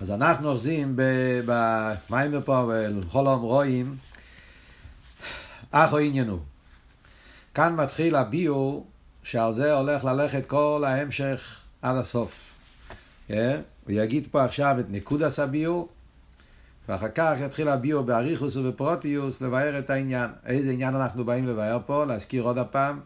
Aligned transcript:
אז 0.00 0.10
אנחנו 0.10 0.50
אוחזים 0.50 0.96
במיימר 1.46 2.40
פה, 2.44 2.64
ולחולם 2.68 3.40
רואים, 3.40 3.96
אחו 5.70 5.98
עניינו. 5.98 6.38
כאן 7.54 7.76
מתחיל 7.76 8.16
הביור, 8.16 8.86
שעל 9.22 9.54
זה 9.54 9.74
הולך 9.74 10.04
ללכת 10.04 10.46
כל 10.46 10.84
ההמשך 10.86 11.60
עד 11.82 11.96
הסוף. 11.96 12.32
Yeah? 13.28 13.32
אה? 13.32 13.60
הוא 13.86 13.92
יגיד 13.92 14.26
פה 14.30 14.44
עכשיו 14.44 14.76
את 14.80 14.84
נקודס 14.90 15.38
הביור, 15.38 15.88
ואחר 16.88 17.08
כך 17.14 17.34
יתחיל 17.40 17.68
הביור 17.68 18.02
באריכוס 18.02 18.56
ובפרוטיוס 18.56 19.40
לבאר 19.40 19.78
את 19.78 19.90
העניין. 19.90 20.30
איזה 20.46 20.70
עניין 20.70 20.94
אנחנו 20.94 21.24
באים 21.24 21.46
לבאר 21.46 21.78
פה? 21.86 22.04
להזכיר 22.04 22.42
עוד 22.42 22.58
הפעם. 22.58 23.00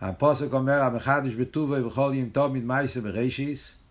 הפוסק 0.00 0.52
אומר, 0.52 0.82
המחדש 0.82 1.34
בטובו 1.34 1.74
בכל 1.86 2.12
יום 2.14 2.28
טוב 2.28 2.52
מדמייסה 2.52 3.00
בראשיס. 3.00 3.81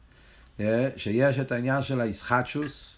שיש 0.98 1.40
את 1.40 1.52
העניין 1.52 1.84
של 1.84 2.02
האיסחטשוס 2.02 2.98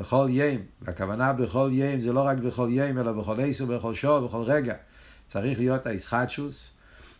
בכל 0.00 0.26
ים, 0.30 0.62
והכוונה 0.82 1.32
בכל 1.32 1.70
ים 1.72 2.00
זה 2.00 2.12
לא 2.12 2.20
רק 2.20 2.38
בכל 2.38 2.68
ים, 2.70 2.98
אלא 2.98 3.12
בכל 3.12 3.36
עשר, 3.40 3.64
בכל 3.64 3.94
שור, 3.94 4.20
בכל 4.20 4.42
רגע. 4.42 4.74
צריך 5.28 5.58
להיות 5.58 5.86
האיסחטשוס, 5.86 6.70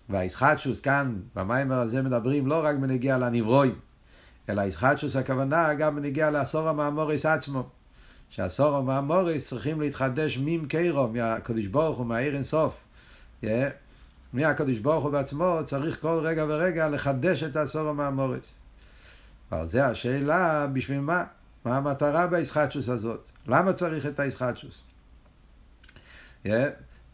והאיסחטשוס 0.08 0.80
כאן, 0.80 1.16
במיימר 1.34 1.78
הזה 1.78 2.02
מדברים 2.02 2.46
לא 2.46 2.64
רק 2.64 2.76
בנגיע 2.76 3.18
לנברואים, 3.18 3.74
אלא 4.48 4.60
האיסחטשוס 4.60 5.16
הכוונה 5.16 5.74
גם 5.74 5.96
בנגיע 5.96 6.30
לעשור 6.30 6.68
המאמוריס 6.68 7.26
עצמו. 7.26 7.68
שעשור 8.30 8.76
המאמוריס 8.76 9.48
צריכים 9.48 9.80
להתחדש 9.80 10.38
ממקרו, 10.44 11.08
מהקדוש 11.08 11.66
ברוך 11.66 11.98
הוא, 11.98 12.06
מהעיר 12.06 12.34
אינסוף. 12.34 12.74
מהקדוש 14.32 14.78
ברוך 14.78 15.04
הוא 15.04 15.12
בעצמו 15.12 15.60
צריך 15.64 16.00
כל 16.00 16.20
רגע 16.22 16.44
ורגע 16.48 16.88
לחדש 16.88 17.42
את 17.42 17.56
העשור 17.56 17.88
המאמוריס. 17.88 18.57
אבל 19.52 19.66
זה 19.66 19.86
השאלה 19.86 20.66
בשביל 20.66 21.00
מה? 21.00 21.24
מה 21.64 21.76
המטרה 21.76 22.26
באיסחטשוס 22.26 22.88
הזאת? 22.88 23.30
למה 23.46 23.72
צריך 23.72 24.06
את 24.06 24.20
האיסחטשוס? 24.20 24.84
Yeah, 26.46 26.48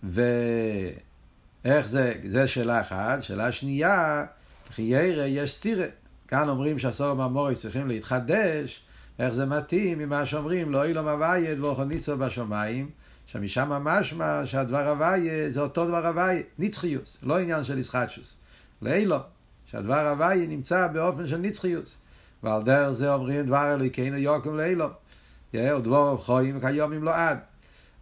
ואיך 0.02 1.88
זה, 1.88 2.14
זה 2.28 2.48
שאלה 2.48 2.80
אחת. 2.80 3.22
שאלה 3.22 3.52
שנייה, 3.52 4.24
חיירא 4.70 5.24
יש 5.24 5.54
סטירה. 5.54 5.86
כאן 6.28 6.48
אומרים 6.48 6.78
שהסור 6.78 7.06
הממורי 7.06 7.54
צריכים 7.54 7.88
להתחדש, 7.88 8.80
איך 9.18 9.34
זה 9.34 9.46
מתאים 9.46 9.98
ממה 9.98 10.26
שאומרים 10.26 10.72
לא 10.72 10.84
אילום 10.84 11.08
אביי 11.08 11.54
דבורכו 11.54 11.84
ניצו 11.84 12.16
בשמיים, 12.16 12.90
שמשם 13.26 13.68
משמע 13.68 14.46
שהדבר 14.46 14.92
אביי 14.92 15.50
זה 15.52 15.60
אותו 15.60 15.86
דבר 15.86 16.08
אביי, 16.08 16.42
נצחיוס, 16.58 17.18
לא 17.22 17.38
עניין 17.38 17.64
של 17.64 17.78
איסחטשוס. 17.78 18.36
לאילום, 18.82 19.20
שהדבר 19.66 20.12
אביי 20.12 20.46
נמצא 20.46 20.86
באופן 20.86 21.28
של 21.28 21.36
נצחיוס. 21.36 21.96
ועל 22.44 22.62
דרך 22.62 22.90
זה 22.90 23.14
אומרים 23.14 23.46
דבר 23.46 23.74
אלוהינו 23.74 24.16
יוקם 24.16 24.56
לאילום. 24.56 24.90
ודבור 25.54 26.24
חיים 26.26 26.60
כיומים 26.60 27.04
לא 27.04 27.14
עד. 27.14 27.38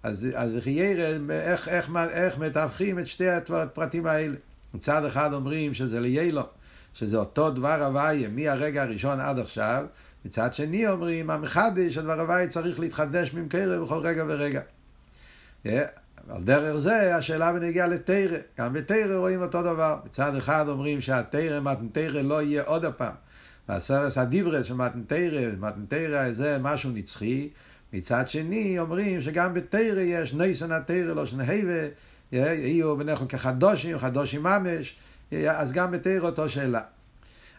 אז, 0.03 0.29
אז 0.35 0.53
חיירה, 0.61 1.17
איך, 1.31 1.69
איך, 1.69 1.91
איך 2.13 2.39
מתווכים 2.39 2.99
את 2.99 3.07
שתי 3.07 3.29
הפרטים 3.29 4.07
האלה? 4.07 4.37
מצד 4.75 5.05
אחד 5.05 5.33
אומרים 5.33 5.75
שזה 5.75 6.01
ליילום, 6.01 6.47
שזה 6.95 7.17
אותו 7.17 7.51
דבר 7.51 7.85
הוויה 7.85 8.29
מהרגע 8.29 8.83
הראשון 8.83 9.21
עד 9.21 9.39
עכשיו, 9.39 9.85
מצד 10.25 10.55
שני 10.55 10.89
אומרים, 10.89 11.31
המחדש, 11.31 11.99
הדבר 11.99 12.21
הוויה 12.21 12.49
צריך 12.49 12.81
להתחדש 12.81 13.35
ממקרב 13.35 13.85
בכל 13.85 14.01
רגע 14.07 14.25
ורגע. 14.29 14.61
על 16.31 16.43
דרך 16.45 16.77
זה 16.77 17.17
השאלה 17.17 17.53
בנגיעה 17.53 17.87
לתרא, 17.87 18.39
גם 18.59 18.73
בתרא 18.73 19.17
רואים 19.17 19.43
אותו 19.43 19.63
דבר. 19.63 19.97
מצד 20.05 20.37
אחד 20.37 20.65
אומרים 20.69 21.01
שהתרא, 21.01 21.61
מתנתרא 21.61 22.23
לא 22.23 22.43
יהיה 22.43 22.63
עוד 22.63 22.85
הפעם. 22.85 23.15
והסרס 23.69 24.19
הדיברס 24.19 24.67
של 24.67 24.75
מתנתרא, 24.75 25.41
מתנתרא 25.59 26.33
זה 26.33 26.59
משהו 26.61 26.91
נצחי. 26.91 27.49
מצד 27.93 28.29
שני 28.29 28.79
אומרים 28.79 29.21
שגם 29.21 29.55
בתרא 29.55 30.01
יש 30.01 30.33
ניסן 30.33 30.73
התרא 30.73 31.15
לא 31.15 31.27
שנהבה, 31.27 31.89
יהיו 32.33 32.97
ביניכם 32.97 33.27
כחדושים, 33.27 33.99
חדושים 33.99 34.43
ממש, 34.43 34.97
אז 35.49 35.73
גם 35.73 35.91
בתרא 35.91 36.29
אותו 36.29 36.49
שאלה. 36.49 36.81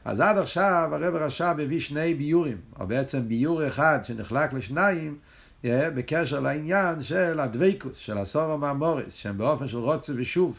אז 0.06 0.20
עד 0.20 0.38
עכשיו 0.38 0.90
הרב 0.94 1.16
רש"ב 1.16 1.56
הביא 1.60 1.80
שני 1.80 2.14
ביורים, 2.14 2.58
או 2.80 2.88
בעצם 2.88 3.28
ביור 3.28 3.68
אחד 3.68 4.00
שנחלק 4.04 4.54
לשניים, 4.54 5.18
בקשר 5.64 6.40
לעניין 6.40 7.04
של 7.04 7.40
הדבקוס, 7.40 7.98
של 7.98 8.18
הסורו 8.18 8.58
מהמוריס, 8.58 9.14
שהם 9.14 9.38
באופן 9.38 9.68
של 9.68 9.78
רוצה 9.78 10.14
ושוב, 10.16 10.58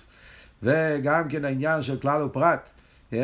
וגם 0.62 1.28
כן 1.28 1.44
העניין 1.44 1.82
של 1.82 1.96
כלל 1.96 2.22
ופרט, 2.22 2.69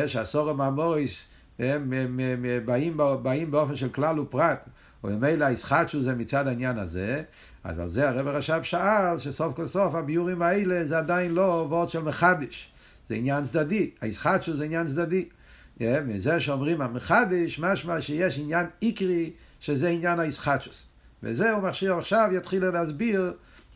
שהסורו 0.07 0.53
מהמוריס 0.53 1.30
הם, 1.61 1.93
הם, 1.93 2.19
הם, 2.19 2.45
הם 2.45 2.65
באים, 2.65 2.97
באים 3.21 3.51
באופן 3.51 3.75
של 3.75 3.89
כלל 3.89 4.19
ופרט, 4.19 4.69
וממילא 5.03 5.45
הישחטשו 5.45 6.01
זה 6.01 6.15
מצד 6.15 6.47
העניין 6.47 6.79
הזה, 6.79 7.23
אז 7.63 7.79
על 7.79 7.89
זה 7.89 8.09
הרב 8.09 8.27
הרש"ב 8.27 8.63
שאל 8.63 9.17
שסוף 9.17 9.55
כל 9.55 9.67
סוף 9.67 9.95
הביורים 9.95 10.41
האלה 10.41 10.83
זה 10.83 10.97
עדיין 10.97 11.31
לא 11.31 11.65
וורד 11.69 11.89
של 11.89 11.99
מחדש, 11.99 12.71
זה 13.09 13.15
עניין 13.15 13.43
צדדי, 13.43 13.89
הישחטשו 14.01 14.55
זה 14.55 14.63
עניין 14.63 14.87
צדדי. 14.87 15.25
מזה 16.05 16.39
שאומרים 16.39 16.81
המחדש, 16.81 17.59
משמע 17.59 18.01
שיש 18.01 18.39
עניין 18.39 18.65
עיקרי 18.79 19.31
שזה 19.59 19.89
עניין 19.89 20.19
הישחטשוס. 20.19 20.85
וזה 21.23 21.51
הוא 21.51 21.63
מכשיר 21.63 21.93
עכשיו 21.93 22.29
יתחיל 22.33 22.65
להסביר 22.65 23.33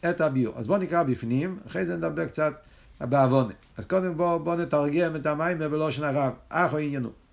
את 0.09 0.21
הביור. 0.21 0.53
אז 0.57 0.67
בואו 0.67 0.79
נקרא 0.79 1.03
בפנים, 1.03 1.59
אחרי 1.67 1.85
זה 1.85 1.95
נדבר 1.97 2.25
קצת 2.25 2.53
בעוונה. 2.99 3.53
אז 3.77 3.85
קודם 3.85 4.17
בואו 4.17 4.39
בוא 4.39 4.55
נתרגם 4.55 5.15
את 5.15 5.25
המים 5.25 5.59
בלושן 5.59 6.03
הרב, 6.03 6.33
אחו 6.49 6.77
עניינו. 6.77 7.24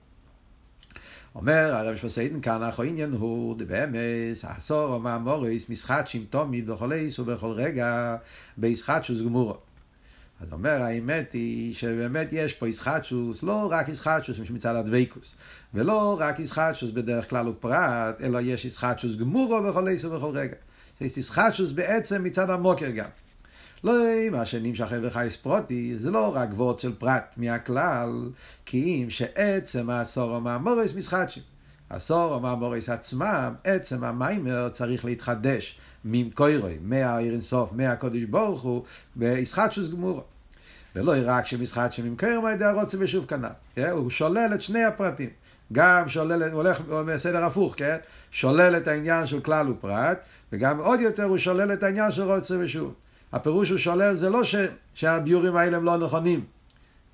אומר 1.34 1.74
הרב 1.74 1.96
שפסיידן 1.96 2.40
כאן, 2.40 2.62
אך 2.62 2.80
העניין 2.80 3.12
הוא 3.12 3.54
דבאמס, 3.58 4.44
עשור 4.44 4.94
או 4.94 5.00
מאמוריס, 5.00 5.70
משחטשים 5.70 6.24
תמיד 6.30 6.66
בכל 6.66 6.92
עיס 6.92 7.18
ובכל 7.18 7.50
רגע, 7.50 8.16
בישחטשוס 8.56 9.22
גמורו. 9.22 9.56
אז 10.40 10.52
אומר, 10.52 10.82
האמת 10.82 11.32
היא 11.32 11.74
שבאמת 11.74 12.28
יש 12.32 12.52
פה 12.52 12.68
ישחטשוס, 12.68 13.42
לא 13.42 13.68
רק 13.70 13.88
ישחטשוס 13.88 14.38
מצד 14.50 14.76
הדבקוס, 14.76 15.34
ולא 15.74 16.16
רק 16.20 16.38
ישחטשוס 16.38 16.90
בדרך 16.90 17.30
כלל 17.30 17.48
ופרט, 17.48 18.20
אלא 18.20 18.38
יש 18.42 18.64
ישחטשוס 18.64 19.16
גמורו 19.16 19.62
בכל 19.62 19.88
עיס 19.88 20.04
ובכל 20.04 20.38
רגע. 20.38 20.56
יש 21.00 21.16
ישחטשוס 21.16 21.70
בעצם 21.70 22.24
מצד 22.24 22.50
המוקר 22.50 22.90
גם. 22.90 23.08
לא 23.84 23.94
מה 24.32 24.44
שנמשך 24.44 24.92
וחייס 25.02 25.36
פרוטי, 25.36 25.96
זה 26.00 26.10
לא 26.10 26.36
רק 26.36 26.48
וורד 26.52 26.78
של 26.78 26.94
פרט 26.94 27.34
מהכלל, 27.36 28.30
כי 28.66 29.02
אם 29.04 29.10
שעצם 29.10 29.90
העשור 29.90 30.36
המאמורס 30.36 30.94
משחדשים. 30.94 31.42
עשור 31.90 32.34
המאמורס 32.34 32.88
עצמם, 32.88 33.54
עצם 33.64 34.04
המיימר 34.04 34.68
צריך 34.68 35.04
להתחדש 35.04 35.78
ממקוירוי, 36.04 36.78
מהעיר 36.82 37.32
אינסוף, 37.32 37.72
מהקודש 37.72 38.22
ברוך 38.22 38.62
הוא, 38.62 38.84
בישחדשוס 39.16 39.88
גמורו. 39.88 40.22
ולא 40.96 41.12
רק 41.24 41.46
שמשחדשים 41.46 42.04
ממקוירוי 42.04 42.42
מהידי 42.42 42.64
הרוצה 42.64 42.96
ושוב 43.00 43.26
כנ"ל. 43.26 43.82
הוא 43.90 44.10
שולל 44.10 44.50
את 44.54 44.62
שני 44.62 44.84
הפרטים. 44.84 45.30
גם 45.72 46.08
שולל, 46.08 46.42
הוא 46.42 46.52
הולך 46.52 46.80
בסדר 46.80 47.44
הפוך, 47.44 47.74
כן? 47.76 47.96
שולל 48.30 48.76
את 48.76 48.88
העניין 48.88 49.26
של 49.26 49.40
כלל 49.40 49.70
ופרט, 49.70 50.18
וגם 50.52 50.78
עוד 50.78 51.00
יותר 51.00 51.24
הוא 51.24 51.38
שולל 51.38 51.72
את 51.72 51.82
העניין 51.82 52.12
של 52.12 52.22
רוצה 52.22 52.54
ושוב. 52.60 52.94
הפירוש 53.32 53.70
הוא 53.70 53.78
שולל 53.78 54.14
זה 54.14 54.30
לא 54.30 54.44
ש, 54.44 54.54
שהביורים 54.94 55.56
האלה 55.56 55.76
הם 55.76 55.84
לא 55.84 55.96
נכונים. 55.96 56.44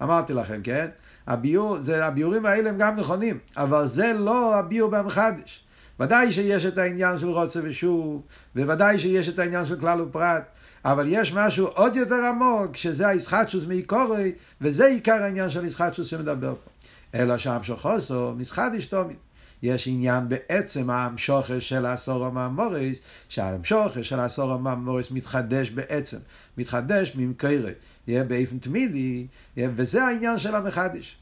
אמרתי 0.02 0.32
לכם, 0.32 0.60
כן? 0.64 0.86
הביור, 1.26 1.78
זה, 1.80 2.06
הביורים 2.06 2.46
האלה 2.46 2.70
הם 2.70 2.78
גם 2.78 2.96
נכונים, 2.96 3.38
אבל 3.56 3.86
זה 3.86 4.12
לא 4.18 4.58
הביור 4.58 4.90
במחדש. 4.90 5.64
ודאי 6.00 6.32
שיש 6.32 6.64
את 6.66 6.78
העניין 6.78 7.18
של 7.18 7.28
רוצה 7.28 7.60
ושוב, 7.62 8.22
וודאי 8.56 8.98
שיש 8.98 9.28
את 9.28 9.38
העניין 9.38 9.66
של 9.66 9.80
כלל 9.80 10.00
ופרט, 10.00 10.42
אבל 10.84 11.06
יש 11.08 11.32
משהו 11.32 11.66
עוד 11.66 11.96
יותר 11.96 12.24
עמוק, 12.24 12.76
שזה 12.76 13.08
הישחטשוס 13.08 13.64
מעיקורי, 13.64 14.32
וזה 14.60 14.86
עיקר 14.86 15.22
העניין 15.22 15.50
של 15.50 15.64
הישחטשוס 15.64 16.06
שמדבר 16.06 16.54
פה. 16.64 16.70
אלא 17.14 17.38
שהמשוך 17.38 17.80
חוסו, 17.80 18.32
מסחדיש 18.36 18.86
תומית. 18.86 19.27
יש 19.62 19.88
עניין 19.88 20.28
בעצם 20.28 20.90
המשוכר 20.90 21.58
של 21.58 21.86
העשור 21.86 22.26
המאמוריס, 22.26 23.00
שהמשוכר 23.28 24.02
של 24.02 24.20
העשור 24.20 24.52
המאמוריס 24.52 25.10
מתחדש 25.10 25.70
בעצם, 25.70 26.18
מתחדש 26.58 27.12
ממקרה, 27.14 27.70
באופן 28.08 28.58
תמידי, 28.58 29.26
וזה 29.56 30.04
העניין 30.04 30.38
של 30.38 30.54
המחדש. 30.54 31.16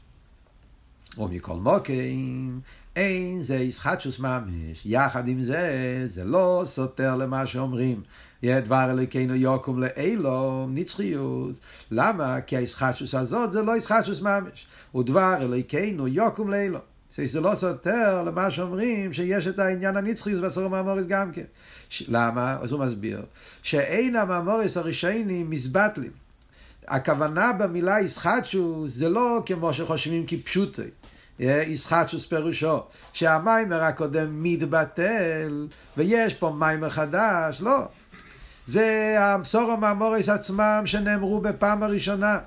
ומכל 1.17 1.55
מוקים, 1.55 2.61
אין 2.95 3.41
זה 3.41 3.55
ישחטשוס 3.55 4.19
ממש, 4.19 4.81
יחד 4.85 5.27
עם 5.27 5.41
זה, 5.41 6.05
זה 6.09 6.23
לא 6.23 6.63
סותר 6.65 7.15
למה 7.15 7.47
שאומרים. 7.47 8.01
יהיה 8.43 8.61
דבר 8.61 8.91
אלוקינו 8.91 9.35
יוקום 9.35 9.79
לאילו, 9.79 10.67
נצחיות. 10.69 11.55
למה? 11.91 12.41
כי 12.41 12.57
הישחטשוס 12.57 13.15
הזאת 13.15 13.51
זה 13.51 13.61
לא 13.61 13.77
ישחטשוס 13.77 14.21
ממש. 14.21 14.65
הוא 14.91 15.03
דבר 15.03 15.35
אלוקינו 15.41 16.07
יוקום 16.07 16.49
לאילו. 16.49 16.79
זה 17.25 17.41
לא 17.41 17.55
סותר 17.55 18.23
למה 18.23 18.51
שאומרים 18.51 19.13
שיש 19.13 19.47
את 19.47 19.59
העניין 19.59 19.97
הנצחיוס 19.97 20.39
בסור 20.39 20.65
המאמוריס 20.65 21.05
גם 21.07 21.31
כן. 21.31 21.43
למה? 22.07 22.57
אז 22.61 22.71
הוא 22.71 22.79
מסביר. 22.79 23.25
שאין 23.63 24.15
המאמוריס 24.15 24.77
הראשיינים 24.77 25.49
מזבטלים. 25.49 26.11
הכוונה 26.87 27.53
במילה 27.53 28.01
ישחטשו 28.01 28.85
זה 28.87 29.09
לא 29.09 29.43
כמו 29.45 29.73
שחושבים 29.73 30.25
כפשוטי. 30.27 30.81
ישחטשוס 31.39 32.25
פירושו, 32.25 32.79
שהמיימר 33.13 33.83
הקודם 33.83 34.43
מתבטל, 34.43 35.67
ויש 35.97 36.33
פה 36.33 36.55
מיימר 36.59 36.89
חדש, 36.89 37.61
לא. 37.61 37.87
זה 38.67 39.15
המסורו 39.19 39.77
מהמורס 39.77 40.29
עצמם 40.29 40.81
שנאמרו 40.85 41.41
בפעם 41.41 41.83
הראשונה. 41.83 42.39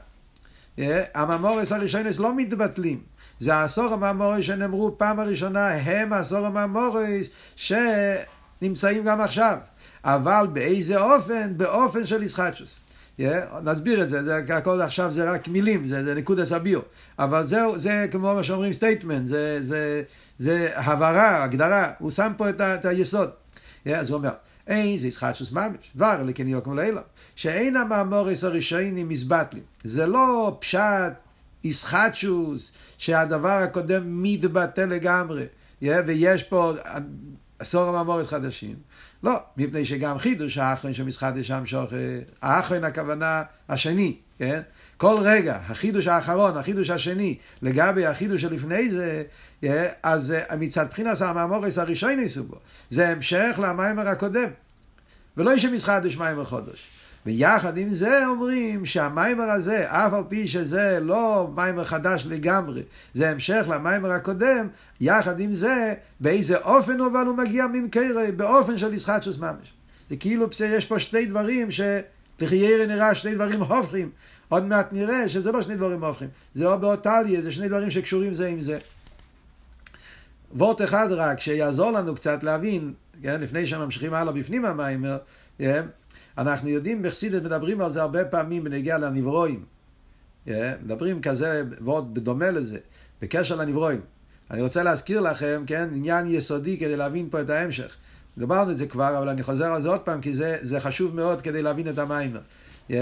הממורס 1.15 1.73
הראשונס 1.73 2.19
לא 2.19 2.37
מתבטלים. 2.37 3.10
זה 3.41 3.55
העשור 3.55 3.93
הממורס 3.93 4.45
שנאמרו 4.45 4.99
פעם 4.99 5.21
הראשונה, 5.21 5.69
הם 5.69 6.13
העשור 6.13 6.47
הממורס 6.47 7.29
שנמצאים 7.57 9.05
גם 9.05 9.21
עכשיו. 9.21 9.57
אבל 10.05 10.47
באיזה 10.53 11.01
אופן? 11.01 11.53
באופן 11.57 12.07
של 12.07 12.23
ישחטשוס. 12.23 12.77
Yeah, 13.21 13.23
נסביר 13.65 14.03
את 14.03 14.09
זה, 14.09 14.23
זה 14.23 14.37
הכל 14.37 14.81
עכשיו 14.81 15.11
זה 15.11 15.31
רק 15.31 15.49
מילים, 15.49 15.87
זה, 15.87 16.05
זה 16.05 16.15
נקוד 16.15 16.39
הסביר. 16.39 16.81
אבל 17.19 17.47
זהו, 17.47 17.79
זה 17.79 18.07
כמו 18.11 18.35
מה 18.35 18.45
שאומרים 18.45 18.73
סטייטמנט, 18.73 19.27
זה, 19.27 19.59
זה, 19.63 20.03
זה 20.39 20.71
הבהרה, 20.75 21.45
הגדרה, 21.45 21.93
הוא 21.99 22.11
שם 22.11 22.33
פה 22.37 22.51
את, 22.51 22.61
ה, 22.61 22.75
את 22.75 22.85
היסוד. 22.85 23.31
Yeah, 23.87 23.91
אז 23.91 24.11
הוא 24.11 24.19
אומר, 24.19 24.31
אין 24.67 24.99
זה 24.99 25.07
ישחטשוס 25.07 25.53
ממש, 25.53 25.77
דבר 25.97 26.23
לקניוק 26.27 26.67
מלילה, 26.67 27.01
שאין 27.37 27.77
המאמורס 27.77 28.45
הראשונים 28.45 29.09
מזבטלים. 29.09 29.63
זה 29.85 30.07
לא 30.07 30.57
פשט 30.61 31.13
ישחטשוס, 31.65 32.73
שהדבר 32.99 33.49
הקודם 33.49 34.23
מתבטל 34.23 34.85
לגמרי, 34.85 35.45
ויש 35.83 36.43
פה 36.43 36.73
עשור 37.59 37.89
המאמורס 37.89 38.27
חדשים. 38.27 38.75
לא, 39.23 39.37
מפני 39.57 39.85
שגם 39.85 40.19
חידוש 40.19 40.59
האחרון 40.59 40.95
שמסחדש 40.95 41.47
שם 41.47 41.67
שוכר, 41.67 41.97
האחרון 42.43 42.85
הכוונה 42.85 43.43
השני, 43.69 44.17
כן? 44.39 44.61
כל 44.97 45.17
רגע, 45.23 45.59
החידוש 45.67 46.07
האחרון, 46.07 46.57
החידוש 46.57 46.91
השני, 46.91 47.39
לגבי 47.63 48.07
החידוש 48.07 48.41
שלפני 48.41 48.91
זה, 48.91 49.23
אז 50.03 50.35
מצד 50.59 50.87
בחינס 50.91 51.23
המאמורס 51.23 51.79
הראשון 51.79 52.11
ניסו 52.11 52.45
בו, 52.45 52.57
זה 52.91 53.09
המשך 53.09 53.61
למיימר 53.63 54.09
הקודם. 54.09 54.49
ולא 55.37 55.55
יש 55.55 55.65
מסחדש 55.65 56.17
מיימר 56.17 56.45
חודש. 56.45 57.00
ויחד 57.27 57.79
עם 57.79 57.89
זה 57.89 58.27
אומרים 58.27 58.87
שהמיימר 58.87 59.51
הזה, 59.51 59.91
אף 59.91 60.13
על 60.13 60.23
פי 60.29 60.49
שזה 60.49 60.99
לא 61.03 61.51
מיימר 61.55 61.85
חדש 61.85 62.27
לגמרי, 62.29 62.83
זה 63.15 63.31
המשך 63.31 63.65
למיימר 63.69 64.11
הקודם, 64.11 64.69
יחד 65.01 65.41
עם 65.41 65.55
זה, 65.55 65.95
באיזה 66.21 66.59
אופן 66.59 67.01
אבל 67.01 67.27
הוא 67.27 67.37
מגיע 67.37 67.67
ממקרה, 67.67 68.31
באופן 68.37 68.79
של 68.79 68.95
ישחטשוס 68.95 69.39
ממש. 69.39 69.73
זה 70.11 70.17
כאילו 70.17 70.47
יש 70.65 70.85
פה 70.85 70.99
שתי 70.99 71.27
דברים 71.27 71.69
שלחיירה 71.71 72.87
נראה 72.87 73.15
שני 73.15 73.35
דברים 73.35 73.63
הופכים. 73.63 74.11
עוד 74.49 74.65
מעט 74.65 74.93
נראה 74.93 75.29
שזה 75.29 75.53
לא 75.53 75.63
שני 75.63 75.77
דברים 75.77 76.05
הופכים. 76.05 76.29
זה 76.55 76.67
או 76.67 76.79
באותליה, 76.79 77.41
זה 77.41 77.53
שני 77.53 77.69
דברים 77.69 77.91
שקשורים 77.91 78.35
זה 78.35 78.49
עם 78.49 78.61
זה. 78.61 78.79
וורט 80.57 80.83
אחד 80.83 81.13
רק, 81.13 81.41
שיעזור 81.41 81.91
לנו 81.91 82.15
קצת 82.15 82.43
להבין, 82.43 82.93
כן, 83.23 83.41
לפני 83.41 83.67
שממשיכים 83.67 84.15
הלאה 84.15 84.33
בפנים 84.33 84.65
המיימר, 84.65 85.19
כן, 85.59 85.85
אנחנו 86.39 86.69
יודעים, 86.69 87.03
בחסידת 87.03 87.43
מדברים 87.43 87.81
על 87.81 87.91
זה 87.91 88.03
הרבה 88.03 88.25
פעמים 88.25 88.65
בנגיע 88.65 88.99
לנברואים. 88.99 89.65
Yeah, 90.47 90.51
מדברים 90.85 91.23
כזה, 91.23 91.63
ועוד 91.81 92.15
בדומה 92.15 92.51
לזה, 92.51 92.79
בקשר 93.23 93.57
לנברואים. 93.57 94.01
אני 94.51 94.63
רוצה 94.63 94.83
להזכיר 94.83 95.21
לכם, 95.21 95.63
כן, 95.67 95.89
עניין 95.95 96.27
יסודי 96.27 96.79
כדי 96.79 96.97
להבין 96.97 97.29
פה 97.31 97.41
את 97.41 97.51
ההמשך. 97.51 97.97
דיברנו 98.39 98.71
את 98.71 98.77
זה 98.77 98.87
כבר, 98.87 99.19
אבל 99.19 99.29
אני 99.29 99.43
חוזר 99.43 99.73
על 99.73 99.83
זה 99.83 99.89
עוד 99.89 100.01
פעם, 100.01 100.21
כי 100.21 100.35
זה, 100.35 100.59
זה 100.63 100.81
חשוב 100.81 101.15
מאוד 101.17 101.41
כדי 101.41 101.63
להבין 101.63 101.89
את 101.89 101.99
המיימר. 101.99 102.41
Yeah. 102.91 102.95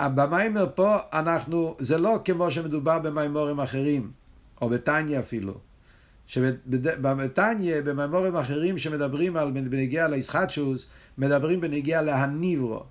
במיימר 0.00 0.66
פה 0.74 0.96
אנחנו, 1.12 1.76
זה 1.78 1.98
לא 1.98 2.20
כמו 2.24 2.50
שמדובר 2.50 2.98
במיימורים 2.98 3.60
אחרים, 3.60 4.10
או 4.62 4.68
בטניה 4.68 5.20
אפילו. 5.20 5.54
שבטניה, 6.26 7.82
במיימורים 7.82 8.36
אחרים 8.36 8.78
שמדברים 8.78 9.36
על 9.36 9.50
בנגיע 9.50 10.08
לישחטשוס, 10.08 10.86
מדברים 11.18 11.60
בנגיע 11.60 12.02
להניברו. 12.02 12.82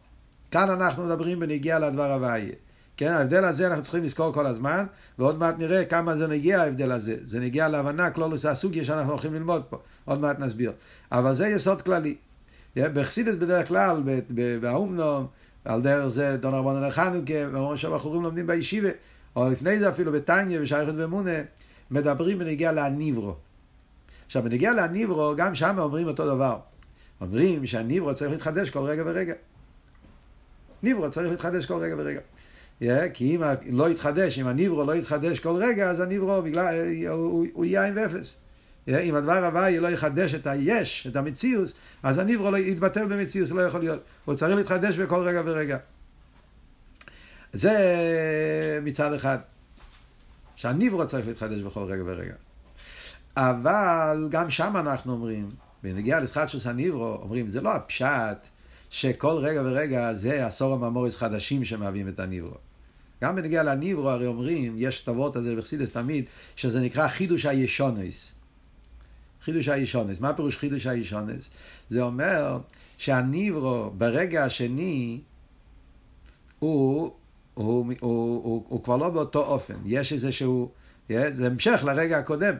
כאן 0.52 0.70
אנחנו 0.70 1.06
מדברים 1.06 1.40
בנגיע 1.40 1.80
לדבר 1.80 2.12
הוויה. 2.12 2.54
כן, 2.98 3.12
ההבדל 3.12 3.44
הזה 3.44 3.68
אנחנו 3.68 3.84
צריכים 3.84 4.04
לזכור 4.04 4.34
כל 4.34 4.46
הזמן, 4.46 4.86
ועוד 5.20 5.40
מעט 5.40 5.56
נראה 5.60 5.86
כמה 5.86 6.18
זה 6.18 6.28
נגיע 6.28 6.62
ההבדל 6.62 6.92
הזה. 6.92 7.16
זה 7.24 7.40
נגיע 7.40 7.68
להבנה 7.68 8.10
כלולוס 8.10 8.46
הסוגיה 8.46 8.86
שאנחנו 8.86 9.12
הולכים 9.12 9.34
ללמוד 9.34 9.64
פה. 9.70 9.78
עוד 10.06 10.20
מעט 10.20 10.40
נסביר. 10.40 10.72
אבל 11.12 11.34
זה 11.34 11.48
יסוד 11.48 11.82
כללי. 11.82 12.16
בחסידס 12.76 13.36
בדרך 13.36 13.68
כלל, 13.68 14.04
באומנום, 14.62 15.28
על 15.66 15.82
דרך 15.82 16.08
זה 16.08 16.38
דון 16.38 16.54
רבנו 16.54 16.88
לחנוכה, 16.88 17.34
ואומרים 17.52 17.78
שהבחורים 17.78 18.24
לומדים 18.24 18.48
בישיבה, 18.48 18.90
או 19.36 19.50
לפני 19.50 19.80
זה 19.80 19.90
אפילו 19.90 20.12
בטניה 20.12 20.62
ושייכת 20.62 20.94
ומונה, 20.96 21.40
מדברים 21.92 22.40
בנגיע 22.40 22.72
להניברו. 22.72 23.36
עכשיו, 24.26 24.44
בנגיע 24.44 24.74
להניברו, 24.74 25.34
גם 25.38 25.56
שם 25.56 25.76
אומרים 25.80 26.08
אותו 26.08 26.26
דבר. 26.26 26.58
אומרים 27.22 27.66
שהניברו 27.66 28.16
צריך 28.16 28.32
להתחדש 28.32 28.70
כל 28.70 28.80
רגע 28.80 29.04
ורגע. 29.06 29.34
ניברו 30.84 31.12
צריך 31.12 31.32
להתחדש 31.32 31.66
כל 31.66 31.74
רגע 31.74 31.96
ורגע. 31.98 32.20
Yeah, 32.82 33.10
כי 33.14 33.36
אם 33.36 33.42
לא 33.72 33.90
יתחדש, 33.90 34.40
אם 34.40 34.48
הניברו 34.48 34.84
לא 34.84 34.96
יתחדש 34.96 35.40
כל 35.40 35.56
רגע, 35.56 35.90
אז 35.90 36.00
הניברו 36.00 36.42
בגלל, 36.42 36.76
הוא, 37.10 37.48
הוא 37.54 37.66
יהיה 37.66 37.86
עם 37.86 37.94
ואפס. 37.98 38.36
Yeah, 38.88 38.92
אם 38.92 39.16
הדבר 39.16 39.46
הוואי 39.46 39.80
לא 39.80 39.88
יחדש 39.88 40.34
את 40.34 40.48
היש, 40.48 41.08
את 41.12 41.16
המציאוס, 41.16 41.74
אז 42.04 42.18
הניברו 42.18 42.52
לא 42.52 42.58
יתבטל 42.58 43.06
במציאוס, 43.06 43.52
לא 43.52 43.62
יכול 43.62 43.80
להיות. 43.80 44.02
הוא 44.26 44.36
צריך 44.36 44.56
להתחדש 44.56 44.98
בכל 44.98 45.28
רגע 45.28 45.42
ורגע. 45.46 45.78
זה 47.54 48.80
מצד 48.84 49.14
אחד, 49.14 49.38
שהניברו 50.56 51.07
צריך 51.07 51.28
להתחדש 51.28 51.62
בכל 51.62 51.84
רגע 51.84 52.04
ורגע. 52.06 52.34
אבל 53.38 54.28
גם 54.31 54.50
שם 54.50 54.74
אנחנו 54.75 55.13
אומרים, 55.13 55.50
בנגיעה 55.84 56.19
לסחטשוס 56.19 56.68
הניברו, 56.68 57.18
אומרים, 57.22 57.48
זה 57.48 57.62
לא 57.62 57.75
הפשט 57.75 58.48
שכל 58.90 59.38
רגע 59.42 59.62
ורגע 59.66 60.13
זה 60.13 60.46
עשור 60.48 60.74
הממוריס 60.74 61.18
חדשים 61.18 61.66
שמהווים 61.66 62.07
את 62.07 62.19
הניברו. 62.19 62.57
גם 63.24 63.36
בנגיעה 63.36 63.63
לניברו 63.63 64.10
הרי 64.10 64.28
אומרים, 64.28 64.75
יש 64.78 65.02
כתבות 65.02 65.36
הזה 65.36 65.56
בחסידס 65.56 65.92
תמיד, 65.92 66.25
שזה 66.56 66.81
נקרא 66.81 67.08
חידוש 67.08 67.46
הישונס. 67.46 68.31
חידוש 69.42 69.68
הישונס. 69.68 70.19
מה 70.19 70.34
פירוש 70.34 70.58
חידוש 70.58 70.88
הישונס? 70.88 71.50
זה 71.90 72.01
אומר 72.01 72.60
שהניברו 72.98 73.92
ברגע 73.98 74.46
השני 74.46 75.19
הוא, 76.60 77.13
הוא, 77.56 77.66
הוא, 77.66 77.94
הוא, 78.00 78.44
הוא, 78.44 78.66
הוא 78.68 78.84
כבר 78.84 78.98
לא 78.98 79.10
באותו 79.10 79.40
אופן. 79.46 79.74
יש 79.86 80.13
איזה 80.13 80.31
שהוא, 80.31 80.69
זה 81.10 81.48
המשך 81.48 81.84
לרגע 81.86 82.18
הקודם. 82.18 82.56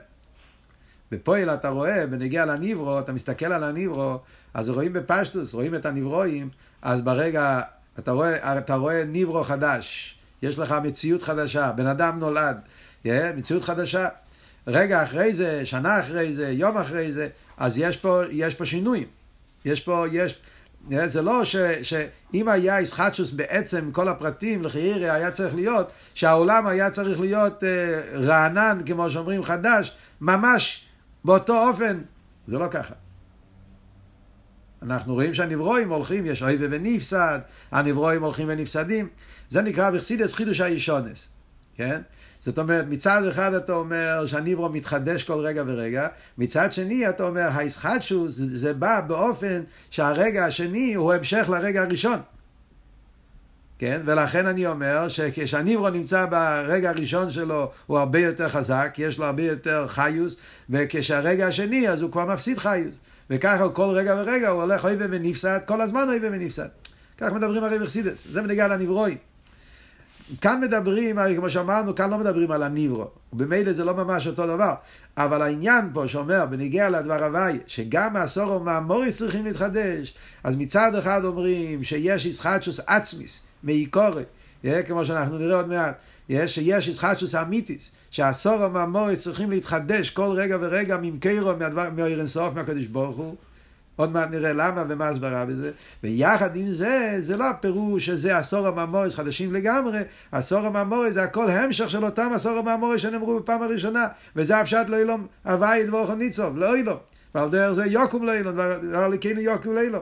בפועל 1.12 1.50
אתה 1.50 1.70
רואה, 1.70 2.08
בנגיע 2.08 2.46
לניברו, 2.46 3.00
אתה 3.00 3.14
מסתכל 3.14 3.46
על 3.46 3.64
הניברו, 3.64 4.18
אז 4.54 4.70
רואים 4.70 4.94
בפשטוס, 4.94 5.54
רואים 5.54 5.76
את 5.76 5.86
הנברואים, 5.86 6.50
אז 6.82 7.02
ברגע, 7.02 7.62
אתה 8.00 8.12
רואה, 8.12 8.58
אתה 8.58 8.76
רואה 8.76 9.04
ניברו 9.06 9.44
חדש, 9.44 10.16
יש 10.42 10.60
לך 10.60 10.76
מציאות 10.84 11.24
חדשה, 11.24 11.72
בן 11.72 11.88
אדם 11.88 12.20
נולד, 12.20 12.58
מציאות 13.06 13.64
חדשה. 13.64 14.08
רגע 14.68 15.04
אחרי 15.04 15.34
זה, 15.34 15.66
שנה 15.66 16.00
אחרי 16.00 16.34
זה, 16.34 16.50
יום 16.50 16.78
אחרי 16.78 17.12
זה, 17.12 17.28
אז 17.58 17.78
יש 17.78 17.98
פה, 17.98 18.22
יש 18.32 18.56
פה 18.56 18.66
שינויים. 18.66 19.08
יש 19.66 19.80
פה, 19.80 20.06
יש, 20.12 20.40
זה 21.06 21.22
לא 21.22 21.42
שאם 21.82 22.48
היה 22.48 22.78
איסחטשוס 22.78 23.32
בעצם 23.32 23.92
כל 23.92 24.10
הפרטים 24.10 24.64
לחיירי 24.64 25.10
היה 25.10 25.32
צריך 25.32 25.56
להיות, 25.56 25.92
שהעולם 26.14 26.68
היה 26.68 26.92
צריך 26.92 27.20
להיות 27.20 27.64
אה, 27.64 28.02
רענן, 28.14 28.82
כמו 28.86 29.12
שאומרים 29.12 29.44
חדש, 29.44 29.96
ממש 30.22 30.86
באותו 31.26 31.70
אופן, 31.70 32.02
זה 32.48 32.58
לא 32.58 32.68
ככה. 32.72 32.94
אנחנו 34.82 35.14
רואים 35.14 35.34
שהנברואים 35.34 35.90
הולכים, 35.90 36.26
יש 36.26 36.44
אוהב 36.44 36.60
ונפסד, 36.72 37.40
הנברואים 37.72 38.24
הולכים 38.24 38.48
ונפסדים, 38.50 39.08
זה 39.50 39.62
נקרא 39.62 39.92
בחסידס 39.92 40.34
חידוש 40.34 40.62
האישונס, 40.62 41.28
כן? 41.78 42.02
זאת 42.40 42.60
אומרת, 42.60 42.86
מצד 42.90 43.26
אחד 43.26 43.54
אתה 43.54 43.74
אומר 43.74 44.26
שהניברו 44.26 44.70
מתחדש 44.70 45.24
כל 45.24 45.34
רגע 45.34 45.64
ורגע, 45.68 46.08
מצד 46.38 46.74
שני 46.74 47.10
אתה 47.10 47.24
אומר, 47.24 47.48
האיסחטשוס 47.52 48.36
זה, 48.36 48.58
זה 48.60 48.74
בא 48.74 49.02
באופן 49.02 49.62
שהרגע 49.90 50.46
השני 50.46 50.94
הוא 50.94 51.14
המשך 51.14 51.50
לרגע 51.50 51.82
הראשון. 51.82 52.20
כן? 53.80 54.02
ולכן 54.06 54.46
אני 54.46 54.68
אומר 54.68 55.10
שכשהניברו 55.10 55.90
נמצא 55.90 56.26
ברגע 56.26 56.90
הראשון 56.90 57.32
שלו 57.32 57.72
הוא 57.88 57.98
הרבה 57.98 58.20
יותר 58.20 58.50
חזק, 58.50 58.96
יש 58.98 59.18
לו 59.18 59.26
הרבה 59.26 59.44
יותר 59.44 59.88
חיוס, 59.88 60.36
וכשהרגע 60.70 61.48
השני 61.48 61.90
אז 61.90 62.02
הוא 62.02 62.12
כבר 62.12 62.26
מפסיד 62.26 62.58
חיוס. 62.58 62.96
וככה 63.30 63.70
כל 63.70 63.90
רגע 63.96 64.16
ורגע 64.18 64.50
הוא 64.50 64.62
הולך 64.62 64.86
אויב 64.86 65.00
ונפסד, 65.02 65.60
כל 65.66 65.82
הזמן 65.82 66.10
אויב 66.10 66.24
ונפסד. 66.26 66.68
כך 67.18 67.34
מדברים 67.34 67.64
הרי 67.64 67.80
בחסידס, 67.80 68.28
זה 68.32 68.42
בנגיע 68.42 68.68
לנברוי. 68.68 69.18
כאן 70.42 70.62
מדברים, 70.62 71.18
כמו 71.36 71.50
שאמרנו, 71.50 71.96
כאן 71.96 72.10
לא 72.10 72.18
מדברים 72.18 72.52
על 72.52 72.64
הניברו. 72.64 73.08
ובמילא 73.34 73.74
זה 73.74 73.86
לא 73.86 73.94
ממש 73.94 74.28
אותו 74.28 74.48
דבר. 74.48 74.74
אבל 75.18 75.42
העניין 75.42 75.90
פה 75.94 76.08
שאומר, 76.08 76.46
בניגיע 76.46 76.90
לדבר 76.90 77.24
הוואי, 77.24 77.58
שגם 77.68 78.16
העשור 78.16 78.52
ומאמוריס 78.52 79.18
צריכים 79.18 79.46
להתחדש, 79.46 80.14
אז 80.44 80.56
מצד 80.56 80.96
אחד 80.96 81.26
אומרים 81.26 81.84
שיש 81.84 82.26
ישחטשוס 82.26 82.80
עצמיס, 82.88 83.40
מעיקורת, 83.64 84.26
כמו 84.88 85.06
שאנחנו 85.06 85.38
נראה 85.38 85.56
עוד 85.56 85.68
מעט, 85.68 85.96
שיש 86.46 86.88
איסחטשוס 86.88 87.36
אמיתיס, 87.36 87.92
שהסורם 88.12 88.76
והמורס 88.76 89.24
צריכים 89.24 89.52
להתחדש 89.52 90.10
כל 90.10 90.30
רגע 90.36 90.58
ורגע 90.62 90.98
ממקרו, 91.02 91.52
מאירנסוף, 91.96 92.54
מהקדוש 92.56 92.86
ברוך 92.86 93.18
הוא. 93.18 93.36
עוד 93.96 94.12
מעט 94.12 94.32
נראה 94.32 94.54
למה 94.54 94.84
ומה 94.88 95.08
הסברה 95.08 95.46
בזה. 95.46 95.72
ויחד 96.04 96.56
עם 96.56 96.70
זה, 96.70 97.16
זה 97.20 97.38
לא 97.38 97.50
הפירוש 97.50 98.06
שזה 98.06 98.38
עשור 98.38 98.68
הממורס 98.68 99.16
חדשים 99.16 99.54
לגמרי, 99.54 100.00
עשור 100.32 100.60
הממורס 100.60 101.14
זה 101.14 101.24
הכל 101.24 101.50
המשך 101.50 101.90
של 101.90 102.06
אותם 102.06 102.32
עשור 102.36 102.58
הממורס 102.58 103.02
שנאמרו 103.02 103.40
בפעם 103.40 103.64
הראשונה, 103.64 104.08
וזה 104.36 104.60
הפשט 104.60 104.86
לא 104.88 104.98
אילום 104.98 105.28
הווי 105.46 105.86
דבורך 105.86 106.10
ניצוב, 106.10 106.58
לא 106.58 106.76
אילום. 106.76 106.98
ועל 107.36 107.50
דרך 107.50 107.72
זה 107.72 107.86
יוקום 107.86 108.26
לא 108.26 108.34
אילום, 108.34 108.58
ועל 108.92 109.12
לקינו 109.12 109.42
יוקום 109.42 109.76
לא 109.76 109.80
אילום. 109.80 110.02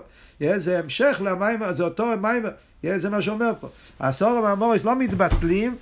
זה 0.56 0.80
המשך 0.80 1.22
למים, 1.26 1.60
זה 1.72 1.84
אותו 1.84 2.06
מים, 2.22 2.44
זה 2.84 3.10
מה 3.10 3.22
שאומר 3.22 3.52
פה. 3.60 3.70
עשור 4.00 4.30
הממורס 4.30 4.84
לא 4.84 4.96
מתבטלים, 4.96 5.76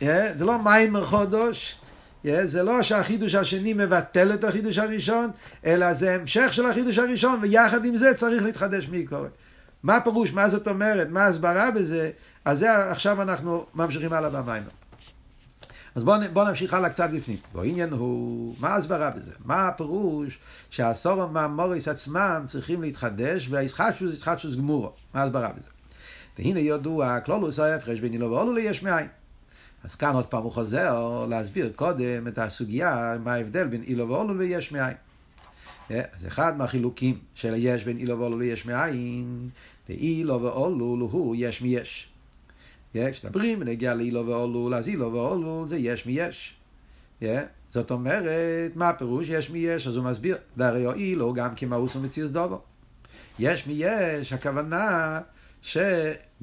זה 0.00 0.44
לא 0.44 0.58
מים 0.58 0.96
חודש, 1.04 1.76
זה 2.24 2.62
לא 2.62 2.82
שהחידוש 2.82 3.34
השני 3.34 3.72
מבטל 3.72 4.34
את 4.34 4.44
החידוש 4.44 4.78
הראשון, 4.78 5.30
אלא 5.64 5.94
זה 5.94 6.14
המשך 6.14 6.48
של 6.52 6.66
החידוש 6.66 6.98
הראשון, 6.98 7.38
ויחד 7.42 7.84
עם 7.84 7.96
זה 7.96 8.14
צריך 8.14 8.42
להתחדש 8.42 8.88
מעיקורת. 8.88 9.30
מה 9.82 9.96
הפירוש, 9.96 10.32
מה 10.32 10.48
זאת 10.48 10.68
אומרת, 10.68 11.08
מה 11.10 11.24
ההסברה 11.24 11.70
בזה, 11.70 12.10
אז 12.44 12.58
זה 12.58 12.90
עכשיו 12.90 13.22
אנחנו 13.22 13.66
ממשיכים 13.74 14.12
הלאה 14.12 14.30
במים. 14.30 14.62
אז 15.94 16.02
בואו 16.02 16.20
בוא 16.32 16.48
נמשיך 16.48 16.74
הלאה 16.74 16.90
קצת 16.90 17.10
בפנים. 17.10 17.36
העניין 17.54 17.90
הוא, 17.90 18.54
מה 18.58 18.68
ההסברה 18.68 19.10
בזה? 19.10 19.30
מה 19.44 19.68
הפירוש 19.68 20.38
שהסורם 20.70 21.32
מהמוריס 21.32 21.88
עצמם 21.88 22.42
צריכים 22.46 22.82
להתחדש, 22.82 23.48
והישחטשוס 23.50 24.12
ישחטשוס 24.12 24.56
גמורו. 24.56 24.92
מה 25.14 25.20
ההסברה 25.20 25.48
בזה? 25.48 25.68
והנה 26.38 26.60
ידוע, 26.60 27.20
כלולוס 27.20 27.58
ההפרש 27.58 28.00
בין 28.00 28.12
אילו 28.12 28.30
ואולו 28.30 28.52
ליש 28.52 28.82
מאין. 28.82 29.06
אז 29.84 29.94
כאן 29.94 30.14
עוד 30.14 30.26
פעם 30.26 30.42
הוא 30.42 30.52
חוזר 30.52 31.26
להסביר 31.28 31.72
קודם 31.76 32.28
את 32.28 32.38
הסוגיה, 32.38 33.16
מה 33.24 33.34
ההבדל 33.34 33.66
בין 33.66 33.82
אילו 33.82 34.08
ואולו 34.08 34.38
ויש 34.38 34.72
מאין. 34.72 34.96
אז 35.90 36.26
אחד 36.26 36.58
מהחילוקים 36.58 37.18
של 37.34 37.54
יש 37.56 37.84
בין 37.84 37.98
אילו 37.98 38.18
ואולו 38.18 38.38
ליש 38.38 38.66
מאין, 38.66 39.48
ואילו 39.88 40.42
ואולו 40.42 41.08
הוא 41.10 41.36
יש 41.38 41.62
מיש. 41.62 42.08
כשדברים 42.94 43.60
בנגיע 43.60 43.94
לאילו 43.94 44.26
ואולו, 44.26 44.76
אז 44.76 44.88
אילו 44.88 45.12
ואולו 45.12 45.64
זה 45.68 45.76
יש 45.76 46.06
מיש. 46.06 46.54
זאת 47.70 47.90
אומרת, 47.90 48.76
מה 48.76 48.88
הפירוש 48.88 49.28
יש 49.28 49.50
מיש? 49.50 49.86
אז 49.86 49.96
הוא 49.96 50.04
מסביר, 50.04 50.36
והרי 50.56 50.92
אילו 50.92 51.32
גם 51.32 51.54
כמאוס 51.54 51.96
ומציאוס 51.96 52.30
דובו. 52.30 52.60
יש 53.38 53.66
מיש, 53.66 54.32
הכוונה 54.32 55.20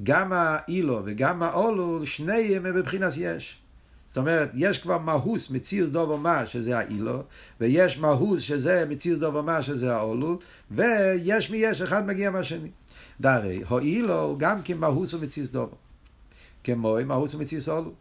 שגם 0.02 0.32
האילו 0.32 1.00
וגם 1.04 1.42
האולו, 1.42 2.06
שניהם 2.06 2.66
הם 2.66 2.74
בבחינת 2.74 3.12
יש. 3.16 3.58
זאת 4.08 4.16
אומרת, 4.16 4.50
יש 4.54 4.78
כבר 4.78 4.98
מהוס 4.98 5.50
מציאוס 5.50 5.90
דובר 5.90 6.16
מה 6.16 6.46
שזה 6.46 6.78
האילו, 6.78 7.22
ויש 7.60 7.98
מהוס 7.98 8.40
שזה 8.40 8.84
מציאוס 8.88 9.18
דובר 9.18 9.42
מה 9.42 9.62
שזה 9.62 9.94
האולו, 9.94 10.38
ויש 10.70 11.50
מי 11.50 11.56
יש, 11.56 11.80
אחד 11.80 12.06
מגיע 12.06 12.30
מהשני. 12.30 12.68
דרי, 13.20 13.62
האילו 13.68 14.36
גם 14.38 14.62
כן 14.62 14.78
מהוס 14.78 15.14
ומציאוס 15.14 15.50
דובר. 15.50 15.76
כמו 16.64 16.96
מהוס 17.06 17.34
ומציאוס 17.34 17.68
אולו. 17.68 17.92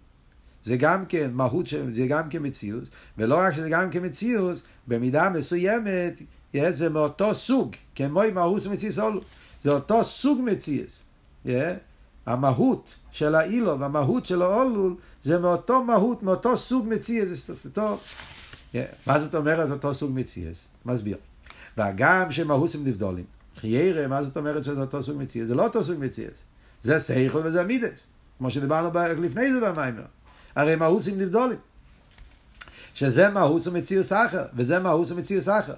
זה 0.65 0.77
גם 0.77 1.05
כן 1.05 1.31
מהות, 1.33 1.67
זה 1.93 2.07
גם 2.07 2.29
כן 2.29 2.45
מציאוס, 2.45 2.89
ולא 3.17 3.35
רק 3.35 3.53
שזה 3.53 3.69
גם 3.69 3.89
כן 3.89 4.05
מציאוס, 4.05 4.63
במידה 4.87 5.29
מסוימת, 5.29 6.21
זה 6.69 6.89
מאותו 6.89 7.35
סוג, 7.35 7.75
כמו 7.95 8.21
מהוס 8.33 8.65
ומציאוס 8.65 8.99
אולו. 8.99 9.21
זה 9.63 9.69
אותו 9.69 10.03
סוג 10.03 10.41
מציאוס. 10.45 11.01
המהות 12.25 12.95
של 13.11 13.35
האילו 13.35 13.79
והמהות 13.79 14.25
של 14.25 14.41
האולול 14.41 14.95
זה 15.23 15.39
מאותו 15.39 15.83
מהות, 15.83 16.23
מאותו 16.23 16.57
סוג 16.57 16.87
מציאס. 16.87 17.49
מה 19.05 19.19
זאת 19.19 19.35
אומרת 19.35 19.71
אותו 19.71 19.93
סוג 19.93 20.11
מציאס? 20.13 20.67
מסביר. 20.85 21.17
והגם 21.77 22.31
שמהוסים 22.31 22.87
נבדולים. 22.87 23.25
חיירה, 23.55 24.07
מה 24.07 24.23
זאת 24.23 24.37
אומרת 24.37 24.63
שזה 24.63 24.81
אותו 24.81 25.03
סוג 25.03 25.17
מציאס? 25.17 25.47
זה 25.47 25.55
לא 25.55 25.63
אותו 25.63 25.83
סוג 25.83 25.95
מציאס. 25.99 26.33
זה 26.81 26.99
סייכל 26.99 27.37
וזה 27.43 27.63
מידס. 27.63 28.07
כמו 28.37 28.51
שדיברנו 28.51 28.89
לפני 29.21 29.53
זה 29.53 29.59
במיימר. 29.61 30.05
הרי 30.55 30.75
מהוסים 30.75 31.17
נבדולים. 31.17 31.57
שזה 32.93 33.29
מהוס 33.29 33.67
ומציאוס 33.67 34.13
אחר, 34.13 34.45
וזה 34.55 34.79
מהוס 34.79 35.11
ומציאוס 35.11 35.49
אחר. 35.49 35.73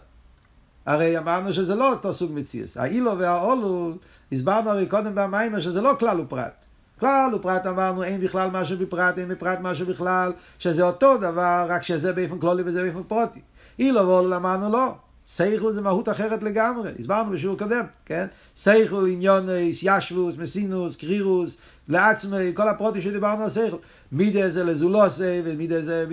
הרי 0.85 1.17
אמרנו 1.17 1.53
שזה 1.53 1.75
לא 1.75 1.89
אותו 1.89 2.13
סוג 2.13 2.31
מציאס. 2.33 2.77
האילו 2.77 3.17
והאולול, 3.17 3.93
הסברנו 4.31 4.69
הרי 4.69 4.85
קודם 4.85 5.15
במיימר 5.15 5.59
שזה 5.59 5.81
לא 5.81 5.93
כלל 5.99 6.19
ופרט. 6.21 6.65
כלל 6.99 7.35
ופרט 7.35 7.65
אמרנו 7.65 8.03
אין 8.03 8.21
בכלל 8.21 8.49
משהו 8.51 8.77
בפרט, 8.77 9.17
אין 9.17 9.27
בפרט 9.27 9.59
משהו 9.61 9.85
בכלל, 9.85 10.33
שזה 10.59 10.83
אותו 10.83 11.17
דבר, 11.17 11.65
רק 11.69 11.83
שזה 11.83 12.13
באופן 12.13 12.39
כלולי 12.39 12.63
וזה 12.65 12.83
באופן 12.83 13.03
פרוטי. 13.03 13.39
אילו 13.79 14.07
ואולול 14.07 14.33
אמרנו 14.33 14.69
לא. 14.69 14.93
סייכל 15.25 15.71
זה 15.71 15.81
מהות 15.81 16.09
אחרת 16.09 16.43
לגמרי, 16.43 16.91
הסברנו 16.99 17.31
בשיעור 17.31 17.57
קודם, 17.57 17.85
כן? 18.05 18.25
סייכל, 18.55 19.07
עניונס, 19.09 19.79
ישבוס, 19.83 20.35
מסינוס, 20.37 20.95
קרירוס, 20.95 21.57
לעצמי, 21.87 22.51
כל 22.53 22.69
הפרוטים 22.69 23.01
שדיברנו 23.01 23.43
על 23.43 23.49
סייכל. 23.49 23.77
מידה 24.11 24.49
זה 24.49 24.63
לזולוסי, 24.63 25.41
ומידה 25.45 25.81
זה 25.81 26.05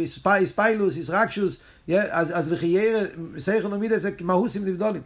ספיילוס, 0.44 0.96
ישרקשוס, 0.96 1.56
אז, 1.88 2.38
אז 2.38 2.52
לחייר, 2.52 3.08
סייכל 3.38 3.74
ומידה 3.74 3.98
זה 3.98 4.10
מהוסים 4.20 4.64
נבדולים. 4.64 5.02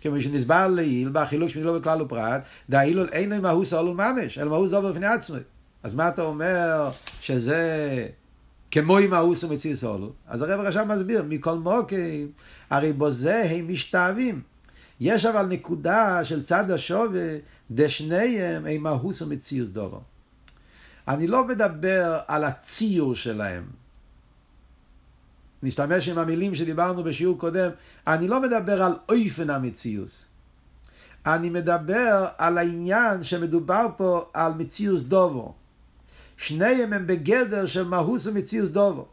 כמו 0.00 0.20
שנסבר 0.20 0.68
לעיל, 0.68 1.10
בחילוק 1.12 1.48
שמילו 1.48 1.80
בכלל 1.80 2.02
ופרט, 2.02 2.42
דהילול 2.70 3.08
אין 3.12 3.30
לו 3.30 3.42
מהוס 3.42 3.72
עולו 3.72 3.94
ממש, 3.94 4.38
אלא 4.38 4.50
מהוס 4.50 4.70
דובר 4.70 4.92
בפני 4.92 5.06
עצמי. 5.06 5.38
אז 5.82 5.94
מה 5.94 6.08
אתה 6.08 6.22
אומר 6.22 6.90
שזה 7.20 8.06
כמו 8.70 8.98
עם 8.98 9.10
מהוס 9.10 9.44
ומציא 9.44 9.74
סולו? 9.74 10.12
אז 10.26 10.42
הרב 10.42 10.66
עכשיו 10.66 10.86
מסביר, 10.86 11.24
מכל 11.28 11.58
מוקים, 11.58 12.32
הרי 12.70 12.92
בו 12.92 13.10
זה 13.10 13.42
הם 13.50 13.72
משתאבים. 13.72 14.40
יש 15.00 15.24
אבל 15.24 15.46
נקודה 15.46 16.24
של 16.24 16.42
צד 16.42 16.70
השווה, 16.70 17.36
דשניהם 17.70 18.66
הם 18.66 18.82
מהוס 18.82 19.22
ומציאוס 19.22 19.70
דובר. 19.70 19.98
אני 21.08 21.26
לא 21.26 21.46
מדבר 21.46 22.18
על 22.26 22.44
הציור 22.44 23.14
שלהם. 23.14 23.81
נשתמש 25.62 26.08
עם 26.08 26.18
המילים 26.18 26.54
שדיברנו 26.54 27.04
בשיעור 27.04 27.38
קודם, 27.38 27.70
אני 28.06 28.28
לא 28.28 28.42
מדבר 28.42 28.82
על 28.82 28.92
אופן 29.08 29.50
המציאוס. 29.50 30.24
אני 31.26 31.50
מדבר 31.50 32.26
על 32.38 32.58
העניין 32.58 33.24
שמדובר 33.24 33.86
פה 33.96 34.24
על 34.34 34.52
מציאוס 34.52 35.00
דובו. 35.00 35.54
שניהם 36.36 36.92
הם 36.92 37.06
בגדר 37.06 37.66
של 37.66 37.82
מהוס 37.82 38.26
ומציאוס 38.26 38.70
דובו. 38.70 39.06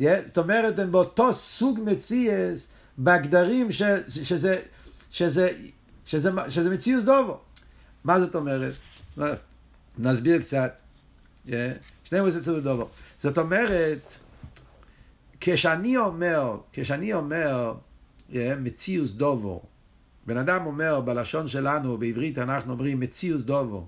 זאת 0.00 0.38
אומרת, 0.38 0.78
הם 0.78 0.92
באותו 0.92 1.32
סוג 1.32 1.80
מציאס 1.84 2.66
בהגדרים 2.98 3.72
ש, 3.72 3.82
שזה, 4.08 4.60
שזה, 5.10 5.50
שזה, 6.04 6.30
שזה 6.48 6.70
מציאוס 6.70 7.04
דובו. 7.04 7.38
מה 8.04 8.20
זאת 8.20 8.34
אומרת? 8.34 8.72
נסביר 9.98 10.40
קצת. 10.40 10.72
שניהם 12.04 12.26
מציאוס 12.26 12.62
דובו. 12.62 12.88
זאת 13.18 13.38
אומרת, 13.38 14.14
כשאני 15.44 15.96
אומר, 15.96 16.56
כשאני 16.72 17.12
אומר 17.12 17.74
מציאוס 18.32 19.12
דובו, 19.12 19.62
בן 20.26 20.36
אדם 20.36 20.66
אומר 20.66 21.00
בלשון 21.00 21.48
שלנו, 21.48 21.98
בעברית 21.98 22.38
אנחנו 22.38 22.72
אומרים 22.72 23.00
מציאוס 23.00 23.42
דובו. 23.42 23.86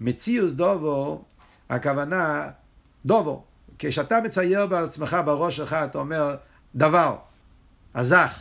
מציאוס 0.00 0.52
דובו, 0.52 1.24
הכוונה 1.68 2.48
דובו. 3.06 3.44
כשאתה 3.78 4.20
מצייר 4.24 4.66
בעצמך 4.66 5.16
בראש 5.24 5.56
שלך, 5.56 5.72
אתה 5.72 5.98
אומר 5.98 6.36
דבר, 6.74 7.16
הזך, 7.94 8.38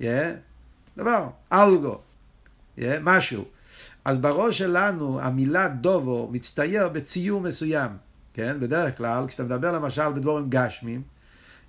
yeah, 0.00 0.04
דבר, 0.96 1.28
אלגו, 1.52 1.98
yeah, 2.78 2.82
משהו. 3.02 3.44
אז 4.04 4.18
בראש 4.18 4.58
שלנו 4.58 5.20
המילה 5.20 5.68
דובו 5.68 6.28
מצטייר 6.32 6.88
בציור 6.88 7.40
מסוים, 7.40 7.90
כן? 8.34 8.60
בדרך 8.60 8.96
כלל, 8.98 9.26
כשאתה 9.28 9.42
מדבר 9.42 9.72
למשל 9.72 10.08
בדבורים 10.08 10.46
גשמים, 10.50 11.02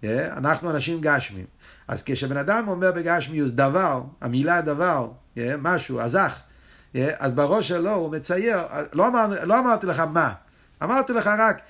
אנחנו 0.03 0.69
אנשים 0.69 1.01
גשמים. 1.01 1.45
אז 1.87 2.03
כשבן 2.05 2.37
אדם 2.37 2.67
אומר 2.67 2.91
בגשמיוס 2.91 3.51
דבר, 3.51 4.01
המילה 4.21 4.61
דבר, 4.61 5.09
yeah, 5.35 5.39
משהו, 5.61 6.01
הזך, 6.01 6.39
yeah, 6.93 6.97
אז 7.19 7.33
בראש 7.33 7.67
שלו 7.67 7.93
הוא 7.93 8.11
מצייר, 8.11 8.59
לא, 8.93 9.07
אמר, 9.07 9.45
לא 9.45 9.59
אמרתי 9.59 9.87
לך 9.87 9.99
מה, 9.99 10.33
אמרתי 10.83 11.13
לך 11.13 11.29
רק, 11.39 11.61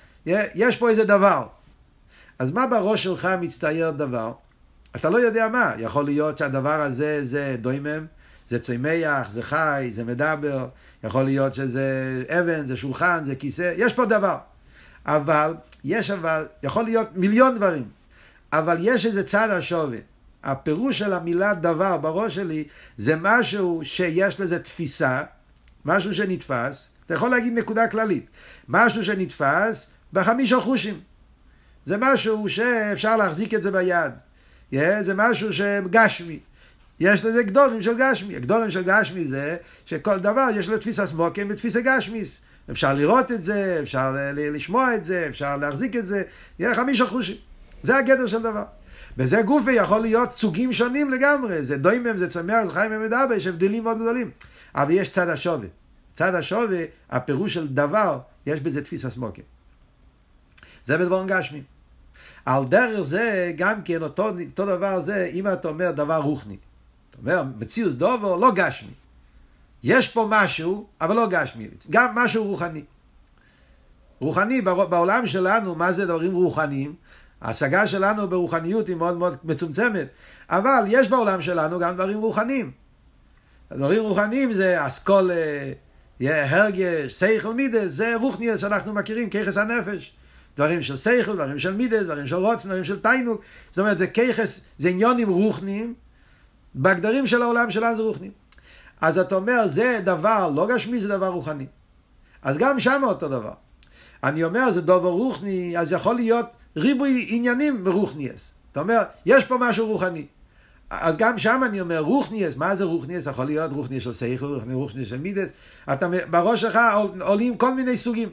יש 0.54 0.76
פה 0.76 0.88
איזה 0.88 1.04
דבר. 1.04 1.46
אז 2.38 2.50
מה 2.50 2.66
בראש 2.66 3.02
שלך 3.02 3.28
מצטייר 3.40 3.90
דבר? 3.90 4.32
אתה 4.96 5.10
לא 5.10 5.18
יודע 5.18 5.48
מה, 5.48 5.72
יכול 5.78 6.04
להיות 6.04 6.38
שהדבר 6.38 6.80
הזה 6.80 7.24
זה 7.24 7.56
דוימם, 7.60 8.06
זה 8.48 8.58
צמח, 8.58 9.30
זה 9.30 9.42
חי, 9.42 9.90
זה 9.94 10.04
מדבר, 10.04 10.68
יכול 11.04 11.22
להיות 11.22 11.54
שזה 11.54 12.22
אבן, 12.28 12.66
זה 12.66 12.76
שולחן, 12.76 13.20
זה 13.24 13.34
כיסא, 13.34 13.72
יש 13.76 13.92
פה 13.92 14.04
דבר. 14.04 14.38
אבל, 15.06 15.54
יש 15.84 16.10
אבל, 16.10 16.46
יכול 16.62 16.84
להיות 16.84 17.08
מיליון 17.14 17.56
דברים, 17.56 17.88
אבל 18.52 18.76
יש 18.80 19.06
איזה 19.06 19.24
צד 19.24 19.50
השווה. 19.50 19.98
הפירוש 20.44 20.98
של 20.98 21.12
המילה 21.12 21.54
דבר 21.54 21.96
בראש 21.96 22.34
שלי 22.34 22.64
זה 22.96 23.14
משהו 23.20 23.80
שיש 23.84 24.40
לזה 24.40 24.58
תפיסה, 24.58 25.22
משהו 25.84 26.14
שנתפס, 26.14 26.88
אתה 27.06 27.14
יכול 27.14 27.30
להגיד 27.30 27.58
נקודה 27.58 27.88
כללית, 27.88 28.26
משהו 28.68 29.04
שנתפס 29.04 29.86
בחמישה 30.12 30.60
חושים. 30.60 31.00
זה 31.86 31.96
משהו 32.00 32.48
שאפשר 32.48 33.16
להחזיק 33.16 33.54
את 33.54 33.62
זה 33.62 33.70
ביד. 33.70 34.12
Yeah, 34.74 34.76
זה 35.00 35.14
משהו 35.16 35.52
שגשמי. 35.52 36.38
יש 37.00 37.24
לזה 37.24 37.42
גדולים 37.42 37.82
של 37.82 37.98
גשמי. 37.98 38.36
הגדולים 38.36 38.70
של 38.70 38.82
גשמי 38.82 39.24
זה 39.24 39.56
שכל 39.86 40.18
דבר 40.18 40.46
יש 40.56 40.68
לו 40.68 40.78
תפיסה 40.78 41.06
סמוקים 41.06 41.46
ותפיסה 41.50 41.80
גשמיס. 41.80 42.40
אפשר 42.70 42.94
לראות 42.94 43.32
את 43.32 43.44
זה, 43.44 43.78
אפשר 43.82 44.16
לשמוע 44.36 44.94
את 44.94 45.04
זה, 45.04 45.26
אפשר 45.28 45.56
להחזיק 45.56 45.96
את 45.96 46.06
זה, 46.06 46.22
יהיה 46.58 46.74
חמישה 46.74 47.06
חושים. 47.06 47.36
זה 47.82 47.96
הגדר 47.96 48.26
של 48.26 48.42
דבר. 48.42 48.64
בזה 49.16 49.42
גופי 49.42 49.72
יכול 49.72 50.00
להיות 50.00 50.32
סוגים 50.32 50.72
שונים 50.72 51.10
לגמרי, 51.10 51.62
זה 51.62 51.76
דוימם, 51.76 52.16
זה 52.16 52.30
צמח, 52.30 52.64
זה 52.64 52.70
חיים 52.72 52.92
ומדבר, 52.94 53.34
יש 53.36 53.46
הבדלים 53.46 53.84
מאוד 53.84 53.98
גדולים. 53.98 54.30
אבל 54.74 54.90
יש 54.90 55.08
צד 55.08 55.28
השווה. 55.28 55.68
צד 56.14 56.34
השווה, 56.34 56.84
הפירוש 57.10 57.54
של 57.54 57.68
דבר, 57.68 58.18
יש 58.46 58.60
בזה 58.60 58.84
תפיסה 58.84 59.10
סמוקים. 59.10 59.44
זה 60.86 60.98
בדבורן 60.98 61.26
גשמי. 61.26 61.62
על 62.46 62.64
דרך 62.64 63.00
זה, 63.00 63.52
גם 63.56 63.82
כן, 63.82 64.02
אותו, 64.02 64.28
אותו 64.28 64.66
דבר 64.66 65.00
זה, 65.00 65.30
אם 65.32 65.48
אתה 65.48 65.68
אומר 65.68 65.90
דבר 65.90 66.16
רוחני. 66.16 66.56
אתה 67.10 67.18
אומר, 67.18 67.42
מציאוס 67.58 67.94
דובר, 67.94 68.36
לא 68.36 68.52
גשמי. 68.54 68.90
יש 69.82 70.08
פה 70.08 70.26
משהו, 70.30 70.86
אבל 71.00 71.16
לא 71.16 71.28
גשמי, 71.30 71.68
גם 71.90 72.14
משהו 72.14 72.44
רוחני. 72.44 72.82
רוחני, 74.20 74.60
בעולם 74.60 75.26
שלנו, 75.26 75.74
מה 75.74 75.92
זה 75.92 76.06
דברים 76.06 76.34
רוחניים? 76.34 76.94
ההשגה 77.40 77.86
שלנו 77.86 78.28
ברוחניות 78.28 78.88
היא 78.88 78.96
מאוד 78.96 79.16
מאוד 79.16 79.36
מצומצמת, 79.44 80.06
אבל 80.48 80.84
יש 80.88 81.08
בעולם 81.08 81.42
שלנו 81.42 81.78
גם 81.78 81.94
דברים 81.94 82.20
רוחניים. 82.20 82.70
דברים 83.72 84.02
רוחניים 84.02 84.52
זה 84.52 84.86
אסכולה, 84.86 85.34
הרגש, 86.20 87.14
סייכל 87.14 87.54
מידס, 87.54 87.90
זה 87.90 88.16
רוחניאס 88.20 88.60
שאנחנו 88.60 88.92
מכירים, 88.92 89.30
ככס 89.30 89.56
הנפש. 89.56 90.12
דברים 90.56 90.82
של 90.82 90.96
סייכל, 90.96 91.34
דברים 91.34 91.58
של 91.58 91.72
מידס, 91.72 92.04
דברים 92.04 92.26
של 92.26 92.34
רוצן, 92.34 92.68
דברים 92.68 92.84
של 92.84 93.00
תיינוק. 93.00 93.42
זאת 93.70 93.78
אומרת, 93.78 93.98
זה 93.98 94.06
ככס, 94.06 94.60
זה 94.78 94.88
עניונים 94.88 95.28
רוחניים, 95.28 95.94
בהגדרים 96.74 97.26
של 97.26 97.42
העולם 97.42 97.70
שלנו 97.70 97.96
זה 97.96 98.02
רוחניים. 98.02 98.32
אז 99.00 99.18
אתה 99.18 99.34
אומר, 99.34 99.68
זה 99.68 100.00
דבר 100.04 100.50
לא 100.54 100.68
גשמי, 100.74 101.00
זה 101.00 101.08
דבר 101.08 101.28
רוחני. 101.28 101.66
אז 102.42 102.58
גם 102.58 102.80
שם 102.80 103.02
אותו 103.04 103.28
דבר. 103.28 103.52
אני 104.24 104.44
אומר, 104.44 104.70
זה 104.70 104.80
דבר 104.80 105.08
רוחני, 105.08 105.78
אז 105.78 105.92
יכול 105.92 106.14
להיות 106.14 106.46
ריבוי 106.76 107.26
עניינים 107.28 107.84
ברוחניאס. 107.84 108.54
אתה 108.72 108.80
אומר, 108.80 109.02
יש 109.26 109.44
פה 109.44 109.56
משהו 109.60 109.86
רוחני. 109.86 110.26
אז 110.90 111.16
גם 111.16 111.38
שם 111.38 111.60
אני 111.66 111.80
אומר, 111.80 111.98
רוחניאס, 111.98 112.56
מה 112.56 112.76
זה 112.76 112.84
רוחניאס? 112.84 113.26
יכול 113.26 113.44
להיות 113.44 113.72
רוחניאס 113.72 114.02
של 114.02 114.12
סייכל, 114.12 114.60
רוחניאס 114.72 115.08
של 115.08 115.18
מידס. 115.18 115.50
אתה, 115.92 116.08
בראש 116.30 116.60
שלך 116.60 116.78
עולים 117.20 117.56
כל 117.56 117.74
מיני 117.74 117.96
סוגים. 117.96 118.28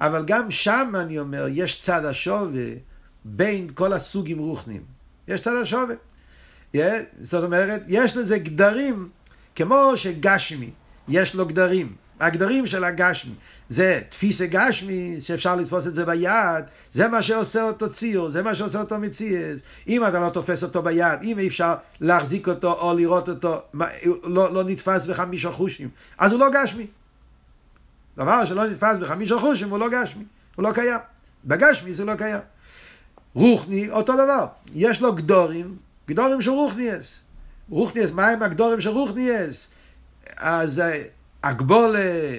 אבל 0.00 0.24
גם 0.26 0.50
שם 0.50 0.92
אני 0.94 1.18
אומר, 1.18 1.46
יש 1.50 1.80
צד 1.80 2.04
השווה 2.04 2.64
בין 3.24 3.68
כל 3.74 3.92
הסוגים 3.92 4.38
רוחניים. 4.38 4.82
יש 5.28 5.40
צד 5.40 5.54
השווה. 5.62 5.94
זאת 7.20 7.44
אומרת, 7.44 7.82
יש 7.88 8.16
לזה 8.16 8.38
גדרים 8.38 9.08
כמו 9.54 9.92
שגשמי, 9.96 10.70
יש 11.08 11.34
לו 11.34 11.46
גדרים. 11.46 11.92
הגדרים 12.20 12.66
של 12.66 12.84
הגשמי 12.84 13.34
זה 13.68 14.00
תפיסה 14.08 14.46
גשמי, 14.46 15.16
שאפשר 15.20 15.56
לתפוס 15.56 15.86
את 15.86 15.94
זה 15.94 16.04
ביד, 16.04 16.64
זה 16.92 17.08
מה 17.08 17.22
שעושה 17.22 17.62
אותו 17.62 17.92
ציור, 17.92 18.30
זה 18.30 18.42
מה 18.42 18.54
שעושה 18.54 18.80
אותו 18.80 18.98
מציאס. 18.98 19.60
אם 19.88 20.06
אתה 20.06 20.20
לא 20.20 20.30
תופס 20.30 20.62
אותו 20.62 20.82
ביד, 20.82 21.22
אם 21.22 21.38
אי 21.38 21.48
אפשר 21.48 21.74
להחזיק 22.00 22.48
אותו 22.48 22.72
או 22.72 22.96
לראות 22.96 23.28
אותו, 23.28 23.62
לא, 24.24 24.54
לא 24.54 24.64
נתפס 24.64 25.06
בחמישה 25.06 25.52
חושים, 25.52 25.88
אז 26.18 26.32
הוא 26.32 26.40
לא 26.40 26.46
גשמי. 26.52 26.86
דבר 28.16 28.44
שלא 28.44 28.66
נתפס 28.66 28.96
בחמישה 29.00 29.38
חושים 29.38 29.70
הוא 29.70 29.78
לא 29.78 29.88
גשמי, 29.88 30.24
הוא 30.56 30.62
לא 30.62 30.72
קיים. 30.72 31.00
בגשמי 31.44 31.94
זה 31.94 32.04
לא 32.04 32.14
קיים. 32.14 32.40
רוחני, 33.34 33.90
אותו 33.90 34.12
דבר. 34.12 34.46
יש 34.74 35.00
לו 35.00 35.12
גדורים, 35.12 35.76
גדורים 36.08 36.42
של 36.42 36.50
רוחניאס. 36.50 37.20
רוחניאס, 37.68 38.10
מה 38.10 38.28
הם 38.28 38.42
הגדורים 38.42 38.80
של 38.80 38.90
רוחניאס? 38.90 39.70
אז 40.36 40.82
הגבולה, 41.44 42.30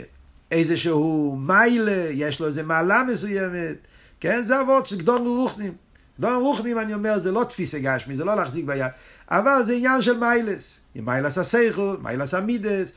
איזשהו 0.52 1.38
מיילה, 1.40 2.08
יש 2.12 2.40
לו 2.40 2.48
איזה 2.48 2.64
מעלה 2.64 3.04
מסוימת, 3.04 3.76
כן? 4.20 4.44
זה 4.44 4.62
אבות 4.62 4.88
של 4.88 4.98
גדורים 4.98 5.26
רוחנים. 5.26 5.74
גדורים 6.20 6.40
רוחנים, 6.40 6.80
אני 6.80 6.94
אומר, 6.94 7.20
זה 7.20 7.32
לא 7.32 7.44
תפיסה 7.50 7.80
גשמי, 7.80 8.16
זה 8.16 8.26
לא 8.26 8.36
להחזיק 8.36 8.66
ביד, 8.66 8.92
אבל 9.32 9.62
זה 9.66 9.74
עניין 9.74 10.02
של 10.02 10.18
מיילס. 10.18 10.80
מיילס 10.96 11.38
הסייכל, 11.38 11.98
מיילס 12.02 12.34
המידס, 12.34 12.92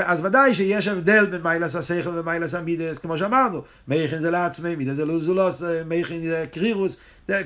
אז 0.00 0.24
ודאי 0.24 0.54
שיש 0.54 0.88
הבדל 0.88 1.26
בין 1.26 1.42
מיילס 1.42 1.76
השכל 1.76 2.10
ומיילס 2.14 2.54
המידס, 2.54 2.98
כמו 2.98 3.18
שאמרנו, 3.18 3.62
מייכין 3.88 4.18
זה 4.18 4.30
לעצמי, 4.30 4.76
מידס 4.76 4.96
זה 4.96 5.04
לוזולוס, 5.04 5.62
מייכין 5.86 6.22
זה 6.22 6.46
קרירוס, 6.52 6.96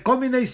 כל 0.03 0.17
מיני 0.17 0.45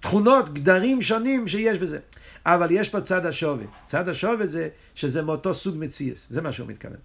תכונות, 0.00 0.54
גדרים 0.54 1.02
שונים 1.02 1.48
שיש 1.48 1.78
בזה. 1.78 1.98
אבל 2.46 2.68
יש 2.70 2.88
פה 2.88 3.00
צד 3.00 3.26
השווה. 3.26 3.64
צד 3.86 4.08
השווה 4.08 4.46
זה 4.46 4.68
שזה 4.94 5.22
מאותו 5.22 5.54
סוג 5.54 5.76
מציאס, 5.78 6.26
זה 6.30 6.42
מה 6.42 6.52
שהוא 6.52 6.68
מתכוון. 6.68 6.96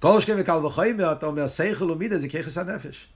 כל 0.00 0.20
שכם 0.20 0.36
וקל 0.38 0.66
וחומר, 0.66 1.12
אתה 1.12 1.26
אומר, 1.26 1.48
שכל 1.48 1.90
ומידה 1.90 2.18
זה 2.18 2.28
ככס 2.28 2.58
הנפש. 2.58 3.08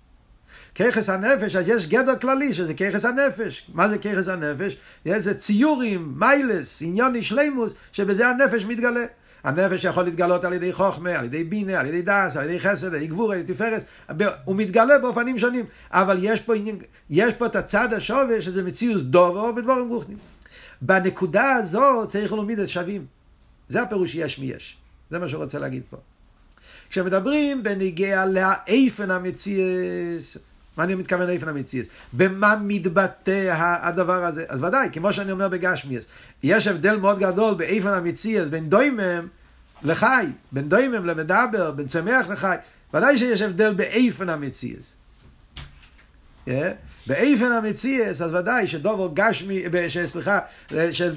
ככס 0.75 1.09
הנפש, 1.09 1.57
אז 1.57 1.69
יש 1.69 1.87
גדר 1.87 2.17
כללי 2.17 2.55
שזה 2.55 2.75
ככס 2.75 3.05
הנפש. 3.05 3.71
מה 3.75 3.89
זה 3.89 3.99
ככס 3.99 4.29
הנפש? 4.29 4.77
זה 5.05 5.35
ציורים, 5.35 6.15
מיילס, 6.17 6.83
עניוני 6.83 7.23
שלימוס, 7.23 7.75
שבזה 7.93 8.29
הנפש 8.29 8.65
מתגלה. 8.65 9.05
הנפש 9.45 9.85
יכול 9.85 10.05
להתגלות 10.05 10.45
על 10.45 10.53
ידי 10.53 10.73
חוכמה, 10.73 11.11
על 11.11 11.25
ידי 11.25 11.45
בינה, 11.45 11.81
על 11.81 11.87
ידי 11.87 12.03
דס, 12.03 12.37
על 12.37 12.45
ידי 12.45 12.61
חסד, 12.61 12.87
על 12.87 12.95
ידי 12.95 13.07
גבור, 13.07 13.33
על 13.33 13.39
ידי 13.39 13.55
תפארת, 13.55 13.85
הוא 14.45 14.57
מתגלה 14.57 14.99
באופנים 14.99 15.39
שונים, 15.39 15.65
אבל 15.91 16.19
יש 16.21 16.41
פה, 16.41 16.55
יש 17.11 17.35
פה 17.35 17.47
את 17.47 17.57
הצד 17.57 17.93
השווה 17.93 18.43
שזה 18.43 18.63
מציאוס 18.63 19.03
דובו 19.03 19.55
בדבורים 19.55 19.89
רוחנים. 19.89 20.19
בנקודה 20.83 21.53
הזאת 21.53 22.09
צריך 22.09 22.33
ללמיד 22.33 22.59
את 22.59 22.69
שווים. 22.69 23.07
זה 23.69 23.83
הפירוש 23.83 24.15
יש 24.15 24.39
מי 24.39 24.47
יש. 24.47 24.77
זה 25.11 25.19
מה 25.19 25.29
שהוא 25.29 25.43
רוצה 25.43 25.59
להגיד 25.59 25.83
פה. 25.91 25.97
כשמדברים 26.91 27.63
בניגיע 27.63 28.27
לאיפן 28.27 29.11
המציאס, 29.11 30.39
מה 30.79 30.85
אני 30.85 30.95
מתכוון 30.95 31.27
לאיפן 31.27 31.49
המציאס? 31.49 31.87
במה 32.13 32.57
מתבטא 32.63 33.55
הדבר 33.83 34.25
הזה? 34.25 34.45
אז 34.49 34.63
ודאי, 34.63 34.89
כמו 34.93 35.13
שאני 35.13 35.33
אומר 35.33 35.49
בגשמיאס, 35.49 36.05
יש 36.43 36.67
הבדל 36.67 36.97
מאוד 36.97 37.19
גדול 37.19 37.55
באיפן 37.55 37.89
המציאס 37.89 38.49
בין 38.49 38.69
דוימם 38.69 39.27
לחי, 39.83 40.27
בין 40.53 40.69
דוימם 40.69 41.05
למדבר, 41.07 41.71
בין 41.71 41.89
צמח 41.89 42.29
לחי, 42.29 42.57
ודאי 42.95 43.19
שיש 43.19 43.43
הבדל 43.43 43.75
באיפן 43.75 44.29
המציאס. 44.29 44.93
Yeah. 46.47 46.51
באיפן 47.07 47.53
המציאס, 47.53 48.23
אז 48.23 48.35
ודאי 48.35 48.67
שדובר 48.67 49.09
גשמי, 49.15 49.65
סליחה, 50.07 50.39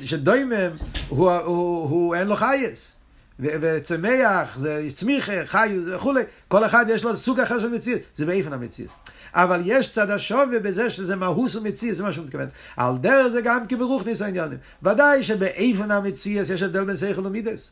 שדוימם 0.06 0.72
הוא, 1.08 1.32
הוא, 1.32 1.90
הוא 1.90 2.16
אין 2.16 2.28
לו 2.28 2.36
חייס. 2.36 2.92
וצמח, 3.40 4.58
זה 4.58 4.88
צמיחה, 4.94 5.46
חיוס 5.46 5.86
וכולי, 5.96 6.24
כל 6.48 6.66
אחד 6.66 6.86
יש 6.90 7.04
לו 7.04 7.18
סוג 7.18 7.40
אחר 7.40 7.60
של 7.60 7.70
מציאס, 7.70 8.00
זה 8.16 8.26
באיפן 8.26 8.54
המציאס. 8.54 8.92
אבל 9.34 9.62
יש 9.66 9.92
צד 9.92 10.10
השווה 10.10 10.60
בזה 10.64 10.90
שזה 10.90 11.16
מהוס 11.16 11.56
ומציאס, 11.56 11.98
זה 11.98 12.04
מה 12.04 12.14
שהוא 12.14 12.26
מתכוון. 12.26 12.48
על 12.78 12.98
דרך 12.98 13.28
זה 13.28 13.42
גם 13.42 13.68
כברוכניס 13.68 14.22
העניינים. 14.22 14.58
ודאי 14.84 15.24
שבאיפן 15.24 15.92
המציאס 15.92 16.50
יש 16.50 16.62
הבדל 16.62 16.84
בין 16.84 16.98
שכל 16.98 17.26
ומידס. 17.26 17.72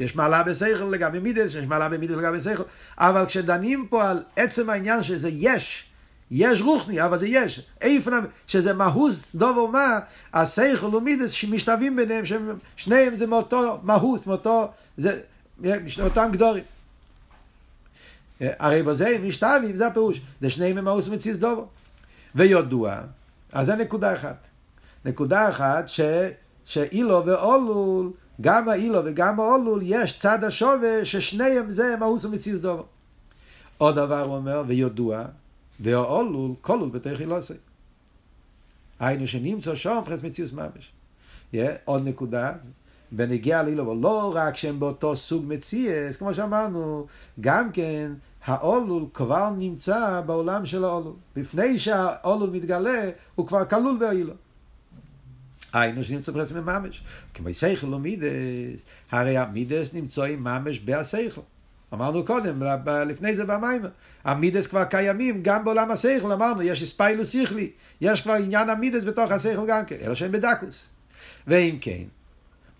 יש 0.00 0.16
מעלה 0.16 0.42
בשכל 0.42 0.84
לגבי 0.90 1.18
מידס, 1.18 1.54
יש 1.54 1.64
מעלה 1.66 1.88
במידס 1.88 2.14
לגבי 2.14 2.40
שכל, 2.40 2.62
אבל 2.98 3.26
כשדנים 3.26 3.86
פה 3.90 4.10
על 4.10 4.22
עצם 4.36 4.70
העניין 4.70 5.02
שזה 5.02 5.28
יש, 5.32 5.84
יש 6.30 6.60
רוחני, 6.60 7.04
אבל 7.04 7.18
זה 7.18 7.26
יש. 7.28 7.66
איפן, 7.80 8.24
שזה 8.46 8.72
מהוס 8.72 9.28
דובר 9.34 9.66
מה, 9.66 9.98
השכל 10.34 10.96
ומידס 10.96 11.30
שמשתווים 11.30 11.96
ביניהם, 11.96 12.24
שניהם 12.76 13.16
זה 13.16 13.26
מאותו 13.26 13.80
מהוס, 13.82 14.26
מאותו, 14.26 14.70
זה, 14.98 15.20
מאותם 15.98 16.28
גדורים. 16.32 16.64
הרי 18.40 18.82
בזה 18.82 19.08
הם 19.08 19.28
משתווים, 19.28 19.76
זה 19.76 19.86
הפירוש. 19.86 20.20
זה 20.40 20.50
שניהם 20.50 20.78
הם 20.78 20.84
מהוס 20.84 21.08
מציס 21.08 21.36
דובר. 21.36 21.64
וידוע, 22.34 23.00
אז 23.52 23.66
זה 23.66 23.74
נקודה 23.74 24.12
אחת. 24.12 24.46
נקודה 25.04 25.48
אחת 25.48 25.88
ש, 25.88 26.00
שאילו 26.64 27.26
ואולול, 27.26 28.12
גם 28.40 28.68
האילו 28.68 29.00
וגם 29.04 29.40
האולול, 29.40 29.80
יש 29.82 30.18
צד 30.18 30.44
השווה 30.44 31.04
ששניהם 31.04 31.70
זה 31.70 31.96
מהוס 31.98 32.24
ומציס 32.24 32.60
דובר. 32.60 32.82
עוד 33.78 33.94
דבר 33.94 34.20
הוא 34.20 34.36
אומר, 34.36 34.62
וידוע, 34.66 35.24
והאולול, 35.80 36.50
כלול 36.60 36.88
בתוך 36.88 37.20
אילוסי. 37.20 37.54
היינו 39.00 39.26
שנמצא 39.26 39.74
שם 39.74 40.00
חס 40.06 40.22
מציאוס 40.22 40.52
ממש. 40.52 40.92
Yeah, 41.54 41.56
עוד 41.84 42.08
נקודה, 42.08 42.52
בנגיע 43.12 43.62
לאילו, 43.62 43.82
אבל 43.82 44.02
לא 44.02 44.32
רק 44.36 44.56
שהם 44.56 44.80
באותו 44.80 45.16
סוג 45.16 45.44
מציאס, 45.48 46.16
כמו 46.16 46.34
שאמרנו, 46.34 47.06
גם 47.40 47.72
כן 47.72 48.12
האולול 48.44 49.04
כבר 49.14 49.50
נמצא 49.50 50.20
בעולם 50.26 50.66
של 50.66 50.84
האולול. 50.84 51.14
לפני 51.36 51.78
שהאולול 51.78 52.50
מתגלה, 52.50 53.10
הוא 53.34 53.46
כבר 53.46 53.64
כלול 53.64 53.96
באילו. 54.00 54.32
היינו 55.72 56.04
שנמצא 56.04 56.32
פרס 56.32 56.52
ממש. 56.52 57.02
כמו 57.34 57.54
סייכל 57.54 57.94
ומידס, 57.94 58.84
הרי 59.10 59.36
המידס 59.36 59.94
נמצאים 59.94 60.44
ממש 60.44 60.78
בהסייכל. 60.78 61.40
אמרנו 61.92 62.24
קודם, 62.24 62.62
לפני 63.06 63.36
זה 63.36 63.44
במיימר. 63.44 63.88
המידס 64.24 64.66
כבר 64.66 64.84
קיימים 64.84 65.42
גם 65.42 65.64
בעולם 65.64 65.90
השכל, 65.90 66.32
אמרנו, 66.32 66.62
יש 66.62 66.90
ספיילוס 66.90 67.28
שכלי, 67.28 67.70
יש 68.00 68.20
כבר 68.20 68.32
עניין 68.32 68.70
המידס 68.70 69.04
בתוך 69.04 69.30
השכל 69.30 69.66
גם 69.68 69.84
כן, 69.86 69.96
אלא 70.02 70.14
שהם 70.14 70.32
בדקוס. 70.32 70.84
ואם 71.46 71.78
כן, 71.80 72.02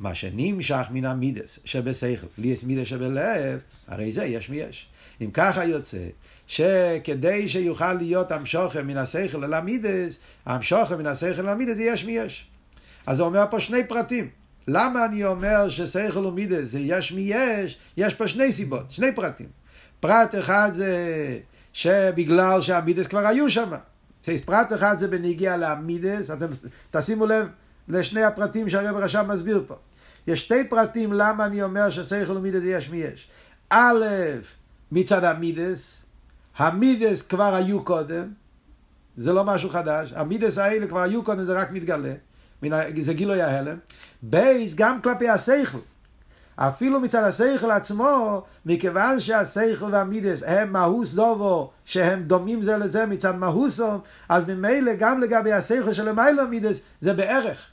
מה 0.01 0.15
שנמשך 0.15 0.87
מן 0.91 1.05
המידס 1.05 1.59
שבשכל, 1.65 2.27
לי 2.39 2.49
יש 2.49 2.65
מידס 2.65 2.87
שבלב, 2.87 3.61
הרי 3.89 4.13
זה 4.13 4.25
יש 4.25 4.51
מי 4.51 4.57
יש. 4.57 4.89
אם 5.21 5.31
ככה 5.31 5.65
יוצא, 5.65 6.07
שכדי 6.47 7.49
שיוכל 7.49 7.93
להיות 7.93 8.33
המשוכם 8.33 8.87
מן 8.87 8.97
השכל 8.97 9.45
אל 9.45 9.55
המידס, 9.55 10.19
המשוכם 10.47 10.99
מן 10.99 11.07
השכל 11.07 11.41
אל 11.41 11.49
המידס 11.49 11.77
זה 11.77 11.83
יש 11.83 12.05
מי 12.05 12.13
יש. 12.13 12.47
אז 13.07 13.21
הוא 13.21 13.29
אומר 13.29 13.45
פה 13.51 13.61
שני 13.61 13.87
פרטים. 13.87 14.29
למה 14.69 15.05
אני 15.05 15.25
אומר 15.25 15.69
ששכל 15.69 16.27
ומידס 16.27 16.69
זה 16.69 16.79
יש 16.79 17.13
מי 17.13 17.21
יש? 17.21 17.79
יש 17.97 18.15
פה 18.15 18.29
שני 18.29 18.53
סיבות, 18.53 18.91
שני 18.91 19.15
פרטים. 19.15 19.47
פרט 20.01 20.35
אחד 20.35 20.71
זה 20.73 20.99
שבגלל 21.73 22.61
שהמידס 22.61 23.07
כבר 23.07 23.27
היו 23.27 23.51
שם. 23.51 23.71
פרט 24.45 24.73
אחד 24.73 24.99
זה 24.99 25.09
בניגיע 25.09 25.57
למידס, 25.57 26.31
אתם 26.31 26.47
תשימו 26.91 27.27
לב 27.27 27.49
לשני 27.89 28.25
הפרטים 28.25 28.69
שהרב 28.69 28.97
רשם 28.97 29.29
מסביר 29.29 29.65
פה. 29.67 29.75
יש 30.27 30.45
שתי 30.45 30.69
פרטים 30.69 31.13
למה 31.13 31.45
אני 31.45 31.63
אומר 31.63 31.91
ששכל 31.91 32.37
ומידס 32.37 32.63
יש 32.65 32.91
מי 32.91 32.97
יש. 32.97 33.29
א', 33.71 34.05
מצד 34.93 35.25
המידס, 35.25 36.03
המידס 36.57 37.23
כבר 37.23 37.55
היו 37.55 37.85
קודם, 37.85 38.29
זה 39.17 39.33
לא 39.33 39.45
משהו 39.45 39.71
חדש, 39.71 40.13
המידס 40.17 40.59
האלה 40.59 40.87
כבר 40.87 41.01
היו 41.03 41.25
קודם, 41.25 41.45
זה 41.45 41.53
רק 41.53 41.71
מתגלה, 41.71 42.13
זה 43.01 43.13
גילוי 43.13 43.43
ההלם. 43.43 43.77
בייס 44.23 44.75
גם 44.75 45.01
כלפי 45.03 45.29
השכל. 45.29 45.79
אפילו 46.57 47.01
מצד 47.01 47.23
השכל 47.23 47.71
עצמו, 47.71 48.43
מכיוון 48.67 49.21
שהשכל 49.21 49.89
והמידס 49.93 50.43
הם 50.47 50.73
מהוס 50.73 51.15
דובו, 51.15 51.71
שהם 51.85 52.23
דומים 52.23 52.63
זה 52.63 52.77
לזה 52.77 53.07
מצד 53.07 53.37
מהוסו, 53.37 53.99
אז 54.29 54.49
ממילא 54.49 54.93
גם 54.99 55.21
לגבי 55.21 55.53
השכל 55.53 55.93
של 55.93 56.09
המיילו 56.09 56.49
מידס, 56.49 56.81
זה 57.01 57.15
בערך. 57.15 57.67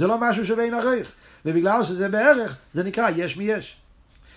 זה 0.00 0.06
לא 0.06 0.18
משהו 0.20 0.46
שבין 0.46 0.74
ערך. 0.74 1.12
ובגלל 1.44 1.84
שזה 1.84 2.08
בערך, 2.08 2.56
זה 2.72 2.82
נקרא 2.82 3.10
יש 3.16 3.36
מי 3.36 3.44
יש. 3.44 3.76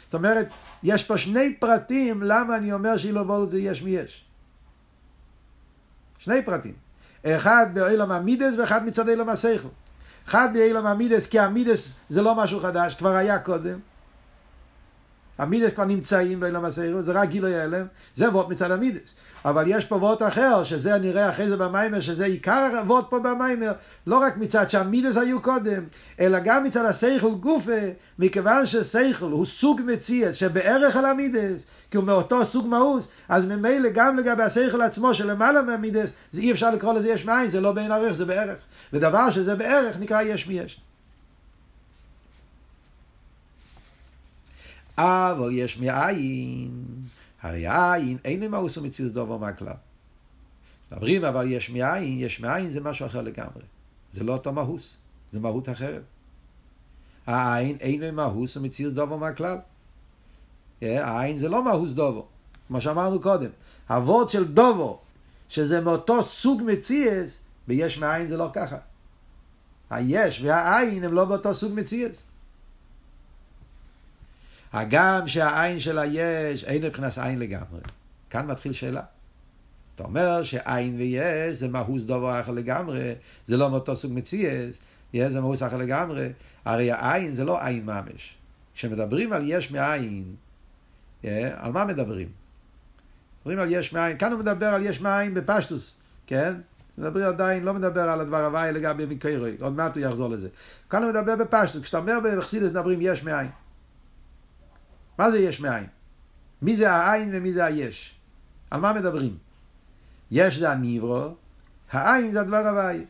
זאת 0.06 0.14
אומרת, 0.14 0.48
יש 0.84 1.04
פה 1.04 1.18
שני 1.18 1.56
פרטים 1.60 2.24
למה 2.24 2.56
אני 2.56 2.74
אומר 2.74 2.98
שאילו 2.98 3.28
וולד 3.28 3.52
זה 3.52 3.60
יש 3.60 3.82
מי 3.82 3.92
יש. 3.92 4.26
שני 6.18 6.46
פרטים. 6.46 6.74
אחד 7.26 7.66
באילום 7.74 8.12
המידס 8.12 8.54
ואחד 8.58 8.86
מצד 8.86 9.10
אילום 9.10 9.30
השכל. 9.30 9.68
אחד 10.28 10.50
באילום 10.54 10.86
המידס, 10.86 11.28
כי 11.28 11.40
המידס 11.40 11.94
זה 12.10 12.22
לא 12.22 12.36
משהו 12.36 12.60
חדש, 12.60 12.96
כבר 12.96 13.16
היה 13.16 13.40
קודם. 13.40 13.80
המידס 15.38 15.74
כבר 15.74 15.86
נמצאים 15.86 16.40
באילום 16.40 16.66
השכל, 16.66 17.02
זה 17.02 17.12
רק 17.12 17.30
גילוי 17.30 17.60
הלם, 17.60 17.86
זה 18.16 18.30
וורט 18.30 18.50
מצד 18.50 18.72
המידס. 18.72 19.10
אבל 19.46 19.64
יש 19.68 19.86
פה 19.86 19.96
וורט 19.96 20.22
אחר, 20.22 20.64
שזה 20.64 20.98
נראה 20.98 21.30
אחרי 21.30 21.50
זה 21.50 21.58
במיימר, 21.58 22.00
שזה 22.00 22.26
עיקר 22.26 22.70
הוורט 22.80 23.10
פה 23.10 23.20
במיימר, 23.20 23.72
לא 24.08 24.18
רק 24.18 24.38
מצד 24.38 24.70
שהמידס 24.70 25.18
היו 25.18 25.42
קודם, 25.42 25.84
אלא 26.20 26.40
גם 26.40 26.64
מצד 26.64 26.86
השכל 26.86 27.32
גופה, 27.32 27.80
מכיוון 28.20 28.66
ששכל 28.66 29.26
הוא 29.32 29.46
סוג 29.46 29.82
מציאס, 29.86 30.36
שבערך 30.36 30.96
על 30.96 31.06
המידס, 31.06 31.66
כי 31.92 31.98
הוא 31.98 32.06
מאותו 32.06 32.46
סוג 32.46 32.68
מאוס, 32.68 33.12
אז 33.30 33.46
ממילא 33.46 33.90
גם 33.94 34.18
לגבי 34.18 34.44
השכל 34.44 34.82
עצמו 34.82 35.14
שלמעלה 35.14 35.62
מהמידס, 35.62 36.10
אי 36.34 36.52
אפשר 36.52 36.72
לקרוא 36.72 36.94
לזה 36.94 37.10
יש 37.10 37.26
מאין, 37.26 37.50
זה 37.50 37.62
לא 37.62 37.72
בין 37.72 37.92
ערך, 37.92 38.14
זה 38.14 38.26
בערך. 38.26 38.58
ודבר 38.94 39.32
שזה 39.32 39.56
בערך 39.56 40.00
נקרא 40.00 40.22
יש 40.22 40.48
מי 40.48 40.54
יש. 40.60 40.82
אבל 44.98 45.50
יש 45.52 45.78
מאין, 45.78 46.86
הרי 47.42 47.66
עין 47.68 48.18
אין 48.26 48.52
מאוס 48.52 48.78
ומציאות 48.78 49.14
דובר 49.14 49.38
מהכלל. 49.38 49.74
מדברים 50.92 51.26
אבל 51.26 51.52
יש 51.52 51.70
מאין, 51.70 52.20
יש 52.20 52.40
מאין 52.40 52.70
זה 52.70 52.82
משהו 52.82 53.06
אחר 53.06 53.22
לגמרי. 53.22 53.64
זה 54.14 54.24
לא 54.24 54.34
אותו 54.34 54.52
מהוס, 54.52 54.96
זה 55.32 55.40
מהות 55.40 55.70
אחרת. 55.70 56.02
העין 57.28 57.78
אין 57.80 58.16
מהוס 58.16 58.58
ומציאות 58.58 58.94
דובר 58.94 59.18
מהכלל. 59.18 59.58
העין 60.82 61.38
זה 61.38 61.50
לא 61.50 61.64
מהוס 61.64 61.92
דובו, 61.92 62.28
כמו 62.68 62.82
שאמרנו 62.82 63.22
קודם. 63.22 63.50
הוורד 63.90 64.30
של 64.30 64.54
דובו, 64.54 65.00
שזה 65.50 65.82
מאותו 65.82 66.24
סוג 66.24 66.62
מציאס, 66.66 67.40
ויש 67.68 67.98
מאין 67.98 68.28
זה 68.28 68.38
לא 68.38 68.50
ככה. 68.54 68.78
היש 69.90 70.42
והעין 70.42 71.04
הם 71.04 71.14
לא 71.14 71.26
באותו 71.26 71.56
סוג 71.56 71.74
מציאס. 71.74 72.24
הגם 74.74 75.28
שהעין 75.28 75.80
של 75.80 76.00
היש 76.00 76.64
אין 76.64 76.84
מבחינת 76.84 77.18
עין 77.18 77.40
לגמרי. 77.40 77.80
כאן 78.30 78.48
מתחיל 78.48 78.74
שאלה. 78.74 79.02
אתה 79.96 80.04
אומר 80.04 80.44
שעין 80.44 80.96
ויש 80.98 81.58
זה 81.58 81.68
מהוס 81.68 82.04
דובר 82.04 82.40
אחר 82.40 82.52
לגמרי, 82.52 83.14
זה 83.48 83.58
לא 83.58 83.70
מאותו 83.70 83.96
סוג 83.96 84.12
מציאס, 84.14 84.80
יש 85.14 85.32
זה 85.32 85.42
מהוס 85.42 85.64
אחר 85.64 85.78
לגמרי, 85.78 86.30
הרי 86.66 86.92
העין 86.92 87.32
זה 87.32 87.44
לא 87.44 87.66
עין 87.66 87.86
ממש. 87.86 88.36
כשמדברים 88.74 89.34
על 89.34 89.42
יש 89.46 89.72
מאין, 89.72 90.24
על 91.56 91.72
מה 91.72 91.86
מדברים? 91.86 92.28
מדברים 93.40 93.60
על 93.60 93.72
יש 93.72 93.94
מאין, 93.94 94.18
כאן 94.18 94.32
הוא 94.32 94.40
מדבר 94.40 94.66
על 94.66 94.86
יש 94.86 95.02
מאין 95.02 95.34
בפשטוס, 95.34 95.98
כן? 96.28 96.54
מדבר 96.98 97.28
עדיין, 97.28 97.64
לא 97.64 97.74
מדבר 97.74 98.10
על 98.10 98.22
הדבר 98.22 98.46
הוואי 98.46 98.72
לגבי 98.72 99.06
מקרי, 99.06 99.56
עוד 99.62 99.74
מעט 99.74 99.98
הוא 99.98 100.06
יחזור 100.06 100.30
לזה. 100.30 100.48
כאן 100.90 101.04
הוא 101.04 101.12
מדבר 101.12 101.36
בפשטוס, 101.36 101.82
כשאתה 101.82 101.98
אומר 101.98 102.20
בחסידס 102.38 102.70
מדברים 102.70 103.00
יש 103.02 103.24
מאין. 103.24 103.48
מה 105.18 105.32
זה 105.32 105.40
יש 105.40 105.60
מאין? 105.60 105.86
מי 106.62 106.76
זה 106.76 106.92
העין 106.92 107.30
ומי 107.34 107.54
זה 107.54 107.66
היש? 107.66 108.16
על 108.72 108.80
מה 108.80 108.94
מדברים? 108.94 109.38
יש 110.32 110.58
זה 110.58 110.72
הניברו, 110.72 111.36
העין 111.92 112.32
זה 112.32 112.42
הדבר 112.42 112.68
הוואי. 112.68 113.06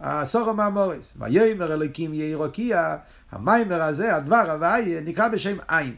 הסורו 0.00 0.54
מהמורס. 0.54 1.14
ויאמר 1.18 1.74
אלוקים 1.74 2.14
יהי 2.14 2.34
רוקיע, 2.34 2.96
המיימר 3.32 3.82
הזה, 3.82 4.16
הדבר 4.16 4.50
הוואי, 4.50 5.00
נקרא 5.04 5.28
בשם 5.28 5.56
עין. 5.68 5.96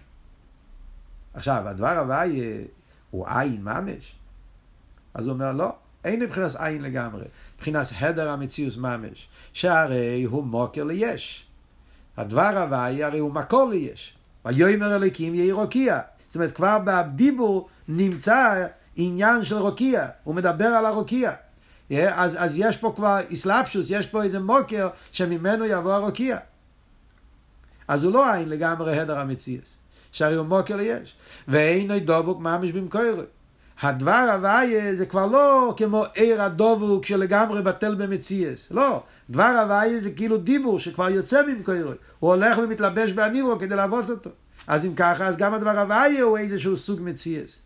עכשיו, 1.35 1.69
הדבר 1.69 1.99
הוואי 1.99 2.65
הוא 3.11 3.27
עין 3.29 3.65
ממש? 3.65 4.15
אז 5.15 5.27
הוא 5.27 5.33
אומר, 5.33 5.53
לא, 5.53 5.73
אין 6.05 6.21
מבחינת 6.21 6.57
עין 6.57 6.83
לגמרי. 6.83 7.25
מבחינת 7.57 7.87
הדר 7.99 8.31
המציאוס 8.31 8.77
ממש, 8.77 9.29
שהרי 9.53 10.25
הוא 10.25 10.45
מוקר 10.45 10.85
ליש. 10.85 11.47
הדבר 12.17 12.59
הוואי 12.59 13.05
הרי 13.05 13.19
הוא 13.19 13.33
מקור 13.33 13.71
ליש. 13.71 14.17
ויאמר 14.45 14.97
אלוקים 14.97 15.35
יהי 15.35 15.53
רוקיע. 15.53 16.01
זאת 16.27 16.35
אומרת, 16.35 16.53
כבר 16.53 16.79
בדיבור 16.85 17.69
נמצא 17.89 18.67
עניין 18.97 19.45
של 19.45 19.57
רוקיע, 19.57 20.07
הוא 20.25 20.35
מדבר 20.35 20.67
על 20.67 20.87
הרוקיע. 20.87 21.33
אז, 21.91 22.37
אז 22.39 22.59
יש 22.59 22.77
פה 22.77 22.93
כבר 22.97 23.19
איסלאפשוס, 23.31 23.87
יש 23.91 24.07
פה 24.07 24.23
איזה 24.23 24.41
מוקר 24.41 24.89
שממנו 25.13 25.65
יבוא 25.65 25.93
הרוקיע. 25.93 26.39
אז 27.89 28.05
הוא 28.05 28.13
לא 28.13 28.33
עין 28.33 28.49
לגמרי 28.49 28.99
הדר 28.99 29.19
המציאס. 29.19 29.77
שהרי 30.13 30.35
הוא 30.35 30.47
מוקר 30.47 30.77
ליש. 30.77 31.15
ואינו 31.49 31.95
דבוק 31.99 32.41
ממש 32.41 32.73
במקורו. 32.73 33.23
הדבר 33.83 34.29
הוויה 34.33 34.95
זה 34.95 35.07
כבר 35.07 35.27
לא 35.27 35.75
כמו 35.77 36.05
עיר 36.15 36.43
הדבוק 36.43 37.07
שלגמרי 37.07 37.63
בטל 37.63 37.95
במציאס. 37.95 38.71
לא. 38.71 39.03
דבר 39.31 39.43
הוויה 39.43 40.01
זה 40.01 40.11
כאילו 40.11 40.39
דיבור 40.39 40.79
שכבר 40.79 41.11
יוצא 41.11 41.47
ממקורו. 41.47 41.91
הוא 42.19 42.31
הולך 42.35 42.59
ומתלבש 42.59 43.13
באניברו 43.13 43.59
כדי 43.59 43.77
לעבוד 43.77 44.11
אותו. 44.11 44.31
אז 44.67 44.85
אם 44.85 44.95
ככה, 44.95 45.27
אז 45.27 45.37
גם 45.37 45.55
הדבר 45.55 45.79
הוויה 45.79 46.23
הוא 46.23 46.39
איזשהו 46.39 46.77
סוג 46.77 47.01
מציאס. 47.03 47.59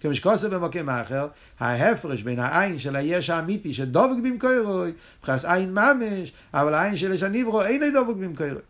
כמו 0.00 0.14
שכוסף 0.14 0.48
במקום 0.48 0.88
אחר, 0.88 1.28
ההפרש 1.60 2.22
בין 2.22 2.38
העין 2.38 2.78
של 2.78 2.96
היש 2.96 3.30
האמיתי 3.30 3.74
שדבק 3.74 4.16
במקורוי, 4.22 4.92
מבחינת 5.18 5.44
עין 5.44 5.74
ממש, 5.74 6.32
אבל 6.54 6.74
העין 6.74 6.96
של 6.96 7.12
יש 7.12 7.22
הניברו 7.22 7.62
אין 7.62 7.92
דבק 7.92 8.16
במקורוי. 8.16 8.62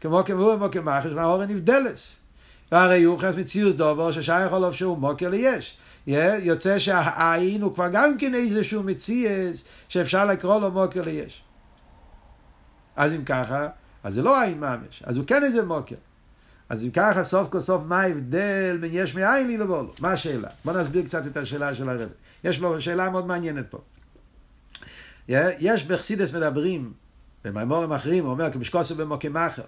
כמו 0.00 0.22
כמו 0.26 0.56
במקום 0.58 0.88
אחר, 0.88 1.12
והאורן 1.16 1.50
נבדלס. 1.50 2.16
והרי 2.72 3.02
הוא 3.02 3.14
מבחינת 3.14 3.34
מציאוס 3.36 3.76
דובר 3.76 4.12
ששייך 4.12 4.52
עליו 4.52 4.74
שהוא 4.74 4.98
מוקר 4.98 5.28
ליש. 5.28 5.76
יוצא 6.42 6.78
שהעין 6.78 7.62
הוא 7.62 7.74
כבר 7.74 7.88
גם 7.92 8.18
כן 8.18 8.34
איזשהו 8.34 8.82
מציאס 8.82 9.64
שאפשר 9.88 10.24
לקרוא 10.24 10.60
לו 10.60 10.70
מוקר 10.70 11.02
ליש. 11.02 11.42
אז 12.98 13.14
אם 13.14 13.24
ככה, 13.24 13.68
אז 14.04 14.14
זה 14.14 14.22
לא 14.22 14.42
עין 14.42 14.60
ממש, 14.60 15.02
אז 15.06 15.16
הוא 15.16 15.24
כן 15.26 15.44
איזה 15.44 15.64
מוקר. 15.64 15.96
אז 16.68 16.84
אם 16.84 16.90
ככה, 16.90 17.24
סוף 17.24 17.48
כל 17.48 17.60
סוף, 17.60 17.82
מה 17.86 18.00
ההבדל 18.00 18.78
בין 18.80 18.90
יש 18.92 19.14
מאין 19.14 19.46
לי 19.46 19.56
לבוא 19.56 19.82
לו? 19.82 19.94
מה 20.00 20.12
השאלה? 20.12 20.48
בוא 20.64 20.72
נסביר 20.72 21.04
קצת 21.04 21.26
את 21.26 21.36
השאלה 21.36 21.74
של 21.74 21.88
הרב. 21.88 22.08
יש 22.44 22.58
פה 22.58 22.80
שאלה 22.80 23.10
מאוד 23.10 23.26
מעניינת 23.26 23.66
פה. 23.70 23.80
יש 25.58 25.84
בחסידס 25.84 26.32
מדברים, 26.32 26.92
במימורים 27.44 27.92
אחרים, 27.92 28.24
הוא 28.24 28.32
אומר, 28.32 28.52
כמשקוסו 28.52 28.94
במוקים 28.94 29.36
אחר. 29.36 29.62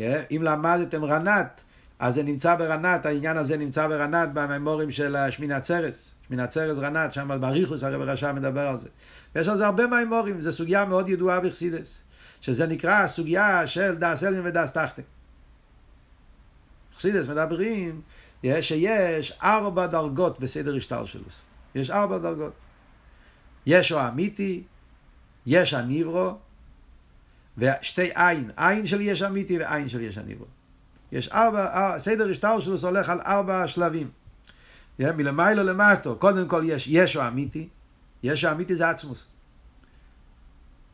אם 0.00 0.40
למדתם 0.42 1.04
רנת, 1.04 1.60
אז 1.98 2.14
זה 2.14 2.22
נמצא 2.22 2.56
ברנת, 2.56 3.06
העניין 3.06 3.36
הזה 3.36 3.56
נמצא 3.56 3.88
ברנת 3.88 4.28
במימורים 4.32 4.92
של 4.92 5.16
שמיני 5.30 5.54
עצרס. 5.54 6.10
שמיני 6.26 6.42
עצרס 6.42 6.78
רנת, 6.78 7.12
שם 7.12 7.30
בריחוס 7.40 7.82
הרב 7.82 8.00
רשם 8.00 8.36
מדבר 8.36 8.68
על 8.68 8.78
זה. 8.78 8.88
ויש 9.34 9.48
על 9.48 9.58
זה 9.58 9.66
הרבה 9.66 9.86
מימורים, 9.86 10.40
זו 10.40 10.52
סוגיה 10.52 10.84
מאוד 10.84 11.08
ידועה 11.08 11.40
בחסידס. 11.40 12.07
שזה 12.40 12.66
נקרא 12.66 13.02
הסוגיה 13.02 13.66
של 13.66 13.94
דאס 13.94 14.24
אלין 14.24 14.46
ודאס 14.46 14.72
תחתן. 14.72 15.02
חסידס 16.96 17.26
מדברים 17.26 18.00
שיש 18.60 19.32
ארבע 19.42 19.86
דרגות 19.86 20.40
בסדר 20.40 20.76
השתלשלוס. 20.76 21.42
יש 21.74 21.90
ארבע 21.90 22.18
דרגות. 22.18 22.52
יש 23.66 23.92
האמיתי, 23.92 24.62
יש 25.46 25.74
הניברו, 25.74 26.38
ושתי 27.58 28.08
עין, 28.14 28.50
עין 28.56 28.86
של 28.86 29.00
יש 29.00 29.22
אמיתי 29.22 29.58
ועין 29.58 29.88
של 29.88 30.00
יש 30.00 30.18
הניברו. 30.18 30.46
יש 31.12 31.28
ארבע, 31.28 31.98
סדר 31.98 32.30
השתלשלוס 32.30 32.84
הולך 32.84 33.08
על 33.08 33.20
ארבע 33.20 33.68
שלבים. 33.68 34.10
מלמיילו 34.98 35.62
למטו, 35.62 36.16
קודם 36.16 36.48
כל 36.48 36.62
יש 36.66 36.86
ישו 36.86 37.28
אמיתי, 37.28 37.68
ישו 38.22 38.50
אמיתי 38.50 38.74
זה 38.74 38.90
עצמוס. 38.90 39.26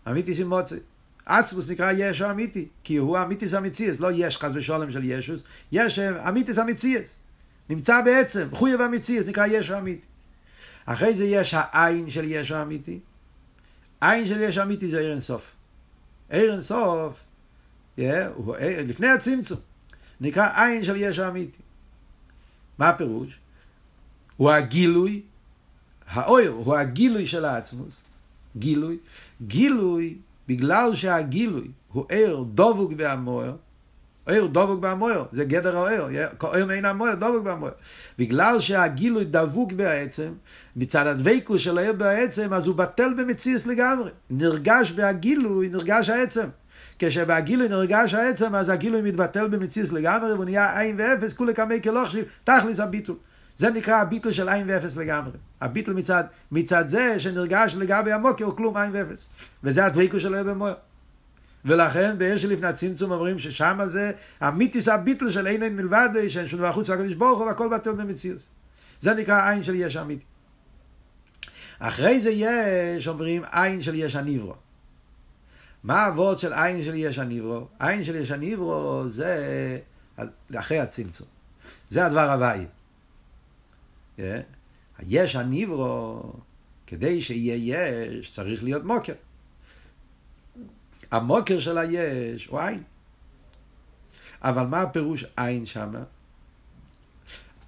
אמיתי 0.09 0.35
זה 0.35 0.45
מוצא. 0.45 0.77
עצמוס 1.27 1.71
נקרא 1.71 1.93
ישו 1.93 2.31
אמיתי, 2.31 2.69
כי 2.85 2.97
הוא 2.97 3.19
אמיתיס 3.19 3.55
המציאס, 3.55 4.01
לא 4.01 4.09
יש 4.13 4.37
חס 4.37 4.51
ושולם 4.55 4.93
של 4.93 5.05
ישוס, 5.05 5.41
יש 5.73 5.99
אמיתיס 5.99 6.59
המציאס. 6.59 7.09
נמצא 7.69 8.01
בעצם, 8.01 8.49
חויב 8.53 8.81
המציאס, 8.81 9.29
נקרא 9.29 9.47
ישו 9.47 9.79
אמיתי. 9.79 10.07
אחרי 10.87 11.15
זה 11.15 11.25
יש 11.25 11.55
העין 11.57 12.11
של 12.11 12.25
ישו 12.25 12.63
אמיתי. 12.63 13.01
עין 14.01 14.27
של 14.27 14.41
ישו 14.41 14.63
אמיתי 14.63 14.91
זה 14.91 14.99
עיר 15.01 15.13
אינסוף. 15.13 15.51
עיר 16.31 16.53
אינסוף, 16.53 17.21
yeah, 17.99 18.03
הוא, 18.35 18.57
לפני 18.61 19.09
הצמצום, 19.09 19.59
נקרא 20.21 20.65
עין 20.65 20.85
של 20.85 20.97
ישו 20.97 21.29
אמיתי. 21.29 21.63
מה 22.79 22.89
הפירוש? 22.89 23.39
הוא 24.37 24.51
הגילוי, 24.51 25.23
האויר 26.07 26.51
הוא 26.51 26.77
הגילוי 26.77 27.27
של 27.27 27.45
העצמוס. 27.45 28.01
גילוי. 28.57 28.99
גילוי, 29.47 30.17
בגלל 30.49 30.95
שהגילוי 30.95 31.69
הוא 31.93 32.05
עיר 32.09 32.45
דבוק 32.55 32.93
והמוער, 32.97 33.55
עיר 34.27 34.47
דבוק 34.47 34.79
והמוער, 34.83 35.25
זה 35.33 35.45
גדר 35.45 35.79
העיר, 35.79 36.07
עיר 36.53 36.67
מעין 36.67 36.85
המוער, 36.85 37.15
דבוק 37.15 37.45
והמוער. 37.45 37.73
בגלל 38.19 38.61
שהגילוי 38.61 39.25
דבוק 39.25 39.73
בעצם, 39.73 40.33
מצד 40.77 41.07
הדבקות 41.07 41.61
של 41.61 41.79
העיר 41.79 41.93
בעצם, 41.93 42.53
אז 42.53 42.67
הוא 42.67 42.77
בטל 42.77 43.15
במציאס 43.17 43.67
לגמרי. 43.67 44.11
נרגש 44.31 44.91
בהגילוי, 44.91 45.69
נרגש 45.69 46.09
העצם. 46.09 46.47
כשבהגילוי 46.99 47.69
נרגש 47.69 48.15
העצם, 48.15 48.55
אז 48.55 48.69
הגילוי 48.69 49.03
מתבטל 49.03 49.49
במציאס 49.49 49.93
לגמרי, 49.93 50.33
והוא 50.33 50.45
נהיה 50.45 50.81
עין 50.81 50.97
ואפס, 50.99 51.33
כולי 51.33 51.55
כמי 51.55 51.83
כלוכשיב, 51.83 52.25
תכלס 52.45 52.81
הביטול. 52.81 53.17
זה 53.57 53.71
נקרא 53.71 53.95
הביטל 53.95 54.33
של 54.33 54.49
עין 54.49 54.71
ואפס 54.71 54.97
לגמרי. 54.97 55.39
הביטל 55.61 55.93
מצד, 55.93 56.25
מצד 56.53 56.89
זה 56.89 57.21
שנרגש 57.21 57.75
לגבי 57.77 58.13
המוקר 58.13 58.51
כלום 58.51 58.77
עין 58.77 58.91
ואפס. 58.95 59.27
וזה 59.65 59.87
הדבקו 59.87 60.21
של 60.21 60.35
הרב 60.35 60.53
מויר. 60.53 60.75
ולכן 61.65 62.19
בעיר 62.19 62.37
שלפני 62.37 62.67
הצמצום 62.67 63.11
אומרים 63.13 63.39
ששם 63.39 63.81
זה 63.85 64.13
המיתיס 64.41 64.89
הביטל 64.89 65.31
של 65.31 65.47
אין 65.47 65.63
אין 65.63 65.77
מלבד 65.77 66.09
שאין 66.29 66.47
שום 66.47 66.59
דבר 66.59 66.73
חוץ 66.73 66.91
מהקדוש 66.91 67.15
ברוך 67.15 67.39
הוא 67.39 67.47
והכל 67.47 67.69
בטל 67.69 67.93
במציאות. 67.93 68.47
זה 69.01 69.15
נקרא 69.15 69.51
עין 69.51 69.63
של 69.63 69.75
יש 69.75 69.97
אמיתי. 69.97 70.25
אחרי 71.79 72.21
זה 72.21 72.31
יש, 72.31 73.09
אומרים, 73.09 73.43
עין 73.53 73.83
של 73.83 73.95
יש 73.95 74.17
הניברו. 74.17 74.55
מה 75.85 76.03
האבות 76.03 76.39
של 76.39 76.53
עין 76.53 76.85
של 76.85 76.95
יש 76.95 77.19
הניברו? 77.19 77.67
עין 77.81 78.05
של 78.05 78.15
יש 78.15 78.31
הניברו 78.31 79.05
זה 79.09 79.79
אחרי 80.57 80.79
הצמצום. 80.79 81.27
זה 81.91 82.07
הדבר 82.07 82.33
הוואי. 82.33 82.67
היש 84.99 85.37
הניברו, 85.37 86.33
כדי 86.87 87.23
שיהיה 87.23 87.77
יש, 87.77 88.31
צריך 88.31 88.65
להיות 88.65 88.85
מוקר. 88.85 89.13
המוקר 91.11 91.61
של 91.61 91.79
היש 91.79 92.47
הוא 92.47 92.61
עין. 92.61 92.83
אבל 94.43 94.67
מה 94.67 94.81
הפירוש 94.81 95.25
עין 95.37 95.67
שמה? 95.67 96.03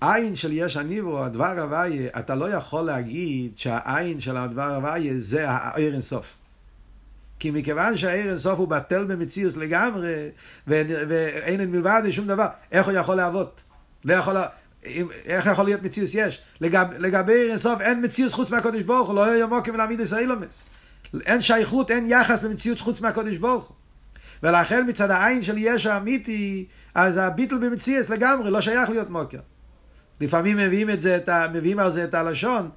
עין 0.00 0.36
של 0.36 0.52
יש 0.52 0.76
הניברו, 0.76 1.24
הדבר 1.24 1.58
הוויה, 1.58 2.10
אתה 2.18 2.34
לא 2.34 2.50
יכול 2.50 2.82
להגיד 2.82 3.58
שהעין 3.58 4.20
של 4.20 4.36
הדבר 4.36 4.74
הוויה 4.74 5.12
זה 5.18 5.50
העיר 5.50 5.92
אינסוף. 5.92 6.36
כי 7.38 7.50
מכיוון 7.50 7.96
שהעיר 7.96 8.30
אינסוף 8.30 8.58
הוא 8.58 8.68
בטל 8.68 9.04
במציאות 9.04 9.56
לגמרי, 9.56 10.28
ואין 10.66 11.70
מלבד 11.70 12.02
שום 12.10 12.26
דבר, 12.26 12.46
איך 12.72 12.86
הוא 12.86 12.94
יכול 12.94 13.14
לעבוד? 13.14 13.48
לא 14.04 14.14
יכול... 14.14 14.36
איך 15.24 15.46
יכול 15.46 15.64
להיות 15.64 15.82
מציאוס 15.82 16.14
יש? 16.14 16.40
לגב, 16.60 16.86
לגבי 16.98 17.50
אינסוף 17.50 17.80
אין 17.80 18.04
מציאוס 18.04 18.32
חוץ 18.32 18.50
מהקודש 18.50 18.82
ברוך 18.82 19.08
הוא, 19.08 19.16
לא 19.16 19.26
יהיה 19.26 19.46
מוקים 19.46 19.74
ולהעמיד 19.74 20.00
את 20.00 20.12
האילומס. 20.12 20.62
אין 21.26 21.42
שייכות, 21.42 21.90
אין 21.90 22.04
יחס 22.06 22.42
למציאות 22.42 22.80
חוץ 22.80 23.00
מהקודש 23.00 23.36
ברוך 23.36 23.64
הוא. 23.64 23.76
ולכן 24.42 24.84
מצד 24.88 25.10
העין 25.10 25.42
של 25.42 25.54
ישו 25.58 25.90
האמיתי, 25.90 26.66
אז 26.94 27.16
הביטל 27.16 27.58
במציאס 27.58 28.10
לגמרי, 28.10 28.50
לא 28.50 28.60
שייך 28.60 28.90
להיות 28.90 29.10
מוקר. 29.10 29.38
לפעמים 30.20 30.56
מביאים 30.56 30.90
את 30.90 31.02
זה, 31.02 31.16
את 31.16 31.28
ה, 31.28 31.46
מביאים 31.52 31.78
על 31.78 31.90
זה 31.90 32.04
את 32.04 32.14
הלשון, 32.14 32.70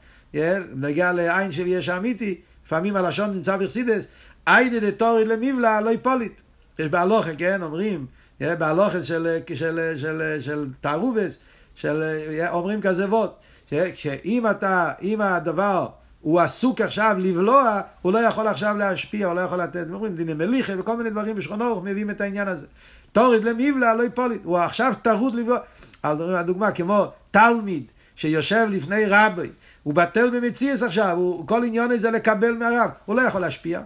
נגיע 0.75 1.11
לעין 1.11 1.51
של 1.51 1.67
ישו 1.67 1.91
האמיתי, 1.91 2.41
לפעמים 2.65 2.95
הלשון 2.95 3.33
נמצא 3.33 3.57
בחסידס, 3.57 4.07
עיידה 4.45 4.79
דתורי 4.79 5.25
למבלע 5.25 5.81
לא 5.81 5.89
יפוליט. 5.89 6.33
יש 6.79 6.87
בהלוכה, 6.87 7.35
כן, 7.37 7.63
אומרים, 7.63 8.05
בהלוכה 8.39 9.03
של, 9.03 9.37
של, 9.47 9.55
של, 9.55 9.93
של, 9.97 10.37
של 10.41 10.67
תערובס, 10.81 11.39
של 11.79 12.03
אומרים 12.49 12.81
כזה 12.81 13.09
ווט, 13.09 13.43
שאם 13.95 14.49
אתה, 14.49 14.91
אם 15.01 15.21
הדבר 15.21 15.87
הוא 16.21 16.39
עסוק 16.39 16.81
עכשיו 16.81 17.15
לבלוע, 17.19 17.81
הוא 18.01 18.13
לא 18.13 18.19
יכול 18.19 18.47
עכשיו 18.47 18.77
להשפיע, 18.77 19.27
הוא 19.27 19.35
לא 19.35 19.41
יכול 19.41 19.61
לתת, 19.61 19.85
אומרים 19.93 20.15
דיני 20.15 20.33
מליחה 20.33 20.73
וכל 20.79 20.97
מיני 20.97 21.09
דברים 21.09 21.35
בשכון 21.35 21.61
אורך 21.61 21.83
מביאים 21.83 22.09
את 22.09 22.21
העניין 22.21 22.47
הזה. 22.47 22.65
תוריד 23.11 23.43
למיבלה, 23.43 23.93
לא 23.93 24.03
יפוליט, 24.03 24.41
הוא 24.43 24.57
עכשיו 24.57 24.93
טרוד 25.01 25.35
לבלוע. 25.35 25.57
הדוגמה 26.03 26.71
כמו 26.71 27.05
תלמיד 27.31 27.91
שיושב 28.15 28.67
לפני 28.69 29.05
רבי, 29.07 29.49
הוא 29.83 29.93
בטל 29.93 30.29
במציאס 30.29 30.83
עכשיו, 30.83 31.17
הוא, 31.17 31.47
כל 31.47 31.63
עניין 31.63 31.91
הזה 31.91 32.11
לקבל 32.11 32.51
מהרב, 32.51 32.89
הוא 33.05 33.15
לא 33.15 33.21
יכול 33.21 33.41
להשפיע. 33.41 33.81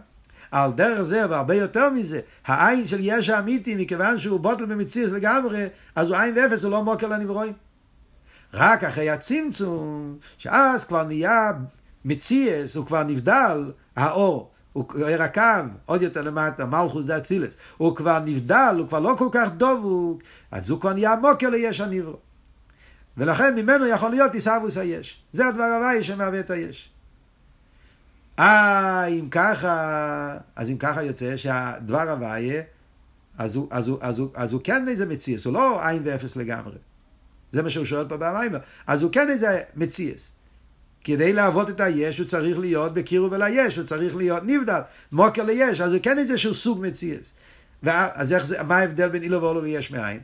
על 0.51 0.71
דרך 0.71 1.01
זה 1.01 1.29
והרבה 1.29 1.55
יותר 1.55 1.89
מזה, 1.89 2.19
העין 2.45 2.87
של 2.87 2.97
יש 2.99 3.29
האמיתי, 3.29 3.75
מכיוון 3.75 4.19
שהוא 4.19 4.39
בוטל 4.39 4.65
במציאס 4.65 5.11
לגמרי, 5.11 5.65
אז 5.95 6.07
הוא 6.07 6.17
עין 6.17 6.37
ואפס, 6.37 6.63
הוא 6.63 6.71
לא 6.71 6.83
מוקר 6.83 7.07
לנברואים. 7.07 7.53
רק 8.53 8.83
אחרי 8.83 9.09
הצמצום, 9.09 10.17
שאז 10.37 10.85
כבר 10.85 11.03
נהיה 11.03 11.51
מציאס, 12.05 12.75
הוא 12.75 12.85
כבר 12.85 13.03
נבדל, 13.03 13.71
האור, 13.95 14.51
הוא 14.73 14.85
הקו, 15.19 15.41
עוד 15.85 16.01
יותר 16.01 16.21
למטה, 16.21 16.65
מלכוס 16.65 17.05
דה 17.05 17.17
אצילס, 17.17 17.53
הוא 17.77 17.95
כבר 17.95 18.19
נבדל, 18.19 18.75
הוא 18.77 18.87
כבר 18.87 18.99
לא 18.99 19.15
כל 19.17 19.27
כך 19.31 19.49
דבוק, 19.57 20.21
אז 20.51 20.69
הוא 20.69 20.81
כבר 20.81 20.93
נהיה 20.93 21.15
מוקר 21.15 21.49
ליש 21.49 21.81
הניברו. 21.81 22.17
ולכן 23.17 23.55
ממנו 23.55 23.87
יכול 23.87 24.09
להיות 24.09 24.33
עיסאוווס 24.33 24.77
היש. 24.77 25.23
זה 25.33 25.47
הדבר 25.47 25.63
הוואי 25.63 26.03
שמהווה 26.03 26.39
את 26.39 26.51
היש. 26.51 26.89
אה, 28.39 29.05
אם 29.05 29.27
ככה, 29.31 30.37
אז 30.55 30.69
אם 30.69 30.77
ככה 30.77 31.03
יוצא 31.03 31.37
שהדבר 31.37 32.09
הוואי, 32.09 32.51
אז 33.37 33.55
הוא, 33.55 33.67
אז, 33.71 33.87
הוא, 33.87 33.97
אז, 34.01 34.19
הוא, 34.19 34.29
אז 34.35 34.53
הוא 34.53 34.61
כן 34.63 34.87
איזה 34.87 35.05
מציאס, 35.05 35.45
הוא 35.45 35.53
לא 35.53 35.87
עין 35.87 36.01
ואפס 36.05 36.35
לגמרי. 36.35 36.77
זה 37.53 37.63
מה 37.63 37.69
שהוא 37.69 37.85
שואל 37.85 38.07
פה 38.07 38.17
במיימר. 38.17 38.59
אז 38.87 39.01
הוא 39.01 39.11
כן 39.11 39.29
איזה 39.29 39.61
מציאס. 39.75 40.31
כדי 41.03 41.33
לעבוד 41.33 41.69
את 41.69 41.79
היש 41.79 42.17
הוא 42.17 42.27
צריך 42.27 42.59
להיות 42.59 42.93
בקירוב 42.93 43.33
אל 43.33 43.41
היש, 43.41 43.77
הוא 43.77 43.85
צריך 43.85 44.15
להיות 44.15 44.43
נבדל, 44.45 44.79
מוקר 45.11 45.43
ליש, 45.43 45.81
אז 45.81 45.91
הוא 45.91 45.99
כן 46.03 46.17
איזשהו 46.19 46.53
סוג 46.53 46.81
מציאס. 46.81 47.33
אז 47.85 48.33
איך 48.33 48.45
זה, 48.45 48.63
מה 48.63 48.77
ההבדל 48.77 49.09
בין 49.09 49.23
אילו 49.23 49.41
ואולו 49.41 49.61
ליש 49.61 49.91
מאין? 49.91 50.19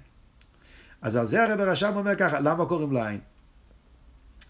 אז 1.02 1.16
על 1.16 1.26
זה 1.26 1.44
הרב 1.44 1.60
הרשם 1.60 1.92
אומר 1.96 2.16
ככה, 2.16 2.40
למה 2.40 2.66
קוראים 2.66 2.92
לו 2.92 3.04
עין? 3.04 3.20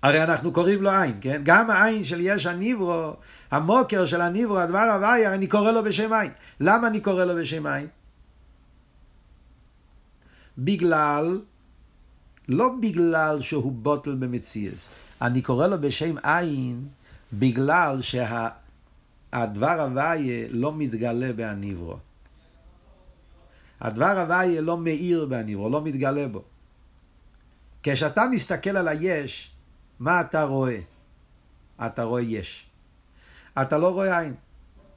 הרי 0.03 0.23
אנחנו 0.23 0.51
קוראים 0.53 0.83
לו 0.83 0.91
עין, 0.91 1.17
כן? 1.21 1.41
גם 1.43 1.69
העין 1.69 2.03
של 2.03 2.19
יש 2.21 2.45
הניברו, 2.45 3.13
המוקר 3.51 4.05
של 4.05 4.21
הניברו, 4.21 4.59
הדבר 4.59 4.91
הוואי, 4.93 5.27
אני 5.27 5.47
קורא 5.47 5.71
לו 5.71 5.83
בשם 5.83 6.13
עין. 6.13 6.31
למה 6.59 6.87
אני 6.87 6.99
קורא 6.99 7.25
לו 7.25 7.35
בשם 7.35 7.67
עין? 7.67 7.87
בגלל 10.57 11.39
לא 12.49 12.69
בגלל 12.81 13.41
שהוא 13.41 13.71
בוטל 13.71 14.15
במציאס. 14.15 14.89
אני 15.21 15.41
קורא 15.41 15.67
לו 15.67 15.81
בשם 15.81 16.15
עין 16.23 16.87
בגלל 17.33 18.01
שהדבר 18.01 19.81
הוויה 19.81 20.47
לא 20.49 20.73
מתגלה 20.73 21.33
בהניברו. 21.33 21.97
הדבר 23.81 24.19
הוויה 24.19 24.61
לא 24.61 24.77
מאיר 24.77 25.25
בהניברו, 25.25 25.69
לא 25.69 25.81
מתגלה 25.81 26.27
בו. 26.27 26.43
כשאתה 27.83 28.23
מסתכל 28.31 28.77
על 28.77 28.87
היש, 28.87 29.51
מה 29.99 30.21
אתה 30.21 30.43
רואה? 30.43 30.79
אתה 31.85 32.03
רואה 32.03 32.21
יש. 32.21 32.65
אתה 33.61 33.77
לא 33.77 33.93
רואה 33.93 34.19
עין. 34.19 34.33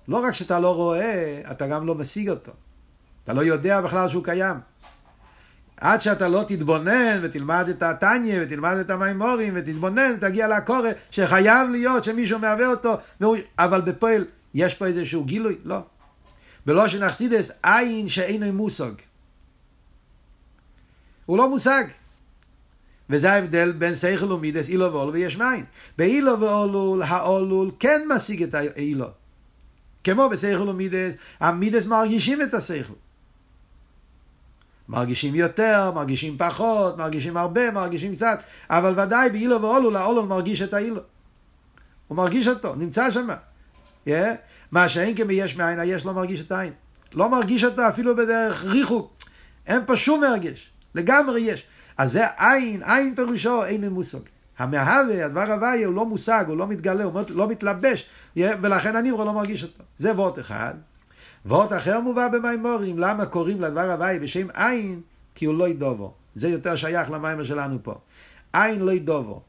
לא 0.09 0.25
רק 0.25 0.35
שאתה 0.35 0.61
לא 0.61 0.75
רואה, 0.75 1.43
אתה 1.51 1.67
גם 1.67 1.87
לא 1.87 1.95
משיג 1.95 2.29
אותו. 2.29 2.53
אתה 3.25 3.33
לא 3.33 3.41
יודע 3.41 3.81
בכלל 3.81 4.09
שהוא 4.09 4.25
קיים. 4.25 4.57
עד 5.83 6.03
שאתה 6.03 6.29
לא 6.29 6.45
תתבונן 6.49 7.21
ותלמד 7.23 7.67
את 7.71 7.83
התניא 7.83 8.39
ותלמד 8.43 8.77
את 8.77 8.91
המימורים 8.91 9.55
ותתבונן, 9.57 10.17
תגיע 10.21 10.49
לקורא 10.49 10.89
שחייב 11.11 11.71
להיות 11.71 12.05
שמישהו 12.05 12.39
מהווה 12.39 12.67
אותו, 12.67 12.95
והוא, 13.21 13.37
אבל 13.59 13.81
בפועל 13.81 14.25
יש 14.55 14.75
פה 14.75 14.87
איזשהו 14.87 15.25
גילוי? 15.25 15.57
לא. 15.65 15.79
בלשון 16.67 17.03
החסידוס, 17.03 17.51
אין 17.63 18.09
שאינו 18.09 18.53
מושג. 18.53 18.93
הוא 21.27 21.39
לא 21.39 21.49
מושג. 21.49 21.85
וזה 23.11 23.33
ההבדל 23.33 23.73
בין 23.73 23.95
שכל 23.95 24.33
ומידס, 24.33 24.69
עילו 24.69 24.93
ועולול 24.93 25.15
ויש 25.15 25.37
מאין. 25.37 25.65
בעילו 25.99 26.41
ועולול, 26.41 27.03
העולול 27.03 27.71
כן 27.79 28.01
משיג 28.17 28.43
את 28.43 28.55
העילו. 28.55 29.09
כמו 30.05 30.29
בשכל 30.29 30.69
ומידס, 30.69 31.15
המידס 31.41 31.87
מרגישים 31.87 32.43
את 32.43 32.55
השכל. 32.55 32.93
מרגישים 34.89 35.35
יותר, 35.35 35.93
מרגישים 35.95 36.39
פחות, 36.39 36.99
מרגישים 36.99 37.37
הרבה, 37.37 37.71
מרגישים 37.71 38.15
קצת, 38.15 38.41
אבל 38.71 39.01
ודאי 39.01 39.31
בעילו 39.31 39.63
ועולול, 39.63 39.97
העולול 39.97 40.27
מרגיש 40.27 40.63
את 40.63 40.75
העילו. 40.75 41.01
הוא 42.09 42.17
מרגיש 42.17 42.49
אותו, 42.49 42.75
נמצא 42.75 43.11
שם. 43.11 43.29
Yeah? 44.07 44.11
מה 44.73 44.89
שאין 44.89 45.17
כביש 45.17 45.57
מאין, 45.57 45.79
היש 45.79 46.05
לא 46.05 46.13
מרגיש 46.13 46.41
את 46.41 46.53
העין. 46.53 46.73
לא 47.15 47.29
מרגיש 47.29 47.65
אותו 47.65 47.89
אפילו 47.89 48.17
בדרך 48.17 48.65
ריחוק. 48.65 49.17
אין 49.67 49.81
פה 49.87 49.97
שום 49.97 50.21
מרגש. 50.21 50.71
לגמרי 50.95 51.41
יש. 51.41 51.67
אז 51.99 52.13
זה 52.13 52.25
עין, 52.39 52.83
עין 52.83 53.15
פירושו 53.15 53.65
אין 53.65 53.89
מושג. 53.89 54.19
המהווה, 54.59 55.25
הדבר 55.25 55.53
הוויה, 55.53 55.87
הוא 55.87 55.95
לא 55.95 56.07
מושג, 56.07 56.45
הוא 56.49 56.57
לא 56.57 56.67
מתגלה, 56.67 57.05
הוא 57.05 57.23
לא 57.29 57.49
מתלבש, 57.49 58.07
ולכן 58.37 58.97
הניברו 58.97 59.25
לא 59.25 59.33
מרגיש 59.33 59.63
אותו. 59.63 59.85
זה 59.99 60.13
וורט 60.13 60.39
אחד. 60.39 60.75
וורט 61.47 61.73
אחר 61.73 62.01
מובא 62.01 62.29
במימורים, 62.29 62.99
למה 62.99 63.27
קוראים 63.27 63.61
לדבר 63.61 63.93
הוויה 63.93 64.19
בשם 64.19 64.47
עין? 64.55 65.01
כי 65.35 65.45
הוא 65.45 65.55
לא 65.55 65.69
ידובו. 65.69 66.15
זה 66.35 66.49
יותר 66.49 66.77
שייך 66.77 67.11
למיימר 67.11 67.45
שלנו 67.45 67.79
פה. 67.83 67.95
עין 68.53 68.81
לא 68.81 68.93
ידובו. 68.93 69.43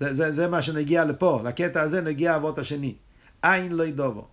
זה, 0.00 0.14
זה, 0.14 0.32
זה 0.32 0.48
מה 0.48 0.62
שנגיע 0.62 1.04
לפה, 1.04 1.40
לקטע 1.44 1.80
הזה 1.80 2.00
נגיע 2.00 2.36
אבות 2.36 2.58
השני. 2.58 2.94
עין 3.42 3.72
לא 3.72 3.82
ידובו. 3.82 4.26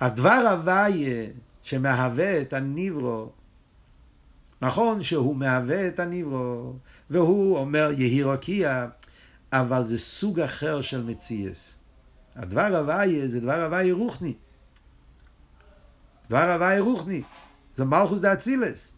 הדבר 0.00 0.48
הוויה 0.50 1.26
שמהווה 1.62 2.40
את 2.40 2.52
הניברו, 2.52 3.30
נכון 4.62 5.02
שהוא 5.02 5.36
מהווה 5.36 5.88
את 5.88 6.00
הניברו, 6.00 6.72
והוא 7.10 7.58
אומר 7.58 7.90
יהי 7.96 8.22
רוקיע, 8.22 8.86
אבל 9.52 9.86
זה 9.86 9.98
סוג 9.98 10.40
אחר 10.40 10.80
של 10.80 11.02
מציאס. 11.02 11.74
הדבר 12.36 12.76
הוויה 12.76 13.28
זה 13.28 13.40
דבר 13.40 13.64
הוויה 13.64 13.94
רוחני. 13.94 14.34
דבר 16.28 16.52
הוויה 16.52 16.80
רוחני. 16.80 17.22
זה 17.76 17.84
מלכוס 17.84 18.20
דה 18.20 18.32
אצילס. 18.32 18.90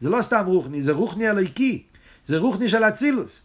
זה 0.00 0.10
לא 0.10 0.22
סתם 0.22 0.42
רוחני, 0.46 0.82
זה 0.82 0.92
רוחני 0.92 1.30
אלוהיקי. 1.30 1.86
זה 2.24 2.38
רוחני 2.38 2.68
של 2.68 2.84
אצילוס. 2.84 3.40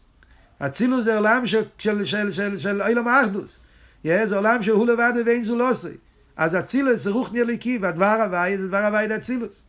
אצילוס 0.59 1.05
זה 1.05 1.17
עולם 1.17 1.47
של, 1.47 1.63
של, 1.77 2.05
של, 2.05 2.31
של, 2.31 2.59
של 2.59 2.81
אילום 2.81 3.07
האחדוס. 3.07 3.59
זה 4.03 4.35
עולם 4.35 4.63
שהוא 4.63 4.87
לבד 4.87 5.13
ואין 5.25 5.43
זו 5.43 5.55
לא 5.55 5.71
עושה. 5.71 5.89
אז 6.37 6.55
אצילוס 6.55 6.99
זה 6.99 7.09
רוחני 7.09 7.41
אלוהיקי, 7.41 7.77
והדבר 7.81 8.05
הוויה 8.05 8.57
זה 8.57 8.67
דבר 8.67 8.85
הוויה 8.85 9.07
דה 9.07 9.15
אצילוס. 9.15 9.61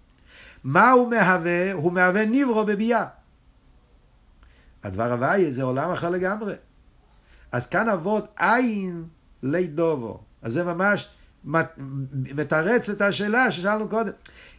מה 0.64 0.90
הוא 0.90 1.11
מהווה? 1.11 1.72
הוא 1.72 1.92
מהווה 1.92 2.24
ניברו 2.24 2.64
בביאה. 2.64 3.04
הדבר 4.85 5.12
הוויה 5.12 5.50
זה 5.50 5.62
עולם 5.62 5.90
אחר 5.90 6.11
לגמרי. 6.11 6.54
אז 7.52 7.66
כאן 7.66 7.88
אבות 7.88 8.26
עין 8.38 9.04
לידובו. 9.42 10.20
אז 10.42 10.52
זה 10.52 10.64
ממש 10.64 11.09
מתרץ 11.44 12.88
את 12.88 13.03
השאלה 13.03 13.53
ששאלנו 13.53 13.88
קודם. 13.88 14.12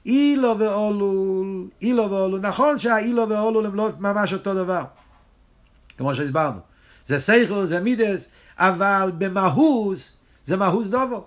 אילו 0.06 0.60
ואולול, 0.60 1.68
אילו 1.82 2.12
ואולול, 2.12 2.40
נכון 2.40 2.80
שהאילו 2.80 3.30
ואולול 3.30 3.66
הם 3.66 3.76
לא 3.76 3.90
ממש 4.00 4.34
אותו 4.34 4.54
דבר, 4.54 4.84
כמו 5.98 6.16
שהסברנו. 6.16 6.60
זה 7.06 7.20
סייכל, 7.20 7.66
זה 7.66 7.80
מידס, 7.80 8.28
אבל 8.58 9.12
במהוס 9.18 10.12
זה 10.46 10.58
מהוס 10.58 10.88
דובו. 10.88 11.26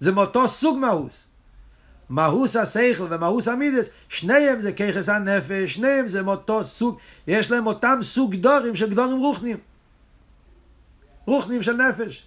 זה 0.00 0.12
מאותו 0.12 0.48
סוג 0.48 0.78
מהוס. 0.78 1.26
מהוס 2.08 2.56
השכל 2.56 3.06
ומהוס 3.10 3.48
המידס, 3.48 3.88
שניהם 4.08 4.60
זה 4.60 4.72
ככס 4.72 5.08
הנפש, 5.08 5.74
שניהם 5.74 6.08
זה 6.08 6.22
מאותו 6.22 6.64
סוג, 6.64 6.98
יש 7.26 7.50
להם 7.50 7.66
אותם 7.66 7.98
סוג 8.02 8.34
דורים 8.34 8.76
של 8.76 8.90
גדורים 8.90 9.18
רוחנים. 9.18 9.56
רוחנים 11.26 11.62
של 11.62 11.72
נפש. 11.72 12.25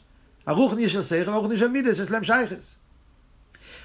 הרוחני 0.50 0.90
של 0.90 1.04
שכל, 1.04 1.32
הרוחני 1.32 1.58
של 1.58 1.68
מידס, 1.68 2.00
יש 2.00 2.12
להם 2.12 2.24
שייכס. 2.24 2.76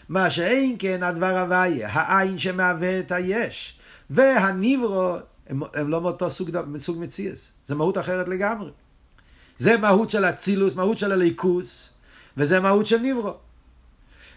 מה 0.08 0.30
שאין 0.30 0.76
כן 0.78 1.02
הדבר 1.02 1.38
הוויה, 1.38 1.88
העין 1.92 2.38
שמהווה 2.38 3.00
את 3.00 3.12
היש, 3.12 3.78
והניברו, 4.10 5.16
הם, 5.48 5.62
הם 5.74 5.90
לא 5.90 6.00
מאותו 6.00 6.30
סוג, 6.30 6.50
סוג 6.78 6.98
מציאס, 6.98 7.50
זה 7.66 7.74
מהות 7.74 7.98
אחרת 7.98 8.28
לגמרי. 8.28 8.70
זה 9.58 9.76
מהות 9.76 10.10
של 10.10 10.24
אצילוס, 10.24 10.74
מהות 10.74 10.98
של 10.98 11.12
הליכוס, 11.12 11.88
וזה 12.36 12.60
מהות 12.60 12.86
של 12.86 12.98
ניברו. 12.98 13.34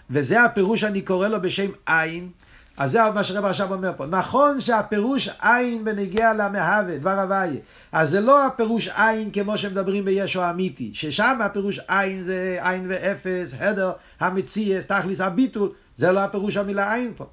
וזה 0.09 0.43
הפירוש 0.43 0.81
שאני 0.81 1.01
קורא 1.01 1.27
לו 1.27 1.41
בשם 1.41 1.71
עין, 1.85 2.29
אז 2.77 2.91
זה 2.91 2.99
מה 3.15 3.23
שרב 3.23 3.45
עכשיו 3.45 3.73
אומר 3.73 3.91
פה. 3.97 4.05
נכון 4.05 4.61
שהפירוש 4.61 5.29
עין 5.41 5.83
בנגיע 5.83 6.33
למהווה, 6.33 6.97
דבר 6.97 7.19
הוויה. 7.19 7.59
אז 7.91 8.09
זה 8.09 8.21
לא 8.21 8.47
הפירוש 8.47 8.87
עין 8.87 9.31
כמו 9.31 9.57
שמדברים 9.57 10.05
בישו 10.05 10.41
האמיתי, 10.41 10.91
ששם 10.93 11.37
הפירוש 11.41 11.79
עין 11.87 12.23
זה 12.23 12.57
עין 12.61 12.85
ואפס, 12.89 13.53
הדר, 13.59 13.91
המציאס, 14.19 14.85
תכליס 14.85 15.21
הביטול, 15.21 15.71
זה 15.95 16.11
לא 16.11 16.19
הפירוש 16.19 16.57
המילה 16.57 16.93
עין 16.93 17.13
פה. 17.17 17.25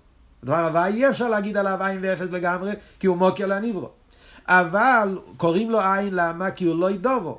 דבר 0.45 0.57
הוויה 0.57 0.87
אי 0.87 1.09
אפשר 1.09 1.29
להגיד 1.29 1.57
עליו 1.57 1.83
עין 1.83 1.99
ואפס 2.03 2.31
לגמרי, 2.31 2.73
כי 3.01 3.07
הוא 3.07 3.17
מוקר 3.17 3.47
לניברו. 3.47 3.89
אבל 4.49 5.19
קוראים 5.37 5.71
לו 5.71 5.81
עין 5.81 6.15
למה? 6.15 6.51
כי 6.51 6.65
הוא 6.65 6.81
לא 6.81 6.91
ידובו. 6.91 7.39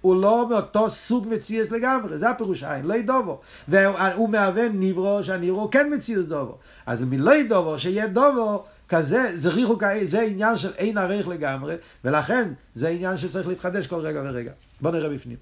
הוא 0.00 0.22
לא 0.22 0.46
מאותו 0.50 0.90
סוג 0.90 1.28
מציאס 1.28 1.70
לגמרי, 1.70 2.18
זה 2.18 2.30
הפירוש 2.30 2.62
עין, 2.62 2.84
לא 2.84 2.94
ידובו. 2.94 3.40
והוא 3.68 4.28
מהווה 4.28 4.68
ניברו 4.68 5.24
שהניברו 5.24 5.70
כן 5.70 5.90
מציאס 5.94 6.26
דובו. 6.26 6.58
אז 6.86 7.00
מלא 7.00 7.34
ידובו, 7.34 7.78
שיהיה 7.78 8.06
דובו, 8.06 8.64
כזה, 8.88 9.32
זה 9.34 9.48
ריחוק, 9.48 9.82
זה 10.04 10.20
עניין 10.20 10.58
של 10.58 10.72
אין 10.72 10.98
ערך 10.98 11.28
לגמרי, 11.28 11.74
ולכן 12.04 12.52
זה 12.74 12.88
עניין 12.88 13.16
שצריך 13.16 13.48
להתחדש 13.48 13.86
כל 13.86 13.96
רגע 14.00 14.22
ורגע. 14.24 14.52
בוא 14.80 14.90
נראה 14.90 15.08
בפנים. 15.08 15.36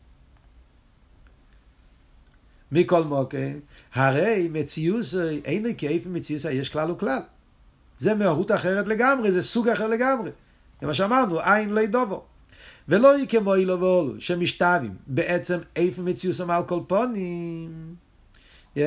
מכל 2.73 3.05
מוקם, 3.05 3.59
הרי 3.95 4.49
מציוס 4.53 5.15
אין 5.45 5.67
כאיפה 5.79 6.09
מציוס 6.09 6.45
יש 6.45 6.69
כלל 6.69 6.91
וכלל. 6.91 7.21
זה 7.99 8.15
מהות 8.15 8.53
אחרת 8.53 8.87
לגמרי, 8.87 9.33
זה 9.33 9.43
סוג 9.43 9.69
אחר 9.69 9.87
לגמרי. 9.87 10.31
זה 10.81 10.87
מה 10.87 10.95
שאמרנו, 10.95 11.41
עין 11.41 11.71
לא 11.71 11.81
ידובו. 11.81 12.25
ולא 12.89 13.17
היא 13.17 13.29
כמו 13.29 13.55
אילו 13.55 13.81
ואולו, 13.81 14.21
שמשתווים 14.21 14.95
בעצם 15.07 15.59
איפה 15.77 16.03
מציוסם 16.03 16.51
על 16.51 16.63
כל 16.65 16.81
פונים. 16.87 17.95
Yeah. 18.77 18.81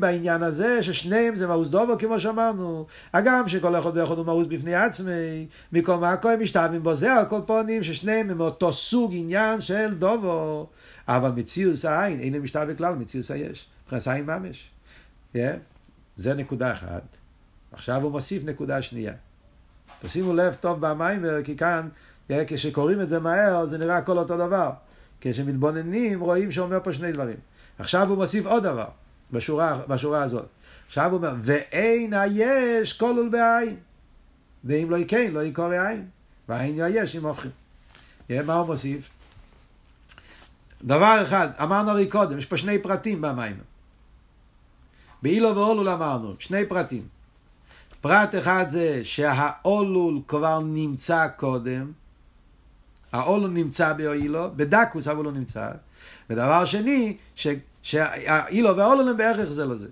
בעניין 0.00 0.42
הזה 0.42 0.82
ששניהם 0.82 1.36
זה 1.36 1.46
מאוס 1.46 1.68
דובו 1.68 1.98
כמו 1.98 2.20
שאמרנו. 2.20 2.86
הגם 3.12 3.48
שכל 3.48 3.76
אחד 3.76 3.96
ואחד 3.96 4.18
הוא 4.18 4.26
מאוס 4.26 4.46
בפני 4.46 4.74
עצמי, 4.74 5.46
מקום 5.72 6.04
משתווים 6.40 6.82
בו 6.82 6.94
זה 6.94 7.12
על 7.12 7.24
כל 7.24 7.40
פונים 7.46 7.82
ששניהם 7.82 8.30
הם 8.30 8.40
אותו 8.40 8.72
סוג 8.72 9.12
עניין 9.14 9.60
של 9.60 9.94
דובו. 9.94 10.66
אבל 11.08 11.30
מציוס 11.30 11.84
העין 11.84 12.20
אין 12.20 12.38
משתווה 12.38 12.74
כלל, 12.74 12.94
מציוס 12.94 13.30
היש. 13.30 13.66
מבחינת 13.84 14.06
העין 14.06 14.26
ממש. 14.26 14.70
Yeah. 15.34 15.38
זה 16.16 16.34
נקודה 16.34 16.72
אחת. 16.72 17.02
עכשיו 17.72 18.02
הוא 18.02 18.12
מוסיף 18.12 18.44
נקודה 18.44 18.82
שנייה. 18.82 19.12
תשימו 20.02 20.32
לב 20.32 20.54
טוב 20.54 20.86
במיימר, 20.86 21.42
כי 21.44 21.56
כאן 21.56 21.88
כשקוראים 22.46 23.00
את 23.00 23.08
זה 23.08 23.18
מהר 23.18 23.66
זה 23.66 23.78
נראה 23.78 23.96
הכל 23.96 24.18
אותו 24.18 24.36
דבר. 24.36 24.70
כשמתבוננים 25.20 26.20
רואים 26.20 26.52
שאומר 26.52 26.78
פה 26.82 26.92
שני 26.92 27.12
דברים. 27.12 27.36
עכשיו 27.78 28.08
הוא 28.08 28.16
מוסיף 28.16 28.46
עוד 28.46 28.62
דבר 28.62 28.88
בשורה, 29.32 29.80
בשורה 29.88 30.22
הזאת. 30.22 30.46
עכשיו 30.86 31.10
הוא 31.10 31.16
אומר, 31.16 31.34
ואין 31.42 32.14
היש 32.14 32.92
כל 32.92 33.14
עול 33.16 33.28
בעין. 33.28 33.76
ואם 34.64 34.90
לא 34.90 34.96
יקן, 34.96 35.32
לא 35.32 35.42
יקור 35.42 35.64
העין. 35.64 36.06
והעין 36.48 36.80
היש 36.80 37.16
אם 37.16 37.26
הופכים. 37.26 37.50
מה 38.30 38.54
הוא 38.54 38.66
מוסיף? 38.66 39.08
דבר 40.84 41.22
אחד, 41.22 41.48
אמרנו 41.62 41.90
הרי 41.90 42.06
קודם, 42.06 42.38
יש 42.38 42.46
פה 42.46 42.56
שני 42.56 42.78
פרטים 42.78 43.20
במים. 43.20 43.56
באילו 45.22 45.56
ואולול 45.56 45.88
אמרנו, 45.88 46.34
שני 46.38 46.66
פרטים. 46.66 47.02
פרט 48.00 48.34
אחד 48.34 48.66
זה 48.68 49.00
שהאולול 49.04 50.20
כבר 50.28 50.60
נמצא 50.60 51.28
קודם, 51.36 51.92
האולו 53.12 53.48
נמצא 53.48 53.92
באילו, 53.92 54.50
בדקוס 54.56 55.08
אבל 55.08 55.24
לא 55.24 55.32
נמצא. 55.32 55.70
ודבר 56.30 56.64
שני, 56.64 57.16
שהאילו 57.82 58.76
והאולו 58.76 59.10
הם 59.10 59.16
בערך 59.16 59.50
זה 59.50 59.66
לזה. 59.66 59.88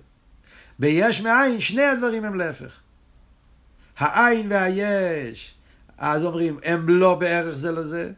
ביש 0.79 1.21
מאין, 1.21 1.61
שני 1.61 1.85
הדברים 1.85 2.25
הם 2.25 2.39
להפך. 2.39 2.73
העין 3.99 4.47
והיש, 4.53 5.55
אז 5.99 6.25
אומרים, 6.25 6.59
הם 6.65 6.89
לא 6.89 7.15
בערך 7.15 7.55
זה 7.57 7.73
לזה. 7.73 8.13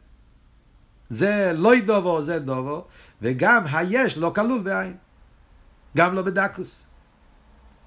זה 1.10 1.52
לא 1.54 1.72
דובו, 1.84 2.22
זה 2.22 2.38
דובו, 2.38 2.84
וגם 3.22 3.64
היש 3.72 4.18
לא 4.18 4.32
כלול 4.34 4.60
בעין. 4.60 4.96
גם 5.96 6.14
לא 6.14 6.22
בדקוס. 6.22 6.86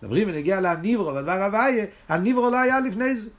מדברים 0.01 0.30
ונגיע 0.30 0.61
לניברו, 0.61 1.14
בדבר 1.14 1.43
הוויה, 1.43 1.86
הניברו 2.09 2.49
לא 2.49 2.59
היה 2.59 2.80
לפני 2.80 3.16
זה. 3.16 3.30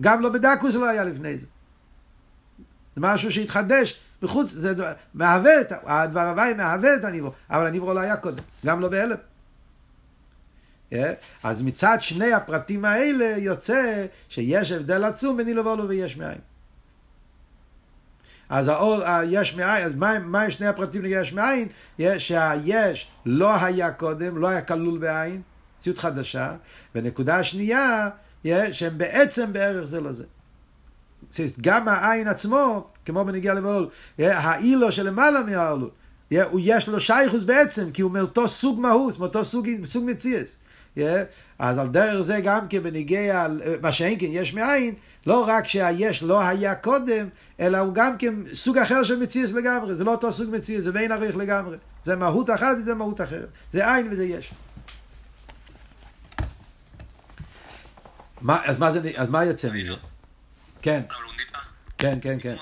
גם 0.00 0.22
לא 0.22 0.28
בדקוס 0.28 0.74
לא 0.74 0.88
היה 0.88 1.04
לפני 1.04 1.38
זה. 1.38 1.46
זה 2.98 3.02
משהו 3.02 3.32
שהתחדש 3.32 4.00
מחוץ, 4.22 4.50
זה 4.50 4.74
דבר, 4.74 4.92
מהווה 5.14 5.60
את, 5.60 5.72
הדבר 5.86 6.20
הוואי 6.20 6.54
מהווה 6.54 6.94
את 6.94 7.04
הניברו, 7.04 7.32
אבל 7.50 7.66
הניברו 7.66 7.94
לא 7.94 8.00
היה 8.00 8.16
קודם, 8.16 8.42
גם 8.66 8.80
לא 8.80 8.88
בהלם. 8.88 9.16
אז 11.42 11.62
מצד 11.62 11.96
שני 12.00 12.32
הפרטים 12.32 12.84
האלה 12.84 13.38
יוצא 13.38 14.06
שיש 14.28 14.72
הבדל 14.72 15.04
עצום 15.04 15.36
בין 15.36 15.48
אילו 15.48 15.64
ואולו 15.64 15.88
ויש 15.88 16.16
מאין. 16.16 16.38
אז 18.48 18.68
האור, 18.68 19.02
היש 19.04 19.54
מאין, 19.54 19.86
אז 19.86 19.94
מה, 19.94 20.18
מה 20.18 20.42
הם 20.42 20.50
שני 20.50 20.66
הפרטים 20.66 21.02
נגד 21.02 21.20
יש 21.20 21.32
מאין? 21.32 21.68
שהיש 22.18 23.08
לא 23.26 23.64
היה 23.64 23.92
קודם, 23.92 24.38
לא 24.38 24.48
היה 24.48 24.62
כלול 24.62 24.98
בעין, 24.98 25.42
מציאות 25.78 25.98
חדשה, 25.98 26.54
ונקודה 26.94 27.36
השנייה, 27.36 28.08
שהם 28.72 28.98
בעצם 28.98 29.52
בערך 29.52 29.84
זה 29.84 30.00
לזה. 30.00 30.24
גם 31.60 31.88
העין 31.88 32.28
עצמו, 32.28 32.86
כמו 33.04 33.24
בנגיע 33.24 33.54
למעול, 33.54 33.88
האילו 34.18 34.92
שלמעלה 34.92 35.40
הוא 36.50 36.60
יש 36.62 36.88
לו 36.88 37.00
שייכוס 37.00 37.42
בעצם, 37.42 37.90
כי 37.92 38.02
הוא 38.02 38.10
מאותו 38.10 38.48
סוג 38.48 38.80
מהות, 38.80 39.18
מאותו 39.18 39.44
סוג, 39.44 39.68
סוג 39.84 40.04
מציאס. 40.04 40.56
אז 41.58 41.78
על 41.78 41.88
דרך 41.88 42.22
זה 42.22 42.40
גם 42.40 42.68
כן 42.68 42.82
בניגיע, 42.82 43.46
מה 43.82 43.92
שאין 43.92 44.18
כן 44.18 44.26
יש 44.30 44.54
מאין, 44.54 44.94
לא 45.26 45.44
רק 45.48 45.66
שהיש 45.66 46.22
לא 46.22 46.42
היה 46.42 46.74
קודם, 46.74 47.28
אלא 47.60 47.78
הוא 47.78 47.94
גם 47.94 48.16
כן 48.18 48.34
סוג 48.52 48.78
אחר 48.78 49.04
של 49.04 49.18
מציאס 49.18 49.52
לגמרי, 49.52 49.94
זה 49.94 50.04
לא 50.04 50.10
אותו 50.10 50.32
סוג 50.32 50.50
מציאס, 50.50 50.84
זה 50.84 50.92
בין 50.92 51.12
עריך 51.12 51.36
לגמרי. 51.36 51.76
זה 52.04 52.16
מהות 52.16 52.50
אחת 52.50 52.76
וזה 52.78 52.94
מהות 52.94 53.20
אחרת. 53.20 53.48
זה 53.72 53.94
עין 53.94 54.08
וזה 54.10 54.24
יש. 54.24 54.52
מה, 58.40 58.60
אז, 58.64 58.78
מה 58.78 58.92
זה, 58.92 59.10
אז 59.16 59.30
מה 59.30 59.44
יוצא 59.44 59.68
מזה? 59.70 59.92
כן. 60.82 61.02
כן, 61.98 62.18
כן, 62.22 62.38
כן. 62.40 62.56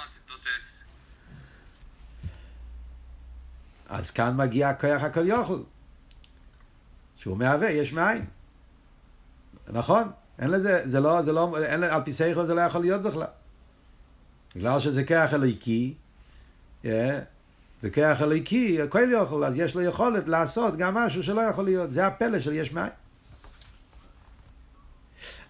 אז 3.89 4.11
כאן 4.11 4.37
מגיע 4.37 4.69
הכוח 4.69 5.03
הכל 5.03 5.27
יוכל. 5.27 5.63
שהוא 7.17 7.37
מהווה, 7.37 7.71
יש 7.71 7.93
מאין. 7.93 8.25
נכון? 9.69 10.11
אין 10.39 10.51
לזה, 10.51 10.83
זה 10.85 11.01
לא, 11.01 11.23
זה 11.23 11.33
לא, 11.33 11.59
אין, 11.63 11.83
על 11.83 12.03
פי 12.05 12.13
סייכו 12.13 12.47
זה 12.47 12.55
לא 12.55 12.61
יכול 12.61 12.81
להיות 12.81 13.03
בכלל. 13.03 13.27
בגלל 14.57 14.81
שזה 14.81 15.05
כוח 15.05 15.35
אלוהיקי, 15.35 15.95
yeah, 16.85 16.89
וכוח 17.83 18.23
אלוהיקי, 18.23 18.83
הכל 18.83 19.13
יכול, 19.13 19.45
אז 19.45 19.59
יש 19.59 19.75
לו 19.75 19.83
יכולת 19.83 20.29
לעשות 20.29 20.77
גם 20.77 20.95
משהו 20.95 21.23
שלא 21.23 21.41
יכול 21.41 21.65
להיות. 21.65 21.93
זה 21.93 22.07
הפלא 22.07 22.41
של 22.41 22.53
יש 22.53 22.73
מאין. 22.73 22.91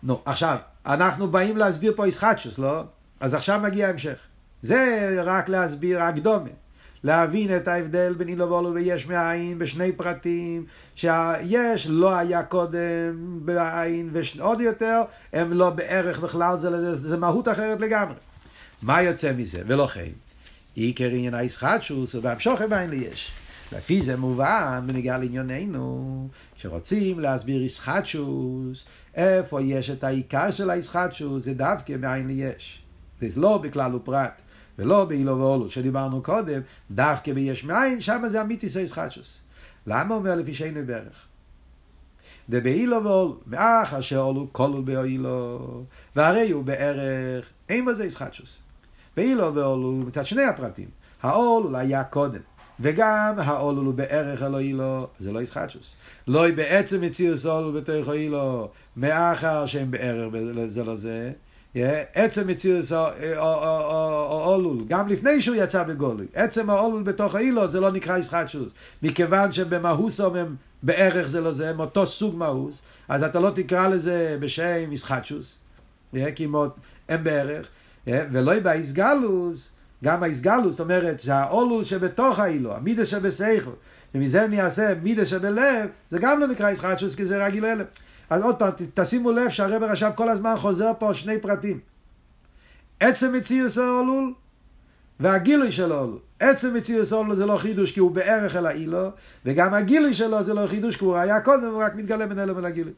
נו, 0.06 0.20
עכשיו, 0.24 0.56
אנחנו 0.86 1.28
באים 1.28 1.56
להסביר 1.56 1.92
פה 1.96 2.08
ישחטשוס, 2.08 2.58
לא? 2.58 2.82
אז 3.20 3.34
עכשיו 3.34 3.60
מגיע 3.62 3.86
ההמשך. 3.86 4.18
זה 4.62 5.10
רק 5.24 5.48
להסביר 5.48 6.02
הקדומה. 6.02 6.50
להבין 7.04 7.56
את 7.56 7.68
ההבדל 7.68 8.14
בין 8.18 8.28
אילו 8.28 8.50
ואולו 8.50 8.74
ויש 8.74 9.06
מאין 9.06 9.58
בשני 9.58 9.92
פרטים, 9.92 10.66
שהיש 10.94 11.86
לא 11.86 12.16
היה 12.16 12.42
קודם 12.42 13.40
בעין, 13.44 14.10
ועוד 14.12 14.60
יותר, 14.60 15.02
הם 15.32 15.52
לא 15.52 15.70
בערך 15.70 16.18
בכלל, 16.18 16.58
זה, 16.58 16.70
זה, 16.70 17.08
זה 17.08 17.16
מהות 17.16 17.48
אחרת 17.48 17.80
לגמרי. 17.80 18.14
מה 18.82 19.02
יוצא 19.02 19.32
מזה? 19.36 19.62
ולא 19.66 19.86
כן. 19.86 20.10
עיקר 20.74 21.08
עניין 21.08 21.34
הישחטשוס 21.34 22.14
ובהמשוכם 22.14 22.70
בעין 22.70 22.90
ליש. 22.90 23.32
לפי 23.72 24.02
זה 24.02 24.16
מובן 24.16 24.80
בנגיעה 24.86 25.18
לענייננו, 25.18 26.28
שרוצים 26.56 27.20
להסביר 27.20 27.62
ישחטשוס, 27.62 28.84
איפה 29.16 29.62
יש 29.62 29.90
את 29.90 30.04
העיקר 30.04 30.50
של 30.50 30.70
הישחטשוס, 30.70 31.44
זה 31.44 31.54
דווקא 31.54 31.92
מאין 31.92 32.26
ליש. 32.26 32.82
זה 33.20 33.28
לא 33.36 33.58
בכלל 33.58 33.94
ופרט. 33.94 34.40
ולא 34.78 35.04
באילו 35.04 35.38
ואולו, 35.38 35.70
שדיברנו 35.70 36.22
קודם, 36.22 36.60
דווקא 36.90 37.32
ביש 37.32 37.64
מאין, 37.64 38.00
שם 38.00 38.22
זה 38.28 38.42
אמיתיס 38.42 38.76
הישחטשוס. 38.76 39.40
למה 39.86 40.14
אומר 40.14 40.34
לפי 40.34 40.54
שאינו 40.54 40.86
בערך? 40.86 41.26
דבאילו 42.50 43.04
ואולו, 43.04 43.40
מאחר 43.46 44.00
שאולו 44.00 44.48
כלול 44.52 44.82
באילו, 44.82 45.84
והרי 46.16 46.50
הוא 46.50 46.64
בערך, 46.64 47.48
אין 47.68 47.84
בזה 47.84 48.04
ישחטשוס. 48.04 48.58
באילו 49.16 49.54
ואולו, 49.54 49.92
מצד 49.92 50.26
שני 50.26 50.44
הפרטים, 50.44 50.88
האולו 51.22 51.78
היה 51.78 52.04
קודם. 52.04 52.40
וגם 52.80 53.34
האולו 53.36 53.82
הוא 53.82 53.94
בערך 53.94 54.42
אלוהי 54.42 54.72
לו, 54.72 55.06
זה 55.18 55.32
לא 55.32 55.42
ישחטשוס. 55.42 55.94
לא 56.28 56.50
בעצם 56.50 57.00
מציאוס 57.00 57.46
אולו 57.46 57.72
בתוך 57.72 58.08
אילו, 58.08 58.68
מאחר 58.96 59.66
שהם 59.66 59.90
בערך 59.90 60.32
זה 60.66 60.84
לא 60.84 60.96
זה, 60.96 61.32
עצם 62.14 62.48
מציאוס 62.48 62.92
האולול, 62.92 64.78
גם 64.88 65.08
לפני 65.08 65.42
שהוא 65.42 65.56
יצא 65.56 65.82
בגולוי, 65.82 66.26
עצם 66.34 66.70
האולול 66.70 67.02
בתוך 67.02 67.34
האילו 67.34 67.68
זה 67.68 67.80
לא 67.80 67.92
נקרא 67.92 68.18
ישחטשוס, 68.18 68.72
מכיוון 69.02 69.52
שבמהוסום 69.52 70.36
הם 70.36 70.56
בערך 70.82 71.26
זה 71.26 71.40
לא 71.40 71.52
זה, 71.52 71.70
הם 71.70 71.80
אותו 71.80 72.06
סוג 72.06 72.36
מהוס, 72.36 72.82
אז 73.08 73.22
אתה 73.22 73.40
לא 73.40 73.50
תקרא 73.50 73.88
לזה 73.88 74.36
בשם 74.40 74.92
ישחטשוס, 74.92 75.58
כי 76.34 76.46
הם 77.08 77.24
בערך, 77.24 77.68
ולא 78.06 78.60
באיסגלוס, 78.60 79.68
גם 80.04 80.22
האיסגלוס, 80.22 80.70
זאת 80.70 80.80
אומרת 80.80 81.20
שהאולול 81.20 81.84
שבתוך 81.84 82.38
האילו, 82.38 82.74
המידה 82.76 83.06
שבסייכל, 83.06 83.70
ומזה 84.14 84.46
נעשה 84.46 84.94
מידה 85.02 85.24
שבלב, 85.26 85.90
זה 86.10 86.18
גם 86.18 86.40
לא 86.40 86.46
נקרא 86.46 86.70
ישחטשוס 86.70 87.14
כי 87.14 87.24
זה 87.26 87.46
רגיל 87.46 87.64
אלף. 87.64 87.86
אז 88.30 88.42
עוד 88.42 88.56
פעם, 88.56 88.70
תשימו 88.94 89.32
לב 89.32 89.50
שהרב 89.50 89.82
הרש"ב 89.82 90.10
כל 90.14 90.28
הזמן 90.28 90.54
חוזר 90.58 90.92
פה 90.98 91.14
שני 91.14 91.40
פרטים. 91.40 91.78
עצם 93.00 93.32
מציאוס 93.32 93.78
האולול 93.78 94.32
והגילוי 95.20 95.72
של 95.72 95.92
האולול. 95.92 96.18
עצם 96.40 96.74
מציאוס 96.74 97.12
האולול 97.12 97.36
זה 97.36 97.46
לא 97.46 97.56
חידוש 97.56 97.92
כי 97.92 98.00
הוא 98.00 98.10
בערך 98.10 98.56
אל 98.56 98.66
האילו, 98.66 99.10
וגם 99.44 99.74
הגילוי 99.74 100.14
שלו 100.14 100.44
זה 100.44 100.54
לא 100.54 100.66
חידוש 100.70 100.96
כי 100.96 101.04
הוא 101.04 101.16
היה 101.16 101.40
קודם, 101.40 101.66
הוא 101.66 101.82
רק 101.82 101.94
מתגלה 101.94 102.26
בין 102.26 102.38
אלו 102.38 102.56
ולגילוי. 102.56 102.92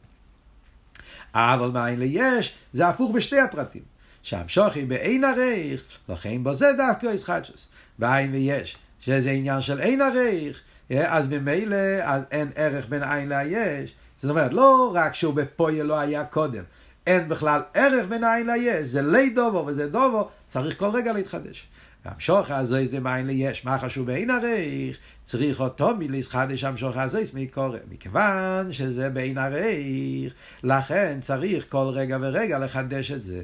אבל 1.33 1.71
מה 1.71 1.89
אין 1.89 1.99
ליש, 1.99 2.55
זה 2.73 2.87
הפוך 2.87 3.11
בשתי 3.11 3.39
הפרטים. 3.39 3.81
שהמשוכי 4.23 4.85
באין 4.85 5.23
הרייך, 5.23 5.81
לכן 6.09 6.43
בו 6.43 6.53
זה 6.53 6.67
דווקא 6.77 7.07
ישחטשוס. 7.07 7.67
בעין 7.99 8.31
ויש, 8.31 8.77
שזה 8.99 9.31
עניין 9.31 9.61
של 9.61 9.79
אין 9.79 10.01
הרייך, 10.01 10.61
אז 10.89 11.27
ממילא 11.27 11.75
אז 12.03 12.23
אין 12.31 12.51
ערך 12.55 12.85
בין 12.89 13.03
עין 13.03 13.29
ליש, 13.29 13.93
זאת 14.17 14.29
אומרת, 14.29 14.53
לא 14.53 14.91
רק 14.95 15.13
שהוא 15.13 15.33
בפויה 15.33 15.83
לא 15.83 15.99
היה 15.99 16.25
קודם, 16.25 16.63
אין 17.07 17.29
בכלל 17.29 17.61
ערך 17.73 18.05
בין 18.09 18.23
העין 18.23 18.49
ליש, 18.49 18.87
זה 18.87 19.01
לי 19.01 19.29
דובו 19.29 19.65
וזה 19.65 19.89
דובו, 19.89 20.29
צריך 20.47 20.79
כל 20.79 20.89
רגע 20.89 21.13
להתחדש. 21.13 21.67
המשוך 22.05 22.51
הזה 22.51 22.85
זה 22.85 22.99
מאין 22.99 23.27
ליש, 23.27 23.65
מה 23.65 23.79
חשוב 23.79 24.07
בעין 24.07 24.29
הרייך, 24.29 24.97
צריך 25.25 25.59
אותו 25.59 25.95
מלהתחדש 25.95 26.63
המשוך 26.63 26.97
הזה 26.97 27.21
מקורא. 27.33 27.77
מכיוון 27.91 28.73
שזה 28.73 29.09
בעין 29.09 29.37
הרייך, 29.37 30.33
לכן 30.63 31.19
צריך 31.21 31.65
כל 31.69 31.87
רגע 31.93 32.17
ורגע 32.21 32.59
לחדש 32.59 33.11
את 33.11 33.23
זה. 33.23 33.43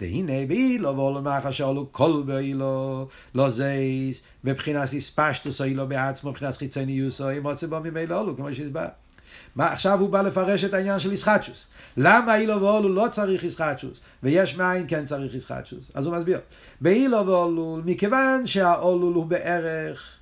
והנה 0.00 0.46
באילו 0.48 0.96
ואולו 0.96 1.22
מאחר 1.22 1.50
שאולו 1.50 1.92
כל 1.92 2.22
באילו, 2.26 3.08
לא 3.34 3.50
זייס, 3.50 4.22
מבחינת 4.44 4.82
הספשטוס 4.82 5.60
או 5.60 5.66
אילו 5.66 5.88
בעצמו, 5.88 6.30
מבחינת 6.30 6.56
חיצוניוס 6.56 7.20
או 7.20 7.36
אם 7.38 7.46
רוצה 7.46 7.66
בו 7.66 7.80
ממילא 7.80 8.20
אולו, 8.20 8.36
כמו 8.36 8.54
שהסבר. 8.54 8.86
מה, 9.60 9.72
עכשיו 9.72 10.00
הוא 10.00 10.08
בא 10.08 10.22
לפרש 10.22 10.64
את 10.64 10.74
העניין 10.74 11.00
של 11.00 11.12
ישחטשוס. 11.12 11.66
למה 11.96 12.36
אילו 12.36 12.60
ואולו 12.60 12.88
לא 12.94 13.08
צריך 13.10 13.44
ישחטשוס, 13.44 14.00
ויש 14.22 14.56
מאין 14.56 14.84
כן 14.88 15.06
צריך 15.06 15.34
ישחטשוס? 15.34 15.90
אז 15.94 16.06
הוא 16.06 16.16
מסביר. 16.16 16.40
באילו 16.80 17.26
ואולו, 17.26 17.80
מכיוון 17.84 18.46
שהאולול 18.46 19.14
הוא 19.14 19.26
בערך 19.26 20.12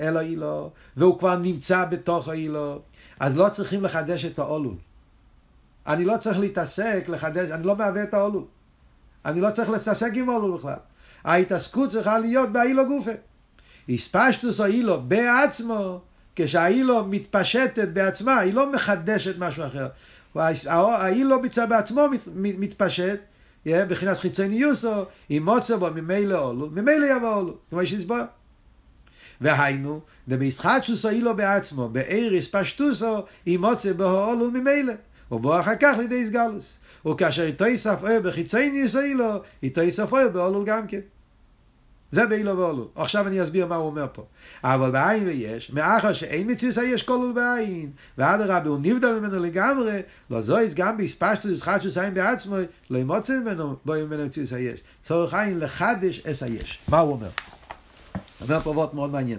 אלו 0.00 0.20
אילו, 0.20 0.70
והוא 0.96 1.18
כבר 1.18 1.36
נמצא 1.36 1.84
בתוך 1.84 2.28
האילו, 2.28 2.82
אז 3.20 3.36
לא 3.36 3.48
צריכים 3.48 3.84
לחדש 3.84 4.24
את 4.24 4.38
האולול. 4.38 4.74
אני 5.86 6.04
לא 6.04 6.16
צריך 6.16 6.38
להתעסק, 6.38 7.04
לחדש, 7.08 7.50
אני 7.50 7.66
לא 7.66 7.76
מהווה 7.76 8.02
את 8.02 8.14
האולול. 8.14 8.44
אני 9.24 9.40
לא 9.40 9.50
צריך 9.50 9.70
להתעסק 9.70 10.10
עם 10.14 10.28
אולול 10.28 10.58
בכלל. 10.58 10.78
ההתעסקות 11.24 11.90
צריכה 11.90 12.18
להיות 12.18 12.52
באילו 12.52 12.86
גופה. 12.86 13.10
הספשטוס 13.88 14.60
או 14.60 14.66
אילו 14.66 15.00
בעצמו, 15.02 16.00
כשהאילו 16.44 17.04
מתפשטת 17.04 17.88
בעצמה, 17.88 18.38
היא 18.38 18.54
לא 18.54 18.72
מחדשת 18.72 19.34
משהו 19.38 19.64
אחר. 19.66 19.88
האילו 20.34 21.36
בעצמו 21.68 22.06
מתפשט, 22.34 23.20
בחינת 23.66 24.18
חיצוניוסו, 24.18 25.04
אם 25.30 25.42
מוצא 25.44 25.76
בו 25.76 25.90
ממילא 25.94 26.38
אולו, 26.38 26.68
ממילא 26.70 27.06
יבוא 27.16 27.34
אולו, 27.34 27.56
כמו 27.70 27.86
שהסבר. 27.86 28.24
והיינו, 29.40 30.00
דבישחטשוס 30.28 31.06
אילו 31.06 31.36
בעצמו, 31.36 31.88
באיריס 31.88 32.48
פשטוסו, 32.48 33.24
אם 33.46 33.56
מוצא 33.60 33.92
בו 33.92 34.04
אולו 34.04 34.50
ממילא, 34.50 34.92
ובוא 35.32 35.60
אחר 35.60 35.76
כך 35.80 35.94
לידי 35.98 36.26
סגלוס. 36.26 36.72
וכאשר 37.06 37.42
איתו 37.42 37.66
יספר 37.66 38.20
בחיצוניוס 38.24 38.96
אילו, 38.96 39.42
איתו 39.62 39.82
יספר 39.82 40.28
באולו 40.32 40.64
גם 40.64 40.86
כן. 40.86 41.00
זה 42.12 42.26
באילו 42.26 42.58
ואולו. 42.58 42.88
עכשיו 42.94 43.26
אני 43.26 43.42
אסביר 43.42 43.66
מה 43.66 43.76
הוא 43.76 43.86
אומר 43.86 44.06
פה. 44.12 44.24
אבל 44.64 44.90
בעין 44.90 45.26
ויש, 45.26 45.70
מאחר 45.70 46.12
שאין 46.12 46.50
מציאוס 46.50 46.78
היש 46.78 47.02
כלול 47.02 47.32
בעין, 47.32 47.90
ואדרבה 48.18 48.68
הוא 48.68 48.78
נבדל 48.82 49.18
ממנו 49.18 49.38
לגמרי, 49.38 50.00
לא 50.30 50.40
זויס 50.40 50.74
גם 50.74 50.96
בהספשטוס 50.96 51.50
ישחטשוס 51.50 51.98
עין 51.98 52.14
בעצמו, 52.14 52.56
לא 52.90 52.98
ימוצא 52.98 53.32
ממנו 53.32 53.76
בו 53.84 53.92
ממנו 53.92 54.26
מציאוס 54.26 54.52
היש. 54.52 54.80
צורך 55.02 55.34
עין 55.34 55.58
לחדש 55.58 56.20
אס 56.26 56.42
היש. 56.42 56.78
מה 56.88 56.98
הוא 56.98 57.12
אומר? 57.12 57.28
אומר 58.40 58.60
פה 58.60 58.70
וורט 58.70 58.94
מאוד 58.94 59.10
מעניין. 59.10 59.38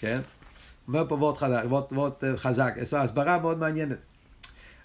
כן? 0.00 0.20
אומר 0.88 1.08
פה 1.08 1.14
וורט 1.14 1.38
חזק, 1.38 1.62
וורט, 1.64 1.92
וורט 1.92 2.24
חזק, 2.36 2.74
הסברה 2.92 3.38
מאוד 3.38 3.58
מעניינת. 3.58 3.96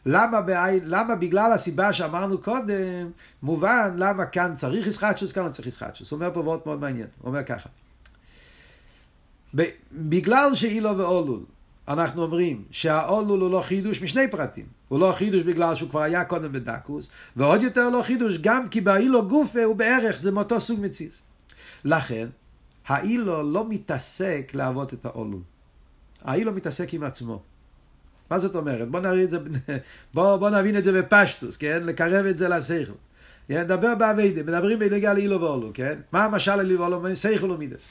למה, 0.07 0.41
בעין, 0.41 0.79
למה 0.85 1.15
בגלל 1.15 1.51
הסיבה 1.53 1.93
שאמרנו 1.93 2.37
קודם, 2.37 3.11
מובן 3.43 3.93
למה 3.97 4.25
כאן 4.25 4.53
צריך 4.55 4.87
ישחטשוס, 4.87 5.31
כאן 5.31 5.45
לא 5.45 5.49
צריך 5.49 5.67
ישחטשוס. 5.67 6.11
הוא 6.11 6.17
אומר 6.17 6.33
פה 6.33 6.41
מאוד 6.41 6.59
מאוד 6.65 6.79
מעניין, 6.79 7.07
הוא 7.21 7.27
אומר 7.27 7.43
ככה. 7.43 7.69
בגלל 9.93 10.55
שאילו 10.55 10.97
ואולול, 10.97 11.39
אנחנו 11.87 12.23
אומרים 12.23 12.63
שהאולול 12.71 13.39
הוא 13.39 13.51
לא 13.51 13.61
חידוש 13.61 14.01
משני 14.01 14.31
פרטים. 14.31 14.65
הוא 14.87 14.99
לא 14.99 15.13
חידוש 15.17 15.43
בגלל 15.43 15.75
שהוא 15.75 15.89
כבר 15.89 16.01
היה 16.01 16.25
קודם 16.25 16.51
בדקוס, 16.51 17.09
ועוד 17.35 17.61
יותר 17.61 17.89
לא 17.89 18.01
חידוש 18.03 18.37
גם 18.37 18.69
כי 18.69 18.81
באילו 18.81 19.27
גופה 19.27 19.63
הוא 19.63 19.75
בערך, 19.75 20.19
זה 20.19 20.31
מאותו 20.31 20.61
סוג 20.61 20.79
מציץ. 20.81 21.11
לכן, 21.85 22.27
האילו 22.87 23.43
לא 23.53 23.69
מתעסק 23.69 24.51
להוות 24.53 24.93
את 24.93 25.05
האולול. 25.05 25.41
האילו 26.23 26.53
מתעסק 26.53 26.93
עם 26.93 27.03
עצמו. 27.03 27.41
מה 28.31 28.39
זאת 28.39 28.55
אומרת? 28.55 28.87
בוא, 28.87 28.99
את 29.23 29.29
זה, 29.29 29.37
בוא, 30.13 30.37
בוא 30.37 30.49
נבין 30.49 30.77
את 30.77 30.83
זה 30.83 31.01
בפשטוס, 31.01 31.57
כן? 31.57 31.81
לקרב 31.85 32.25
את 32.25 32.37
זה 32.37 32.47
לשכל. 32.47 32.93
כן? 33.47 33.63
נדבר 33.63 33.95
באביידה, 33.95 34.43
מדברים 34.43 34.79
בנגיע 34.79 35.13
לאילו 35.13 35.41
ואולו, 35.41 35.71
כן? 35.73 35.99
מה 36.11 36.25
המשל 36.25 36.51
על 36.51 36.59
אילו 36.59 36.79
ואולו? 36.79 37.15
שכל 37.15 37.51
ומידס. 37.51 37.87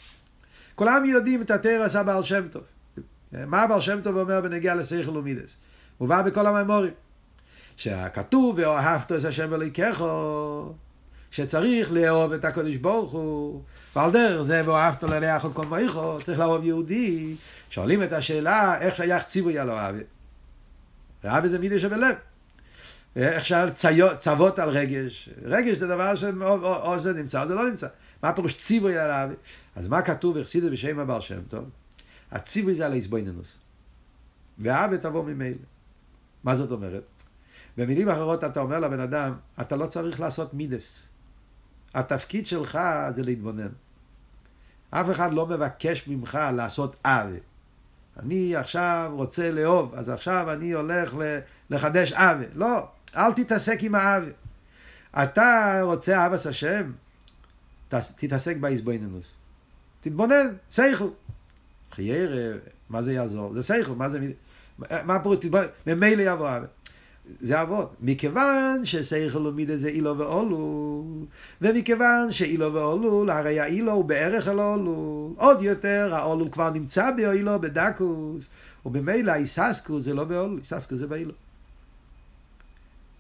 כולם 0.74 1.04
יודעים 1.04 1.42
את 1.42 1.50
התרא 1.50 1.84
עשה 1.84 2.02
בעל 2.02 2.22
שם 2.22 2.48
טוב. 2.48 2.62
מה 3.32 3.62
הבעל 3.62 3.80
שם 3.80 4.00
טוב 4.02 4.16
אומר 4.16 4.40
בנגיע 4.40 4.74
לשכל 4.74 5.16
ומידס? 5.16 5.56
מובא 6.00 6.22
בכל 6.22 6.46
המימורים. 6.46 6.92
שהכתוב 7.76 8.58
ואהבת 8.58 9.12
את 9.12 9.24
השם 9.24 9.48
וליקחו, 9.50 10.72
שצריך 11.30 11.92
לאהוב 11.92 12.32
את 12.32 12.44
הקדוש 12.44 12.76
ברוך 12.76 13.12
הוא, 13.12 13.62
ועל 13.96 14.10
דרך 14.10 14.42
זה 14.42 14.62
ואהבת 14.66 15.02
לריח 15.02 15.44
על 15.44 15.52
כל 15.52 15.66
צריך 16.24 16.38
לאהוב 16.38 16.64
יהודי. 16.64 17.36
שואלים 17.70 18.02
את 18.02 18.12
השאלה 18.12 18.80
איך 18.80 18.96
שייך 18.96 19.24
ציווי 19.24 19.58
על 19.58 19.70
אוהבי. 19.70 20.02
אהבה 21.26 21.48
זה 21.48 21.58
מידה 21.58 21.78
שבלב. 21.78 22.16
איך 23.16 23.44
שאל 23.44 23.70
צוות 24.18 24.58
על 24.58 24.68
רגש. 24.68 25.28
רגש 25.42 25.76
זה 25.76 25.86
דבר 25.86 26.14
שאו 26.14 26.98
זה 26.98 27.12
נמצא 27.12 27.42
או 27.42 27.48
זה 27.48 27.54
לא 27.54 27.70
נמצא. 27.70 27.88
מה 28.22 28.32
פירוש 28.32 28.56
ציווי 28.56 28.98
על 28.98 29.10
אהבה? 29.10 29.34
אז 29.76 29.88
מה 29.88 30.02
כתוב 30.02 30.38
החסידה 30.38 30.70
בשם 30.70 30.98
הבעל 30.98 31.20
שם 31.20 31.40
טוב? 31.48 31.64
הציווי 32.30 32.74
זה 32.74 32.86
על 32.86 32.92
האיזבויננוס. 32.92 33.56
ואהבה 34.58 34.98
תבוא 34.98 35.24
ממילא. 35.24 35.56
מה 36.44 36.56
זאת 36.56 36.70
אומרת? 36.70 37.02
במילים 37.76 38.08
אחרות 38.08 38.44
אתה 38.44 38.60
אומר 38.60 38.78
לבן 38.78 39.00
אדם, 39.00 39.34
אתה 39.60 39.76
לא 39.76 39.86
צריך 39.86 40.20
לעשות 40.20 40.54
מידס. 40.54 41.02
התפקיד 41.94 42.46
שלך 42.46 42.78
זה 43.10 43.22
להתבונן. 43.22 43.68
אף 44.90 45.10
אחד 45.10 45.32
לא 45.32 45.46
מבקש 45.46 46.08
ממך 46.08 46.38
לעשות 46.56 46.96
אהבה. 47.06 47.38
אני 48.22 48.56
עכשיו 48.56 49.10
רוצה 49.14 49.50
לאהוב, 49.50 49.94
אז 49.94 50.08
עכשיו 50.08 50.52
אני 50.52 50.72
הולך 50.72 51.14
לחדש 51.70 52.12
עוול. 52.12 52.44
לא, 52.54 52.88
אל 53.16 53.32
תתעסק 53.32 53.78
עם 53.80 53.94
העוול. 53.94 54.32
אתה 55.22 55.80
רוצה 55.82 56.18
אהבס 56.18 56.46
השם, 56.46 56.92
תתעסק 58.16 58.56
באיזבויננוס. 58.56 59.36
תתבונן, 60.00 60.46
סייכל. 60.70 61.08
חייר, 61.92 62.58
מה 62.90 63.02
זה 63.02 63.12
יעזור? 63.12 63.54
זה 63.54 63.62
סייכל, 63.62 63.92
מה 63.92 64.08
זה... 64.08 64.32
מה 64.78 65.22
פירוש? 65.22 65.38
ממילא 65.86 66.22
יבוא 66.22 66.48
עוול. 66.48 66.66
זה 67.40 67.62
אבות. 67.62 67.92
מכיוון 68.00 68.84
שסייכל 68.84 69.46
ומידה 69.46 69.76
זה 69.76 69.88
אילו 69.88 70.18
ואולו, 70.18 71.04
ומכיוון 71.62 72.32
שאילו 72.32 72.74
ואולו, 72.74 73.32
הרי 73.32 73.60
האילו 73.60 73.92
הוא 73.92 74.04
בערך 74.04 74.48
על 74.48 74.60
אולו. 74.60 75.32
עוד 75.36 75.62
יותר, 75.62 76.14
האולו 76.14 76.50
כבר 76.50 76.70
נמצא 76.70 77.10
באילו, 77.16 77.60
בדקוס, 77.60 78.44
ובמילא 78.86 79.34
איססקו 79.34 80.00
זה 80.00 80.14
לא 80.14 80.24
באולו, 80.24 80.58
איססקו 80.58 80.96
זה 80.96 81.06
באילו. 81.06 81.32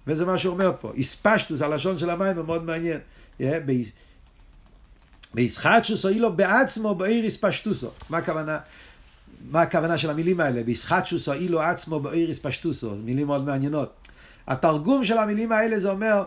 וזה 0.06 0.24
מה 0.24 0.38
שהוא 0.38 0.52
אומר 0.54 0.72
פה. 0.80 0.92
איספשטוס, 0.94 1.62
הלשון 1.62 1.98
של 1.98 2.10
המים, 2.10 2.36
הוא 2.36 2.44
מאוד 2.44 2.64
מעניין. 2.64 3.00
בישחטשוס 5.34 6.04
או 6.04 6.10
אילו 6.10 6.32
בעצמו 6.32 6.94
בעיר 6.94 7.24
איספשטוסו. 7.24 7.90
מה 8.10 8.18
הכוונה? 8.18 8.58
מה 9.50 9.62
הכוונה 9.62 9.98
של 9.98 10.10
המילים 10.10 10.40
האלה? 10.40 10.62
בישחטשוס 10.62 11.28
או 11.28 11.32
אילו 11.32 11.60
עצמו 11.60 12.00
באיריס 12.00 12.38
פשטוסו, 12.38 12.94
מילים 12.94 13.26
מאוד 13.26 13.44
מעניינות. 13.44 13.92
התרגום 14.46 15.04
של 15.04 15.18
המילים 15.18 15.52
האלה 15.52 15.78
זה 15.78 15.90
אומר, 15.90 16.24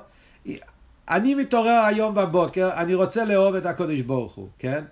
אני 1.10 1.36
מתעורר 1.36 1.84
היום 1.86 2.16
בבוקר, 2.16 2.70
אני 2.74 2.96
רוצה 2.96 3.26
לאהוב 3.26 3.56
את 3.56 3.66
הקודש 3.66 4.00
ברוך 4.00 4.34
הוא, 4.34 4.50
כן? 4.60 4.84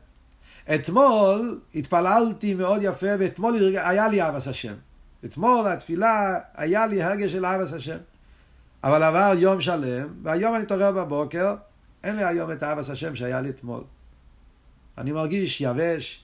אתמול 0.76 1.60
התפללתי 1.76 2.54
מאוד 2.54 2.80
יפה, 2.84 3.08
ואתמול 3.20 3.76
היה 3.76 4.08
לי 4.08 4.22
אהבס 4.22 4.48
השם. 4.48 4.74
אתמול 5.26 5.68
התפילה 5.68 6.40
היה 6.56 6.88
לי 6.88 7.04
הרגש 7.04 7.32
של 7.32 7.46
אהבס 7.46 7.74
השם. 7.74 7.98
אבל 8.84 9.04
עבר 9.04 9.34
יום 9.38 9.62
שלם, 9.62 10.08
והיום 10.24 10.56
אני 10.56 10.64
מתעורר 10.64 10.92
בבוקר, 10.92 11.56
אין 12.04 12.16
לי 12.16 12.24
היום 12.24 12.52
את 12.52 12.64
אהבס 12.64 12.90
השם 12.90 13.16
שהיה 13.16 13.42
לי 13.42 13.50
אתמול. 13.50 13.84
אני 14.98 15.12
מרגיש 15.12 15.62
יבש, 15.62 16.24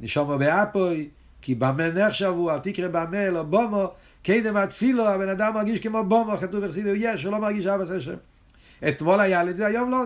נשומו 0.00 0.38
באפוי, 0.38 1.08
כי 1.42 1.54
במה 1.54 1.90
נחשבו, 1.90 2.50
אל 2.50 2.58
תקרא 2.58 2.88
במה, 2.88 3.30
לא 3.30 3.42
בומו, 3.42 3.90
קדם 4.22 4.56
התפילו, 4.56 5.08
הבן 5.08 5.28
אדם 5.28 5.54
מרגיש 5.54 5.80
כמו 5.80 6.04
בומו, 6.04 6.36
כתוב 6.40 6.64
בחסידו, 6.64 6.88
יש, 6.88 7.24
הוא 7.24 7.32
לא 7.32 7.38
מרגיש 7.38 7.66
אבא 7.66 7.94
השם. 7.94 8.16
אתמול 8.88 9.20
היה 9.20 9.42
לי 9.42 9.50
את 9.50 9.56
זה, 9.56 9.66
היום 9.66 9.90
לא, 9.90 10.04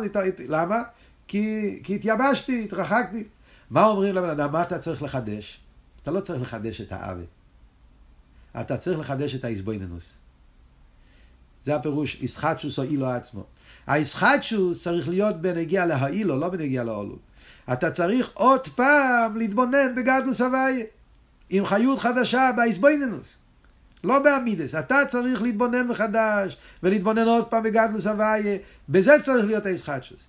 למה? 0.49 0.83
כי, 1.29 1.81
כי 1.85 1.95
התייבשתי, 1.95 2.65
התרחקתי. 2.65 3.25
מה 3.71 3.87
אומרים 3.87 4.15
לבן 4.15 4.29
אדם? 4.29 4.53
מה 4.53 4.63
אתה 4.63 4.79
צריך 4.79 5.03
לחדש? 5.03 5.61
אתה 6.03 6.11
לא 6.11 6.21
צריך 6.21 6.43
לחדש 6.43 6.81
את 6.81 6.93
האווה. 6.93 7.25
אתה 8.61 8.77
צריך 8.77 8.99
לחדש 8.99 9.35
את 9.35 9.45
האיזבויננוס. 9.45 10.15
זה 11.65 11.77
הפירוש, 11.77 12.19
איסחטשוס 12.23 12.79
או 12.79 12.85
אילו 12.85 13.07
עצמו. 13.07 13.45
האיסחטשוס 13.87 14.83
צריך 14.83 15.09
להיות 15.09 15.41
בנגיע 15.41 15.87
להאילו, 15.87 16.41
לא 16.41 16.49
בנגיע 16.49 16.85
לאולו. 16.85 17.17
אתה 17.73 17.91
צריך 17.91 18.31
עוד 18.35 18.69
פעם 18.69 19.37
להתבונן 19.37 19.95
בגדלוס 19.97 20.41
הוויה, 20.41 20.85
עם 21.51 21.67
חיות 21.67 21.99
חדשה 21.99 22.51
באיזבויננוס. 22.57 23.37
לא 24.05 24.19
באמידס, 24.19 24.75
אתה 24.75 24.99
צריך 25.09 25.43
להתבונן 25.43 25.89
מחדש, 25.89 26.57
ולהתבונן 26.83 27.27
עוד 27.27 27.47
פעם 27.47 27.63
בגדלוס 27.63 28.07
הוויה, 28.07 28.57
בזה 28.89 29.17
צריך 29.23 29.45
להיות 29.45 29.67
האיסחטשוס. 29.67 30.21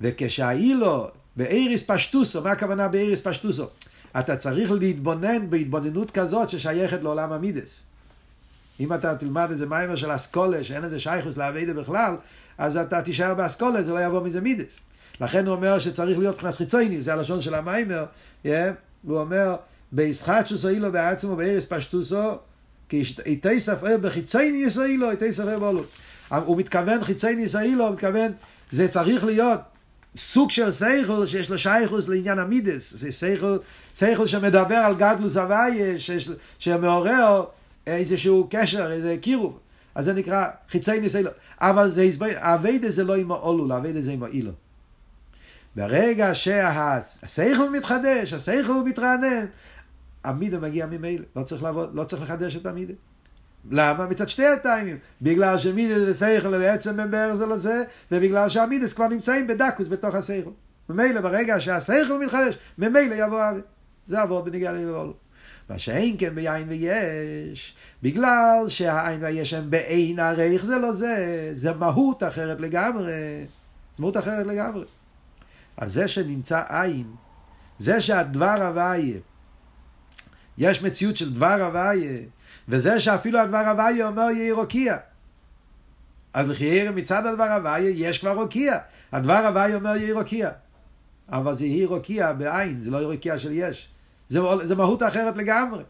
וכשהאילו 0.00 1.08
באיריס 1.36 1.82
פשטוסו, 1.86 2.42
מה 2.42 2.50
הכוונה 2.50 2.88
באיריס 2.88 3.20
פשטוסו? 3.20 3.66
אתה 4.18 4.36
צריך 4.36 4.70
להתבונן 4.70 5.50
בהתבוננות 5.50 6.10
כזאת 6.10 6.50
ששייכת 6.50 7.02
לעולם 7.02 7.32
המידס. 7.32 7.80
אם 8.80 8.92
אתה 8.92 9.16
תלמד 9.16 9.46
איזה 9.50 9.66
מיימר 9.66 9.96
של 9.96 10.14
אסכולה, 10.14 10.64
שאין 10.64 10.84
איזה 10.84 11.00
שייכוס 11.00 11.36
לאביידה 11.36 11.74
בכלל, 11.74 12.16
אז 12.58 12.76
אתה 12.76 13.02
תישאר 13.02 13.34
באסכולה, 13.34 13.82
זה 13.82 13.92
לא 13.92 14.04
יבוא 14.04 14.22
מזה 14.22 14.40
מידס. 14.40 14.72
לכן 15.20 15.46
הוא 15.46 15.56
אומר 15.56 15.78
שצריך 15.78 16.18
להיות 16.18 16.38
קנס 16.38 16.56
חיצוני, 16.56 17.02
זה 17.02 17.12
הלשון 17.12 17.40
של 17.40 17.54
המיימר, 17.54 18.04
yeah, 18.44 18.48
הוא 19.02 19.18
אומר, 19.18 19.56
בישחטשוס 19.92 20.66
אילו 20.66 20.92
בעצמו 20.92 21.36
בארץ 21.36 21.64
פשטוסו, 21.64 22.38
כי 22.88 23.02
איתי 23.26 23.60
ספר 23.60 23.96
בחיצוני 24.02 24.62
ישראלו, 24.66 25.10
איתי 25.10 25.32
ספר 25.32 25.58
בולו. 25.58 25.84
הוא 26.28 26.56
מתכוון 26.56 27.04
חיצוני 27.04 27.42
ישראלו, 27.42 27.86
הוא 27.86 27.94
מתכוון, 27.94 28.32
זה 28.70 28.88
צריך 28.88 29.24
להיות 29.24 29.60
סוג 30.16 30.50
של 30.50 30.72
סייכל 30.72 31.26
שיש 31.26 31.50
לו 31.50 31.58
שייכוס 31.58 32.08
לעניין 32.08 32.38
המידס, 32.38 32.94
זה 32.96 33.12
סייכל, 33.12 33.58
סייכל 33.94 34.26
שמדבר 34.26 34.74
על 34.74 34.94
גדלוס 34.94 35.36
הוויה, 35.36 35.94
שמעורר 36.58 37.44
איזשהו 37.86 38.46
קשר, 38.50 38.92
איזה 38.92 39.16
קירוב. 39.20 39.58
אז 39.94 40.04
זה 40.04 40.12
נקרא 40.12 40.44
חיצי 40.70 41.00
ניסיון. 41.00 41.32
אבל 41.60 41.88
זה, 41.88 42.08
אביידה 42.36 42.90
זה 42.90 43.04
לא 43.04 43.16
עם 43.16 43.32
האולול, 43.32 43.72
אביידה 43.72 44.00
זה 44.00 44.12
עם 44.12 44.22
האילו. 44.22 44.52
ברגע 45.76 46.34
שהשכל 46.34 47.70
מתחדש, 47.72 48.32
השכל 48.32 48.72
מתרענן, 48.86 49.46
המידה 50.24 50.58
מגיע 50.58 50.86
ממילא, 50.86 51.24
לא 51.36 51.42
צריך 51.42 51.62
לעבוד, 51.62 51.94
לא 51.94 52.04
צריך 52.04 52.22
לחדש 52.22 52.56
את 52.56 52.66
המידה. 52.66 52.94
למה? 53.70 54.06
מצד 54.06 54.28
שתי 54.28 54.46
הטיימים. 54.46 54.98
בגלל 55.22 55.58
שמידס 55.58 56.02
ושכל 56.06 56.58
בעצם 56.58 57.00
הם 57.00 57.10
בערך 57.10 57.34
זה 57.34 57.46
לזה, 57.46 57.82
ובגלל 58.12 58.48
שהמידס 58.48 58.92
כבר 58.92 59.08
נמצאים 59.08 59.46
בדקוס 59.46 59.86
בתוך 59.88 60.14
השכל. 60.14 60.50
ממילא 60.88 61.20
ברגע 61.20 61.60
שהשכל 61.60 62.18
מתחדש, 62.24 62.54
ממילא 62.78 63.14
יבוא 63.14 63.50
אבי. 63.50 63.60
זה 64.08 64.20
עבוד 64.20 64.44
בניגיע 64.44 64.72
ללבולו. 64.72 65.14
מה 65.68 65.78
שאין 65.78 66.16
כן 66.18 66.34
ביין 66.34 66.68
ויש, 66.68 67.74
בגלל 68.02 68.64
שהעין 68.68 69.24
ויש 69.24 69.54
הם 69.54 69.70
בעין 69.70 70.18
הריך 70.18 70.64
זה 70.64 70.78
לא 70.78 70.92
זה, 70.92 71.48
זה 71.52 71.72
מהות 71.72 72.22
אחרת 72.22 72.60
לגמרי. 72.60 73.04
זה 73.96 74.02
מהות 74.02 74.16
אחרת 74.16 74.46
לגמרי. 74.46 74.84
אז 75.80 75.92
זה 75.92 76.08
שנמצא 76.08 76.62
עין, 76.68 77.14
זה 77.78 78.02
שהדבר 78.02 78.62
הוויה, 78.62 79.18
יש 80.58 80.82
מציאות 80.82 81.16
של 81.16 81.34
דבר 81.34 81.62
הוויה, 81.62 82.20
וזה 82.68 83.00
שאפילו 83.00 83.38
הדבר 83.38 83.58
הוויה 83.58 84.08
אומר 84.08 84.30
יהי 84.30 84.52
רוקיע. 84.52 84.96
אז 86.32 86.48
לחייר 86.48 86.92
מצד 86.92 87.26
הדבר 87.26 87.44
הוויה 87.44 87.90
יש 87.90 88.18
כבר 88.18 88.32
רוקיע. 88.32 88.78
הדבר 89.12 89.46
הוויה 89.46 89.76
אומר 89.76 89.96
יהי 89.96 90.12
רוקיע. 90.12 90.50
אבל 91.28 91.54
זה 91.54 91.64
יהי 91.64 91.84
רוקיע 91.84 92.32
בעין, 92.32 92.80
זה 92.84 92.90
לא 92.90 92.98
רוקיע 92.98 93.38
של 93.38 93.50
יש. 93.52 93.88
זה, 94.28 94.40
זה 94.62 94.74
מהות 94.74 95.02
אחרת 95.02 95.36
לגמרי. 95.36 95.82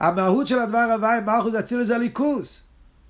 המהות 0.00 0.46
של 0.46 0.58
הדבר 0.58 0.88
הוויה, 0.94 1.20
מלכות 1.20 1.54
אצילוס 1.54 1.86
זה 1.88 1.98
ליכוס. 1.98 2.62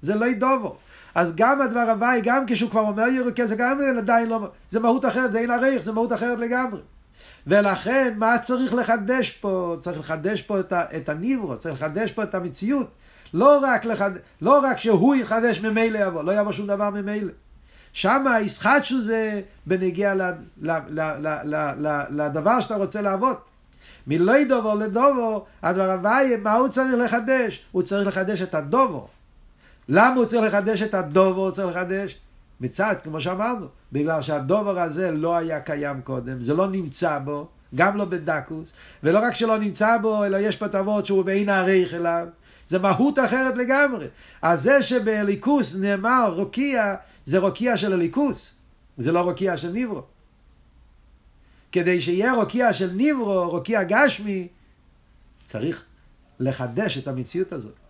זה 0.02 0.14
לא 0.14 0.26
דובו. 0.32 0.78
אז 1.14 1.36
גם 1.36 1.60
הדבר 1.60 1.90
הוואי, 1.90 2.20
גם 2.24 2.44
כשהוא 2.46 2.70
כבר 2.70 2.80
אומר 2.80 3.08
ירוקה, 3.08 3.46
זה 3.46 3.56
גם 3.56 3.78
עדיין 3.98 4.28
לא... 4.28 4.48
זה 4.70 4.80
מהות 4.80 5.04
אחרת, 5.04 5.32
זה 5.32 5.38
אין 5.38 5.50
עריך, 5.50 5.82
זה 5.82 5.92
מהות 5.92 6.12
אחרת 6.12 6.38
לגמרי. 6.38 6.80
ולכן, 7.46 8.14
מה 8.16 8.38
צריך 8.38 8.74
לחדש 8.74 9.30
פה? 9.30 9.76
צריך 9.80 10.00
לחדש 10.00 10.42
פה 10.42 10.60
את, 10.60 10.72
ה, 10.72 10.84
את 10.96 11.08
הניברו, 11.08 11.56
צריך 11.56 11.74
לחדש 11.74 12.12
פה 12.12 12.22
את 12.22 12.34
המציאות. 12.34 12.90
לא 13.34 13.58
רק, 13.62 13.84
לחד... 13.84 14.10
לא 14.42 14.60
רק 14.64 14.80
שהוא 14.80 15.14
יחדש 15.14 15.60
ממילא 15.60 15.98
יבוא, 15.98 16.24
לא 16.24 16.40
יבוא 16.40 16.52
שום 16.52 16.66
דבר 16.66 16.90
ממילא. 16.90 17.32
שם 17.92 18.26
הישחטשו 18.26 19.00
זה 19.00 19.40
בנגיע 19.66 20.14
ל, 20.14 20.22
ל, 20.62 20.70
ל, 20.88 21.00
ל, 21.00 21.28
ל, 21.44 21.56
ל, 21.78 22.02
לדבר 22.10 22.60
שאתה 22.60 22.76
רוצה 22.76 23.02
לעבוד. 23.02 23.36
מלא 24.06 24.44
דובו 24.48 24.74
לדובו, 24.74 25.46
הדבר 25.62 25.90
הבא, 25.90 26.18
מה 26.42 26.54
הוא 26.54 26.68
צריך 26.68 26.94
לחדש? 27.04 27.64
הוא 27.72 27.82
צריך 27.82 28.08
לחדש 28.08 28.42
את 28.42 28.54
הדובו. 28.54 29.08
למה 29.88 30.14
הוא 30.14 30.24
צריך 30.24 30.42
לחדש 30.42 30.82
את 30.82 30.94
הדובו? 30.94 31.40
הוא 31.40 31.50
צריך 31.50 31.76
לחדש? 31.76 32.16
מצד, 32.60 32.94
כמו 33.04 33.20
שאמרנו, 33.20 33.66
בגלל 33.92 34.22
שהדובר 34.22 34.78
הזה 34.78 35.10
לא 35.10 35.36
היה 35.36 35.60
קיים 35.60 36.00
קודם, 36.00 36.42
זה 36.42 36.54
לא 36.54 36.68
נמצא 36.68 37.18
בו, 37.18 37.48
גם 37.74 37.96
לא 37.96 38.04
בדקוס, 38.04 38.72
ולא 39.02 39.18
רק 39.18 39.34
שלא 39.34 39.58
נמצא 39.58 39.96
בו, 39.98 40.24
אלא 40.24 40.36
יש 40.36 40.56
פתבות 40.56 41.06
שהוא 41.06 41.24
בעין 41.24 41.48
העריך 41.48 41.94
אליו, 41.94 42.26
זה 42.68 42.78
מהות 42.78 43.18
אחרת 43.18 43.56
לגמרי. 43.56 44.06
אז 44.42 44.62
זה 44.62 44.82
שבליכוס 44.82 45.76
נאמר 45.76 46.32
רוקיע, 46.36 46.94
זה 47.26 47.38
רוקיע 47.38 47.76
של 47.76 47.92
הליכוס, 47.92 48.54
זה 48.98 49.12
לא 49.12 49.20
רוקיע 49.20 49.56
של 49.56 49.70
ניברו. 49.70 50.02
כדי 51.72 52.00
שיהיה 52.00 52.32
רוקיע 52.32 52.72
של 52.72 52.90
ניברו, 52.90 53.50
רוקיע 53.50 53.82
גשמי, 53.82 54.48
צריך 55.46 55.84
לחדש 56.40 56.98
את 56.98 57.08
המציאות 57.08 57.52
הזאת. 57.52 57.87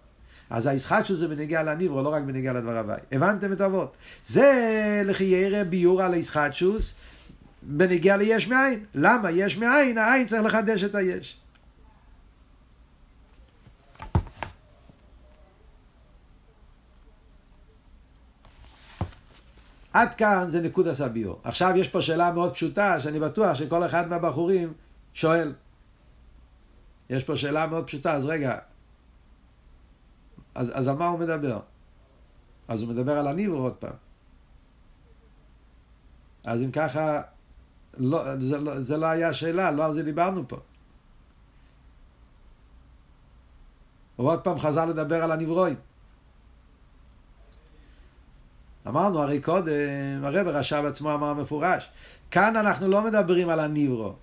אז 0.50 0.66
הישחטשוס 0.66 1.18
זה 1.18 1.28
בנגיע 1.28 1.62
לניברו, 1.62 2.02
לא 2.02 2.08
רק 2.08 2.22
בנגיע 2.22 2.52
לדבר 2.52 2.76
הבא. 2.76 2.94
הבנתם 3.12 3.52
את 3.52 3.60
אבות? 3.60 3.92
זה 4.28 5.02
לכי 5.04 5.24
ירא 5.24 5.62
ביור 5.62 6.02
על 6.02 6.14
הישחטשוס 6.14 6.94
בנגיע 7.62 8.16
ליש 8.16 8.48
מאין. 8.48 8.84
למה? 8.94 9.30
יש 9.30 9.56
מאין, 9.58 9.98
העין 9.98 10.26
צריך 10.26 10.42
לחדש 10.42 10.84
את 10.84 10.94
היש. 10.94 11.36
עד 19.92 20.14
כאן 20.14 20.44
זה 20.48 20.60
נקוד 20.60 20.88
הסביור. 20.88 21.40
עכשיו 21.44 21.76
יש 21.76 21.88
פה 21.88 22.02
שאלה 22.02 22.32
מאוד 22.32 22.54
פשוטה, 22.54 23.00
שאני 23.00 23.20
בטוח 23.20 23.56
שכל 23.56 23.86
אחד 23.86 24.08
מהבחורים 24.08 24.72
שואל. 25.14 25.52
יש 27.10 27.24
פה 27.24 27.36
שאלה 27.36 27.66
מאוד 27.66 27.86
פשוטה, 27.86 28.14
אז 28.14 28.24
רגע, 28.24 28.58
אז, 30.58 30.70
אז 30.74 30.88
על 30.88 30.96
מה 30.96 31.06
הוא 31.06 31.18
מדבר? 31.18 31.60
אז 32.68 32.82
הוא 32.82 32.88
מדבר 32.88 33.18
על 33.18 33.26
הניבור 33.26 33.60
עוד 33.60 33.74
פעם. 33.74 33.94
אז 36.44 36.62
אם 36.62 36.70
ככה, 36.70 37.22
לא, 37.98 38.36
זה, 38.36 38.58
לא, 38.58 38.80
זה 38.80 38.96
לא 38.96 39.06
היה 39.06 39.34
שאלה, 39.34 39.70
לא 39.70 39.84
על 39.84 39.94
זה 39.94 40.02
דיברנו 40.02 40.48
פה. 40.48 40.56
הוא 44.16 44.30
עוד 44.30 44.40
פעם 44.40 44.58
חזר 44.58 44.86
לדבר 44.86 45.24
על 45.24 45.32
הנברואים. 45.32 45.76
אמרנו 48.86 49.22
הרי 49.22 49.40
קודם, 49.40 50.24
הרב 50.24 50.46
רש"ב 50.46 50.84
עצמו 50.84 51.14
אמר 51.14 51.34
מפורש, 51.34 51.90
כאן 52.30 52.56
אנחנו 52.56 52.88
לא 52.88 53.02
מדברים 53.02 53.48
על 53.48 53.60
הניברו. 53.60 54.14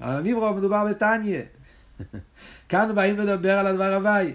על 0.00 0.16
הניברו 0.16 0.54
מדובר 0.54 0.84
בתניא. 0.90 1.42
כאן 2.68 2.94
באים 2.94 3.18
לדבר 3.18 3.58
על 3.58 3.66
הדבר 3.66 3.94
הוואי. 3.94 4.34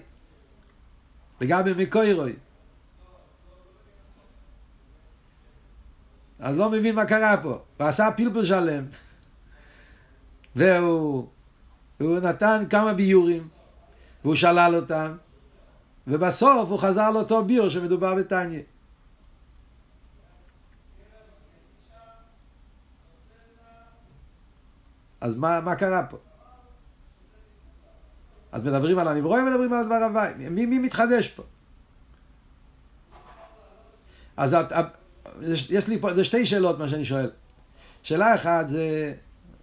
לגבי 1.43 1.83
מקוירוי. 1.83 2.33
אז 6.39 6.55
לא 6.55 6.69
מבין 6.69 6.95
מה 6.95 7.05
קרה 7.05 7.37
פה. 7.43 7.59
הוא 7.77 7.87
עשה 7.87 8.09
פלפל 8.17 8.45
שלם. 8.45 8.83
והוא 10.55 11.27
הוא 11.99 12.19
נתן 12.19 12.63
כמה 12.69 12.93
ביורים, 12.93 13.47
והוא 14.23 14.35
שלל 14.35 14.75
אותם, 14.75 15.15
ובסוף 16.07 16.69
הוא 16.69 16.79
חזר 16.79 17.11
לאותו 17.11 17.45
ביור 17.45 17.69
שמדובר 17.69 18.15
בתניא. 18.15 18.61
אז 25.21 25.35
מה, 25.35 25.61
מה 25.61 25.75
קרה 25.75 26.05
פה? 26.05 26.17
אז 28.53 28.63
מדברים 28.63 28.99
על 28.99 29.07
הנברואים, 29.07 29.45
מדברים 29.45 29.73
על 29.73 29.79
הדבר 29.79 29.95
הוואי. 29.95 30.33
מי, 30.49 30.65
מי 30.65 30.79
מתחדש 30.79 31.27
פה? 31.27 31.43
אז 34.37 34.53
את, 34.53 34.71
יש 35.69 35.87
לי 35.87 35.99
פה, 35.99 36.13
זה 36.13 36.23
שתי 36.23 36.45
שאלות 36.45 36.79
מה 36.79 36.89
שאני 36.89 37.05
שואל. 37.05 37.29
שאלה 38.03 38.35
אחת 38.35 38.69
זה, 38.69 39.13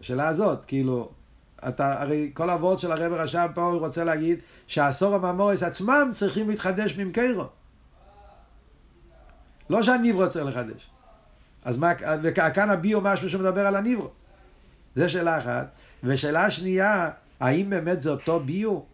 שאלה 0.00 0.28
הזאת, 0.28 0.64
כאילו, 0.64 1.10
אתה, 1.68 2.02
הרי 2.02 2.30
כל 2.34 2.50
הוורד 2.50 2.78
של 2.78 2.92
הרב 2.92 3.12
רשם 3.12 3.46
פה 3.54 3.62
הוא 3.62 3.78
רוצה 3.78 4.04
להגיד 4.04 4.38
שהעשור 4.66 5.14
הממורס 5.14 5.62
עצמם 5.62 6.10
צריכים 6.14 6.50
להתחדש 6.50 6.96
ממקרו. 6.96 7.44
לא 9.70 9.82
שהניברו 9.82 10.30
צריך 10.30 10.46
לחדש. 10.46 10.90
אז 11.64 11.76
מה, 11.76 11.92
וכאן 12.22 12.70
הביו 12.70 13.00
משהו 13.00 13.30
שמדבר 13.30 13.66
על 13.66 13.76
הניברו. 13.76 14.08
זה 14.96 15.08
שאלה 15.08 15.38
אחת. 15.38 15.66
ושאלה 16.04 16.50
שנייה, 16.50 17.10
האם 17.40 17.70
באמת 17.70 18.00
זה 18.00 18.10
אותו 18.10 18.40
ביור? 18.40 18.86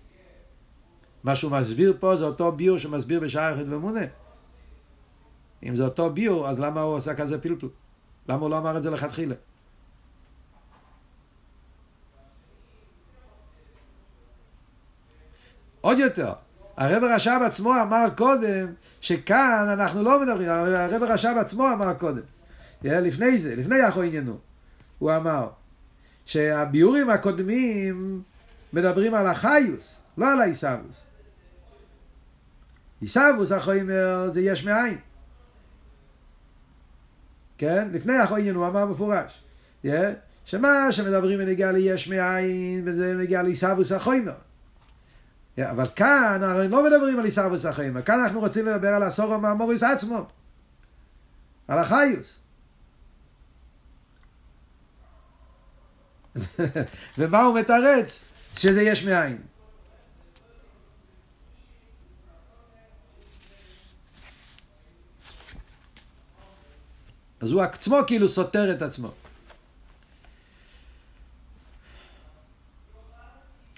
מה 1.25 1.37
שהוא 1.37 1.53
מסביר 1.53 1.97
פה 2.01 2.17
זה 2.17 2.25
אותו 2.25 2.53
ביור 2.53 2.79
שמסביר 2.79 3.21
בשער 3.21 3.53
יחיד 3.53 3.73
ומונה. 3.73 4.05
אם 5.63 5.77
זה 5.77 5.85
אותו 5.85 6.11
ביור, 6.11 6.49
אז 6.49 6.61
למה 6.61 6.81
הוא 6.81 6.95
עושה 6.95 7.15
כזה 7.15 7.41
פלפל? 7.41 7.67
למה 8.29 8.41
הוא 8.41 8.51
לא 8.51 8.59
אמר 8.59 8.77
את 8.77 8.83
זה 8.83 8.91
לכתחילה? 8.91 9.35
עוד 15.81 15.99
יותר, 15.99 16.33
הרב 16.77 17.03
רש"ב 17.05 17.41
עצמו 17.47 17.73
אמר 17.83 18.05
קודם 18.17 18.67
שכאן 19.01 19.67
אנחנו 19.73 20.03
לא 20.03 20.23
מדברים, 20.23 20.49
הרב 20.49 21.03
רש"ב 21.03 21.35
עצמו 21.41 21.73
אמר 21.73 21.95
קודם, 21.95 22.23
לפני 22.83 23.39
זה, 23.39 23.57
לפני 23.57 23.89
אחו 23.89 24.03
עניינו, 24.03 24.39
הוא 24.99 25.17
אמר 25.17 25.49
שהביורים 26.25 27.11
הקודמים 27.11 28.23
מדברים 28.73 29.15
על 29.15 29.27
החיוס, 29.27 29.95
לא 30.19 30.33
על 30.33 30.41
העיסאוווס. 30.41 31.01
עיסאוווס 33.01 33.53
החומר 33.53 34.31
זה 34.33 34.41
יש 34.41 34.65
מאין. 34.65 34.99
כן? 37.59 37.89
לפני 37.93 38.17
החומר 38.17 38.53
הוא 38.55 38.67
אמר 38.67 38.85
מפורש. 38.85 39.43
Yeah? 39.85 39.89
שמה 40.45 40.93
שמדברים 40.93 41.39
בנגיע 41.39 41.73
ליש 41.73 42.09
מאין 42.09 42.83
וזה 42.87 43.15
נגיע 43.15 43.43
לעיסאוווס 43.43 43.93
החומר. 43.93 44.33
Yeah, 44.33 45.71
אבל 45.71 45.89
כאן 45.97 46.41
הרי 46.43 46.69
לא 46.69 46.85
מדברים 46.85 47.19
על 47.19 47.25
עיסאוווס 47.25 47.65
החומר. 47.65 48.03
כאן 48.03 48.21
אנחנו 48.21 48.41
רוצים 48.41 48.67
לדבר 48.67 48.89
על 48.89 49.03
הסורו 49.03 49.39
מהמוריס 49.39 49.83
עצמו. 49.83 50.27
על 51.69 51.79
החיוס. 51.79 52.39
ומה 57.19 57.43
הוא 57.43 57.59
מתרץ? 57.59 58.29
שזה 58.59 58.83
יש 58.83 59.05
מאין. 59.05 59.39
אז 67.41 67.51
הוא 67.51 67.63
עצמו 67.63 67.97
כאילו 68.07 68.29
סותר 68.29 68.73
את 68.77 68.83
עצמו. 68.83 69.13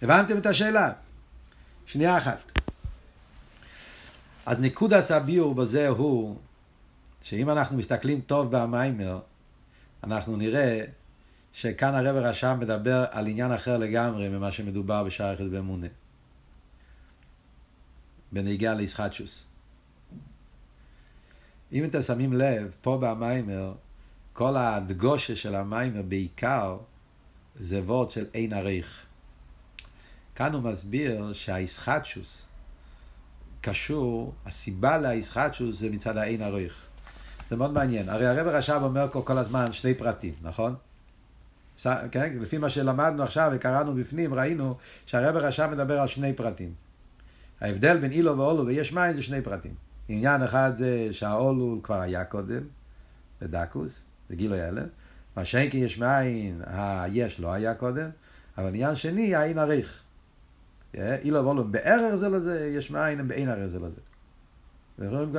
הבנתם 0.03 0.39
את 0.39 0.47
השאלה? 0.47 0.93
שנייה 1.87 2.19
אחת. 2.19 2.53
אז 4.47 4.61
נקודס 4.61 5.11
הביור 5.11 5.55
בזה 5.55 5.89
הוא 5.89 6.39
שאם 7.23 7.51
אנחנו 7.51 7.77
מסתכלים 7.77 8.21
טוב 8.21 8.57
במיימר, 8.57 9.21
אנחנו 10.05 10.37
נראה 10.37 10.85
שכאן 11.53 11.95
הרב 11.95 12.17
רשם 12.17 12.57
מדבר 12.61 13.05
על 13.11 13.27
עניין 13.27 13.53
אחר 13.53 13.77
לגמרי 13.77 14.29
ממה 14.29 14.53
שמדובר 14.53 15.05
בשער 15.05 15.35
יחיד 15.35 15.51
באמונה. 15.51 15.87
בנהיגה 18.33 18.75
לישחטשוס. 18.75 19.47
אם 21.73 21.85
אתם 21.85 22.03
שמים 22.03 22.33
לב, 22.33 22.73
פה 22.81 22.99
במיימר, 23.01 23.75
כל 24.33 24.57
הדגושה 24.57 25.37
של 25.37 25.55
המיימר 25.55 26.03
בעיקר 26.03 26.79
זה 27.61 27.81
וורד 27.81 28.11
של 28.11 28.27
אין 28.35 28.53
עריך. 28.53 29.07
כאן 30.35 30.53
הוא 30.53 30.63
מסביר 30.63 31.33
שהאיסחטשוס 31.33 32.47
קשור, 33.61 34.35
הסיבה 34.47 34.99
לאיסחטשוס 34.99 35.79
זה 35.79 35.91
מצד 35.91 36.17
האין 36.17 36.43
עריך. 36.43 36.89
זה 37.49 37.57
מאוד 37.57 37.73
מעניין. 37.73 38.09
הרי 38.09 38.27
הרב 38.27 38.47
רש"ב 38.47 38.81
אומר 38.83 39.09
כל 39.25 39.39
הזמן 39.39 39.73
שני 39.73 39.95
פרטים, 39.95 40.35
נכון? 40.43 40.75
כן? 42.11 42.33
לפי 42.41 42.59
מה 42.59 42.71
שלמדנו 42.71 43.23
עכשיו 43.23 43.53
וקראנו 43.55 43.95
בפנים, 43.95 44.35
ראינו 44.35 44.77
שהרב 45.07 45.37
רש"ב 45.37 45.69
מדבר 45.73 46.01
על 46.01 46.09
שני 46.09 46.33
פרטים. 46.33 46.73
ההבדל 47.61 47.99
בין 47.99 48.13
אילו 48.13 48.39
ואולו 48.39 48.67
ויש 48.67 48.93
מים 48.93 49.13
זה 49.13 49.23
שני 49.23 49.43
פרטים. 49.43 49.75
עניין 50.09 50.43
אחד 50.43 50.71
זה 50.75 51.09
שהאולול 51.11 51.79
כבר 51.83 52.01
היה 52.01 52.25
קודם, 52.25 52.63
בדקוס, 53.43 54.01
זה 54.29 54.37
גילוי 54.37 54.63
הלם. 54.63 54.87
מה 55.37 55.45
שאין 55.45 55.71
כי 55.71 55.79
יש 55.79 55.99
מאין, 55.99 56.63
היש 56.67 57.41
לא 57.41 57.53
היה 57.53 57.75
קודם, 57.75 58.11
אבל 58.59 58.69
עניין 58.69 58.97
שני, 58.97 59.35
האין 59.35 59.59
עריך. 59.59 60.03
אילו 60.95 61.45
ואולו 61.45 61.65
בערך 61.65 62.15
זה 62.15 62.29
לזה, 62.29 62.73
יש 62.77 62.91
מאין 62.91 63.21
הם 63.21 63.29
באין 63.29 63.49
עריך 63.49 63.67
זה 63.67 63.79
לזה. 63.79 64.01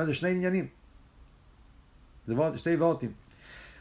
זה 0.04 0.14
שני 0.14 0.30
עניינים. 0.30 0.66
זה 2.26 2.34
שתי 2.56 2.76
וורטים. 2.76 3.12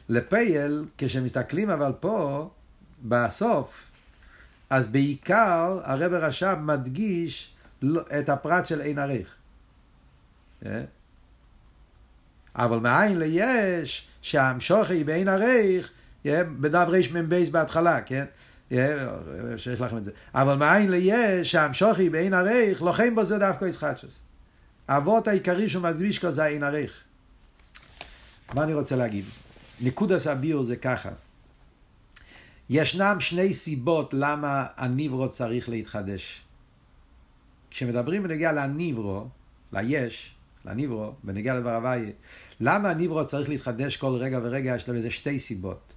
לפייל, 0.09 0.85
כשמסתכלים 0.97 1.69
אבל 1.69 1.91
פה, 1.99 2.49
בסוף, 3.03 3.89
אז 4.69 4.87
בעיקר 4.87 5.79
הרב 5.83 6.13
רש"ב 6.13 6.57
מדגיש 6.61 7.53
את 8.19 8.29
הפרט 8.29 8.65
של 8.65 8.81
אין 8.81 8.99
עריך. 8.99 9.35
אבל 12.55 12.79
מאין 12.79 13.19
ליש, 13.19 14.07
שהמשוכי 14.21 15.03
באין 15.03 15.27
עריך, 15.27 15.91
בדף 16.25 16.87
רמ"ב 16.87 17.35
בהתחלה, 17.51 18.01
כן? 18.01 18.25
שיש 19.57 19.81
לכם 19.81 19.97
את 19.97 20.05
זה. 20.05 20.11
אבל 20.33 20.55
מאין 20.55 20.91
ליש, 20.91 21.51
שהמשוכי 21.51 22.09
באין 22.09 22.33
עריך, 22.33 22.81
לוחם 22.81 23.15
בו 23.15 23.23
זה 23.23 23.39
דווקא 23.39 23.65
ישחטשוס. 23.65 24.19
האבות 24.87 25.27
העיקרי 25.27 25.69
שהוא 25.69 25.83
מדגיש 25.83 26.19
כזה 26.19 26.45
אין 26.45 26.63
עריך. 26.63 27.03
מה 28.53 28.63
אני 28.63 28.73
רוצה 28.73 28.95
להגיד? 28.95 29.25
נקודס 29.81 30.27
הביור 30.27 30.63
זה 30.63 30.75
ככה. 30.75 31.09
ישנם 32.69 33.17
שני 33.19 33.53
סיבות 33.53 34.13
למה 34.13 34.67
הניברו 34.77 35.29
צריך 35.29 35.69
להתחדש. 35.69 36.41
כשמדברים 37.69 38.23
בנגיע 38.23 38.51
לניברו, 38.51 39.27
ליש, 39.73 40.35
לניברו, 40.65 41.13
בנגיע 41.23 41.53
לדבר 41.55 41.75
הוויה, 41.75 42.11
למה 42.59 42.89
הניברו 42.89 43.27
צריך 43.27 43.49
להתחדש 43.49 43.97
כל 43.97 44.15
רגע 44.15 44.39
ורגע? 44.43 44.75
יש 44.75 44.89
לזה 44.89 45.11
שתי 45.11 45.39
סיבות. 45.39 45.93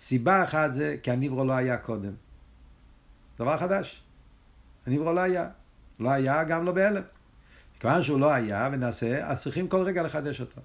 סיבה 0.00 0.44
אחת 0.44 0.74
זה 0.74 0.96
כי 1.02 1.10
הניברו 1.10 1.44
לא 1.44 1.52
היה 1.52 1.76
קודם. 1.76 2.12
דבר 3.38 3.58
חדש. 3.58 4.02
הניברו 4.86 5.12
לא 5.12 5.20
היה. 5.20 5.48
לא 6.00 6.10
היה 6.10 6.44
גם 6.44 6.64
לא 6.64 6.72
בהלם. 6.72 7.02
כיוון 7.80 8.02
שהוא 8.02 8.20
לא 8.20 8.32
היה 8.32 8.68
ונעשה, 8.72 9.26
אז 9.26 9.42
צריכים 9.42 9.68
כל 9.68 9.82
רגע 9.82 10.02
לחדש 10.02 10.40
אותו. 10.40 10.60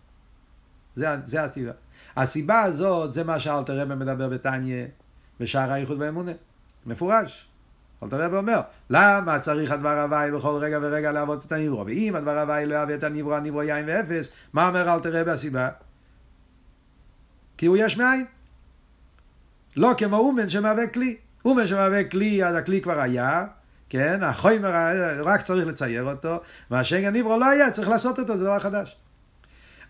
זה, 0.95 1.07
זה 1.25 1.43
הסיבה. 1.43 1.71
הסיבה 2.17 2.61
הזאת, 2.61 3.13
זה 3.13 3.23
מה 3.23 3.39
שאלתר 3.39 3.79
רבי 3.79 3.95
מדבר 3.95 4.29
בתניא, 4.29 4.85
בשער 5.39 5.71
האיחוד 5.71 5.99
באמונה. 5.99 6.31
מפורש. 6.85 7.47
אלתר 8.03 8.21
רבי 8.21 8.35
אומר, 8.35 8.61
למה 8.89 9.39
צריך 9.39 9.71
הדבר 9.71 10.01
הוואי 10.01 10.31
בכל 10.31 10.57
רגע 10.61 10.79
ורגע 10.81 11.11
לעבוד 11.11 11.43
את 11.47 11.51
הניברו? 11.51 11.85
ואם 11.85 12.15
הדבר 12.15 12.39
הוואי 12.39 12.65
לא 12.65 12.75
יהווה 12.75 12.95
את 12.95 13.03
הניברו, 13.03 13.33
הניברו 13.33 13.63
יין 13.63 13.85
ואפס, 13.87 14.31
מה 14.53 14.67
אומר 14.67 14.93
אלתר 14.93 15.21
רבי 15.21 15.31
הסיבה? 15.31 15.69
כי 17.57 17.65
הוא 17.65 17.77
יש 17.79 17.97
מאין. 17.97 18.25
לא 19.75 19.91
כמו 19.97 20.17
אומן 20.17 20.49
שמהווה 20.49 20.87
כלי. 20.87 21.17
אומן 21.45 21.67
שמהווה 21.67 22.03
כלי, 22.03 22.45
אז 22.45 22.55
הכלי 22.55 22.81
כבר 22.81 22.99
היה, 22.99 23.45
כן, 23.89 24.23
החומר, 24.23 24.71
רק 25.23 25.41
צריך 25.41 25.67
לצייר 25.67 26.03
אותו, 26.03 26.41
מה 26.69 26.83
שאין 26.83 27.05
הניברו 27.05 27.39
לא 27.39 27.45
היה, 27.45 27.71
צריך 27.71 27.89
לעשות 27.89 28.19
אותו, 28.19 28.37
זה 28.37 28.43
דבר 28.43 28.59
חדש. 28.59 28.95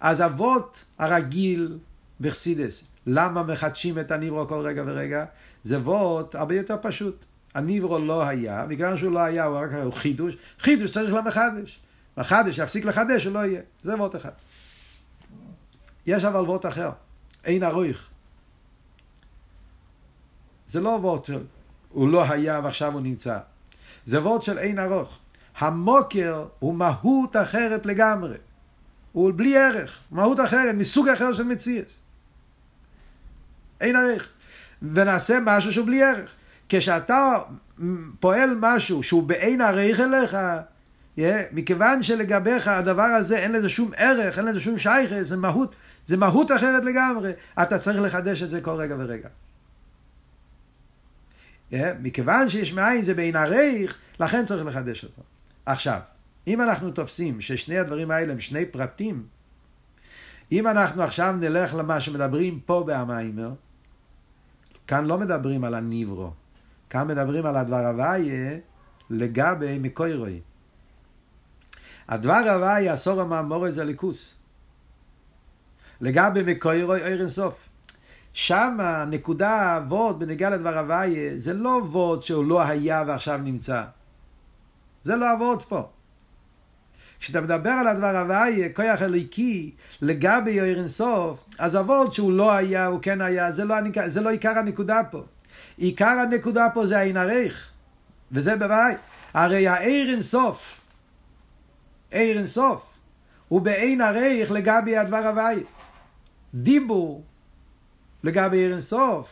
אז 0.04 0.22
אבות 0.22 0.84
הרגיל 1.00 1.78
בחסידס, 2.22 2.84
למה 3.08 3.44
מחדשים 3.44 4.00
את 4.00 4.12
הניברו 4.12 4.48
כל 4.48 4.60
רגע 4.60 4.84
ורגע? 4.86 5.26
זה 5.64 5.80
וורט 5.80 6.36
הרבה 6.36 6.56
יותר 6.56 6.76
פשוט. 6.82 7.26
הניברו 7.56 8.00
לא 8.00 8.24
היה, 8.24 8.66
בגלל 8.66 8.98
שהוא 8.98 9.12
לא 9.12 9.20
היה, 9.20 9.46
הוא 9.46 9.58
רק 9.58 9.74
הוא 9.74 9.94
חידוש, 9.94 10.36
חידוש 10.60 10.92
צריך 10.92 11.14
למחדש. 11.14 11.80
מחדש 12.18 12.58
יפסיק 12.58 12.86
לחדש, 12.86 13.26
הוא 13.26 13.34
לא 13.34 13.40
יהיה. 13.40 13.62
זה 13.84 13.96
וורט 13.96 14.16
אחד. 14.16 14.32
יש 16.06 16.24
אבל 16.24 16.42
וורט 16.42 16.66
אחר, 16.66 16.92
אין 17.46 17.64
ארויך. 17.64 18.10
זה 20.68 20.82
לא 20.82 20.90
וורט 20.90 21.26
של 21.26 21.44
הוא 21.90 22.10
לא 22.10 22.24
היה 22.32 22.62
ועכשיו 22.64 22.94
הוא 22.94 23.02
נמצא. 23.02 23.40
זה 24.06 24.22
וורט 24.22 24.44
של 24.44 24.58
אין 24.58 24.80
ארוך. 24.80 25.18
המוקר 25.58 26.46
הוא 26.60 26.74
מהות 26.74 27.36
אחרת 27.36 27.86
לגמרי. 27.86 28.38
הוא 29.14 29.32
בלי 29.36 29.58
ערך, 29.58 30.00
מהות 30.12 30.40
אחרת, 30.40 30.76
מסוג 30.76 31.10
אחר 31.10 31.34
של 31.34 31.44
מציאס. 31.44 31.98
אין 33.82 33.96
ערך. 33.96 34.30
ונעשה 34.82 35.38
משהו 35.42 35.74
שהוא 35.74 35.86
בלי 35.86 36.04
ערך. 36.04 36.32
כשאתה 36.70 37.38
פועל 38.20 38.58
משהו 38.60 39.04
שהוא 39.04 39.24
באין 39.24 39.62
ערך 39.62 40.00
אליך, 40.00 40.38
yeah, 41.18 41.22
מכיוון 41.52 42.04
שלגביך 42.04 42.68
הדבר 42.68 43.04
הזה 43.04 43.38
אין 43.38 43.52
לזה 43.52 43.70
שום 43.70 43.92
ערך, 43.98 44.38
אין 44.38 44.46
לזה 44.46 44.60
שום 44.60 44.80
שייכת, 44.80 45.26
זה 45.26 45.38
מהות, 45.38 45.76
זה 46.08 46.18
מהות 46.18 46.52
אחרת 46.52 46.84
לגמרי, 46.84 47.32
אתה 47.62 47.80
צריך 47.80 48.02
לחדש 48.02 48.44
את 48.44 48.50
זה 48.50 48.62
כל 48.62 48.72
רגע 48.72 48.96
ורגע. 49.00 49.30
Yeah, 51.72 51.76
מכיוון 52.02 52.50
שיש 52.50 52.74
מאין 52.74 53.06
זה 53.06 53.14
באין 53.14 53.36
ערך, 53.36 53.98
לכן 54.20 54.46
צריך 54.46 54.66
לחדש 54.66 55.04
אותו. 55.04 55.22
עכשיו, 55.66 56.00
אם 56.48 56.62
אנחנו 56.62 56.92
תופסים 56.92 57.42
ששני 57.42 57.78
הדברים 57.80 58.12
האלה 58.12 58.34
הם 58.34 58.40
שני 58.40 58.66
פרטים, 58.66 59.26
אם 60.52 60.68
אנחנו 60.68 61.04
עכשיו 61.04 61.36
נלך 61.40 61.74
למה 61.74 62.02
שמדברים 62.02 62.60
פה 62.60 62.84
בהמיימר, 62.88 63.52
כאן 64.88 65.06
לא 65.06 65.18
מדברים 65.18 65.64
על 65.64 65.74
הניברו, 65.74 66.32
כאן 66.90 67.08
מדברים 67.08 67.46
על 67.46 67.58
הדבר 67.58 67.86
הוויה 67.86 68.58
לגבי 69.10 69.80
מקוירוי. 69.80 70.42
הדבר 72.08 72.42
הוויה, 72.54 72.94
אסור 72.94 73.22
המאמורי 73.22 73.72
זה 73.72 73.84
ליכוס. 73.84 74.34
לגבי 76.02 76.44
מקוירוי 76.56 77.08
איר 77.08 77.20
אינסוף. 77.20 77.70
שם 78.34 78.78
הנקודה 78.80 79.50
האבות 79.50 80.20
בנגיעה 80.20 80.50
לדבר 80.52 80.78
הוויה 80.78 81.40
זה 81.40 81.54
לא 81.54 81.70
וורד 81.70 82.24
שהוא 82.24 82.46
לא 82.46 82.62
היה 82.62 83.04
ועכשיו 83.08 83.38
נמצא. 83.38 83.84
זה 85.04 85.16
לא 85.16 85.32
הוורד 85.32 85.62
פה. 85.62 85.90
כשאתה 87.24 87.42
מדבר 87.42 87.70
על 87.70 87.88
הדבר 87.88 88.18
הוויה, 88.18 88.70
כוח 88.70 89.02
אליקי, 89.02 89.72
לגבי 90.02 90.52
יויר 90.52 90.80
אינסוף, 90.80 91.46
אז 91.60 91.76
אבות 91.76 92.14
שהוא 92.14 92.32
לא 92.32 92.52
היה, 92.52 92.86
הוא 92.86 93.00
כן 93.02 93.22
היה, 93.22 93.52
זה 93.52 93.66
לא, 93.66 93.76
זה 94.08 94.22
לא 94.22 94.30
עיקר 94.30 94.58
הנקודה 94.58 95.02
פה. 95.12 95.24
עיקר 95.78 96.06
הנקודה 96.06 96.68
פה 96.74 96.88
זה 96.88 97.00
העין 97.00 97.18
ערך, 97.18 97.70
וזה 98.32 98.56
בוודאי. 98.56 98.94
הרי 99.34 99.68
העיר 99.68 100.14
אינסוף, 100.14 100.80
עיר 102.12 102.38
אינסוף, 102.38 102.84
הוא 103.48 103.62
בעין 103.62 104.02
ערך 104.02 104.52
לגבי 104.52 104.98
הדבר 104.98 105.28
הוויה. 105.28 105.64
דיבור 106.54 107.24
לגבי 108.24 108.58
עיר 108.58 108.72
אינסוף, 108.72 109.30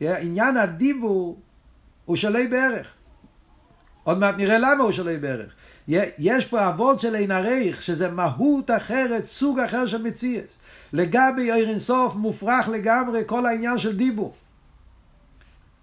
עניין 0.00 0.56
הדיבור 0.56 1.40
הוא 2.04 2.16
שלי 2.16 2.48
בערך. 2.48 2.86
עוד 4.02 4.18
מעט 4.18 4.34
נראה 4.36 4.58
למה 4.58 4.82
הוא 4.82 4.92
שלי 4.92 5.16
בערך. 5.16 5.54
יש 5.88 6.44
פה 6.44 6.68
אבות 6.68 7.00
של 7.00 7.14
אין 7.14 7.30
עריך, 7.30 7.82
שזה 7.82 8.10
מהות 8.10 8.70
אחרת, 8.70 9.26
סוג 9.26 9.58
אחר 9.58 9.86
של 9.86 10.02
מציאס. 10.02 10.48
לגבי 10.92 11.52
עיר 11.52 11.68
אינסוף 11.68 12.14
מופרך 12.14 12.68
לגמרי 12.68 13.22
כל 13.26 13.46
העניין 13.46 13.78
של 13.78 13.96
דיבור. 13.96 14.34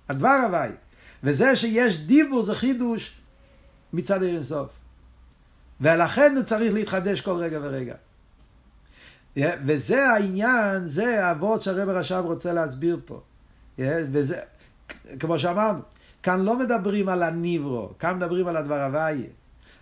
הדבר 0.10 0.40
הוואי. 0.48 0.70
וזה 1.24 1.56
שיש 1.56 1.98
דיבור 2.00 2.44
זה 2.44 2.56
חידוש 2.56 3.12
מצד 3.94 4.24
עיר 4.24 4.36
אינסוף. 4.36 4.70
ולכן 5.82 6.34
הוא 6.36 6.44
צריך 6.44 6.74
להתחדש 6.74 7.22
כל 7.22 7.36
רגע 7.36 7.60
ורגע. 7.62 7.96
וזה 9.38 10.08
העניין, 10.10 10.86
זה 10.86 11.26
האבות 11.26 11.62
שהרב 11.62 11.90
הרש"ב 11.90 12.24
רוצה 12.26 12.54
להסביר 12.54 13.00
פה. 13.06 13.22
וזה, 13.80 14.40
כמו 15.20 15.40
שאמרנו, 15.40 15.80
כאן 16.24 16.42
לא 16.42 16.60
מדברים 16.60 17.10
על 17.10 17.24
הניברו, 17.24 17.90
כאן 18.00 18.18
מדברים 18.18 18.48
על 18.48 18.58
הדבר 18.58 18.82
הוויה. 18.84 19.28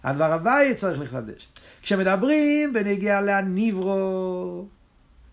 הדבר 0.04 0.34
הוויה 0.34 0.74
צריך 0.74 1.02
לחדש. 1.02 1.47
כשמדברים 1.82 2.74
בנגיע 2.74 3.22
להניברו, 3.22 4.66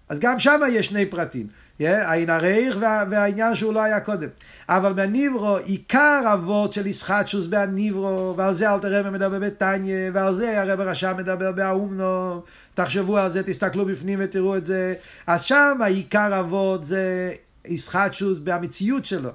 אז 0.09 0.19
גם 0.19 0.41
שם 0.41 0.61
יש 0.73 0.87
שני 0.87 1.07
פרטים. 1.07 1.47
העין 1.81 2.31
הרייך 2.31 2.77
וה, 2.81 3.05
והעניין 3.11 3.55
שהוא 3.55 3.73
לא 3.73 3.83
היה 3.83 4.01
קודם. 4.01 4.29
אבל 4.69 4.93
בניברו, 4.93 5.57
עיקר 5.57 6.23
אבות 6.35 6.73
של 6.73 6.87
ישחטשוס 6.87 7.47
בהניברו, 7.47 8.35
ועל 8.37 8.55
זה 8.55 8.75
אל 8.75 8.79
תראה 8.79 9.11
מדבר 9.11 9.39
בתניא, 9.39 10.11
ועל 10.13 10.35
זה 10.35 10.63
הרב 10.63 10.81
הרשע 10.81 11.13
מדבר 11.13 11.53
באומנו, 11.53 12.43
תחשבו 12.75 13.19
על 13.19 13.31
זה, 13.31 13.43
תסתכלו 13.43 13.85
בפנים 13.85 14.19
ותראו 14.23 14.57
את 14.57 14.65
זה. 14.65 14.95
אז 15.27 15.43
שם 15.43 15.79
העיקר 15.81 16.41
אבות 16.41 16.85
זה 16.85 17.35
ישחטשוס 17.65 18.39
במציאות 18.39 19.05
שלו. 19.05 19.31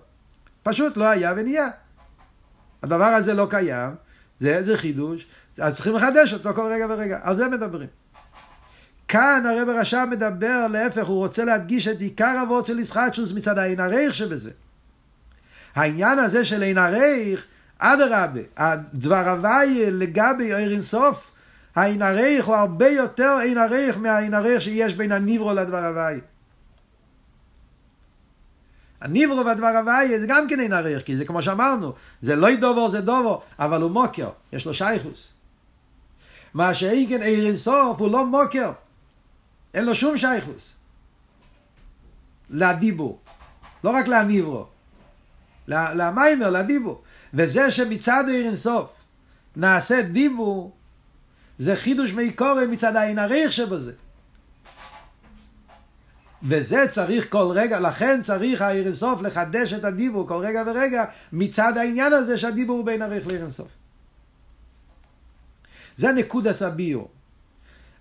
פשוט 0.63 0.97
לא 0.97 1.05
היה 1.09 1.33
ונהיה. 1.37 1.67
הדבר 2.83 3.05
הזה 3.05 3.33
לא 3.33 3.47
קיים, 3.49 3.91
זה, 4.41 4.55
איזה 4.55 4.77
חידוש, 4.77 5.25
אז 5.59 5.75
צריכים 5.75 5.95
לחדש 5.95 6.33
אותו 6.33 6.53
כל 6.53 6.71
רגע 6.71 6.85
ורגע, 6.89 7.19
על 7.23 7.37
זה 7.37 7.47
מדברים. 7.47 7.87
כאן 9.07 9.43
הרב 9.45 9.69
הרשע 9.69 10.05
מדבר, 10.05 10.67
להפך, 10.71 11.05
הוא 11.05 11.17
רוצה 11.17 11.45
להדגיש 11.45 11.87
את 11.87 11.99
עיקר 11.99 12.43
אבות 12.43 12.65
של 12.65 12.79
ישחטשוס 12.79 13.31
מצד 13.31 13.57
העין 13.57 13.79
הרייך 13.79 14.15
שבזה. 14.15 14.51
העניין 15.75 16.19
הזה 16.19 16.45
של 16.45 16.61
עין 16.61 16.77
הרייך, 16.77 17.45
אדרבה, 17.77 18.41
הדבר 18.57 19.29
הוואי 19.29 19.91
לגבי 19.91 20.55
עיר 20.55 20.71
אינסוף, 20.71 21.31
העין 21.75 22.01
הרייך 22.01 22.45
הוא 22.45 22.55
הרבה 22.55 22.87
יותר 22.87 23.37
עין 23.41 23.57
הרייך 23.57 23.97
מהעין 23.97 24.33
הרייך 24.33 24.61
שיש 24.61 24.93
בין 24.93 25.11
הניברו 25.11 25.53
לדבר 25.53 25.85
הוואי. 25.85 26.19
הניברו 29.01 29.45
והדבר 29.45 29.67
הוואי 29.67 30.19
זה 30.19 30.25
גם 30.27 30.47
כן 30.49 30.59
עין 30.59 30.73
הרייך, 30.73 31.03
כי 31.03 31.17
זה 31.17 31.25
כמו 31.25 31.41
שאמרנו, 31.41 31.93
זה 32.21 32.35
לא 32.35 32.55
דובו 32.55 32.91
זה 32.91 33.01
דובו, 33.01 33.41
אבל 33.59 33.81
הוא 33.81 33.91
מוקר, 33.91 34.29
יש 34.53 34.65
לו 34.65 34.73
שייכוס. 34.73 35.29
מה 36.53 36.73
שאין 36.73 37.09
כן 37.09 37.21
עיר 37.21 37.47
אינסוף 37.47 37.99
הוא 37.99 38.11
לא 38.11 38.25
מוקר, 38.25 38.71
אין 39.73 39.85
לו 39.85 39.95
שום 39.95 40.17
שייכוס. 40.17 40.73
לדיבור, 42.49 43.19
לא 43.83 43.89
רק 43.89 44.07
לניברו, 44.07 44.65
למיימר, 45.67 46.49
לדיבור. 46.49 47.01
וזה 47.33 47.71
שמצד 47.71 48.23
עיר 48.27 48.45
אינסוף 48.45 48.89
נעשה 49.55 50.01
דיבור, 50.01 50.71
זה 51.57 51.75
חידוש 51.75 52.11
מי 52.11 52.33
קורא 52.33 52.65
מצד 52.71 52.95
העין 52.95 53.19
הריח 53.19 53.51
שבזה. 53.51 53.91
וזה 56.43 56.85
צריך 56.91 57.31
כל 57.31 57.47
רגע, 57.53 57.79
לכן 57.79 58.19
צריך 58.23 58.61
אינסוף 58.61 59.21
לחדש 59.21 59.73
את 59.73 59.83
הדיבור 59.83 60.27
כל 60.27 60.37
רגע 60.37 60.63
ורגע 60.65 61.05
מצד 61.33 61.77
העניין 61.77 62.13
הזה 62.13 62.37
שהדיבור 62.37 62.77
הוא 62.77 62.85
בין 62.85 62.99
לעיר 62.99 63.29
אינסוף. 63.29 63.67
זה 65.97 66.11
נקודס 66.11 66.61
הביור. 66.61 67.09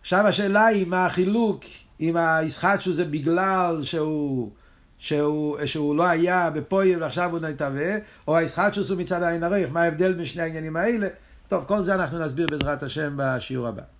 עכשיו 0.01 0.27
השאלה 0.27 0.67
היא 0.67 0.87
מה 0.87 1.07
החילוק, 1.07 1.65
אם 2.01 2.17
הישחטשו 2.17 2.93
זה 2.93 3.05
בגלל 3.05 3.81
שהוא, 3.83 4.51
שהוא, 4.99 5.59
שהוא 5.67 5.97
לא 5.97 6.07
היה 6.07 6.51
בפויל 6.51 7.03
ועכשיו 7.03 7.31
הוא 7.31 7.39
נתהווה, 7.39 7.97
או 8.29 8.37
הישחטשוס 8.37 8.91
הוא 8.91 8.99
מצד 8.99 9.23
העין 9.23 9.43
הריח, 9.43 9.71
מה 9.73 9.83
ההבדל 9.83 10.13
בין 10.13 10.25
שני 10.25 10.43
העניינים 10.43 10.77
האלה? 10.77 11.09
טוב, 11.49 11.65
כל 11.65 11.83
זה 11.83 11.95
אנחנו 11.95 12.19
נסביר 12.19 12.47
בעזרת 12.51 12.83
השם 12.83 13.13
בשיעור 13.17 13.69
הבא. 13.69 14.00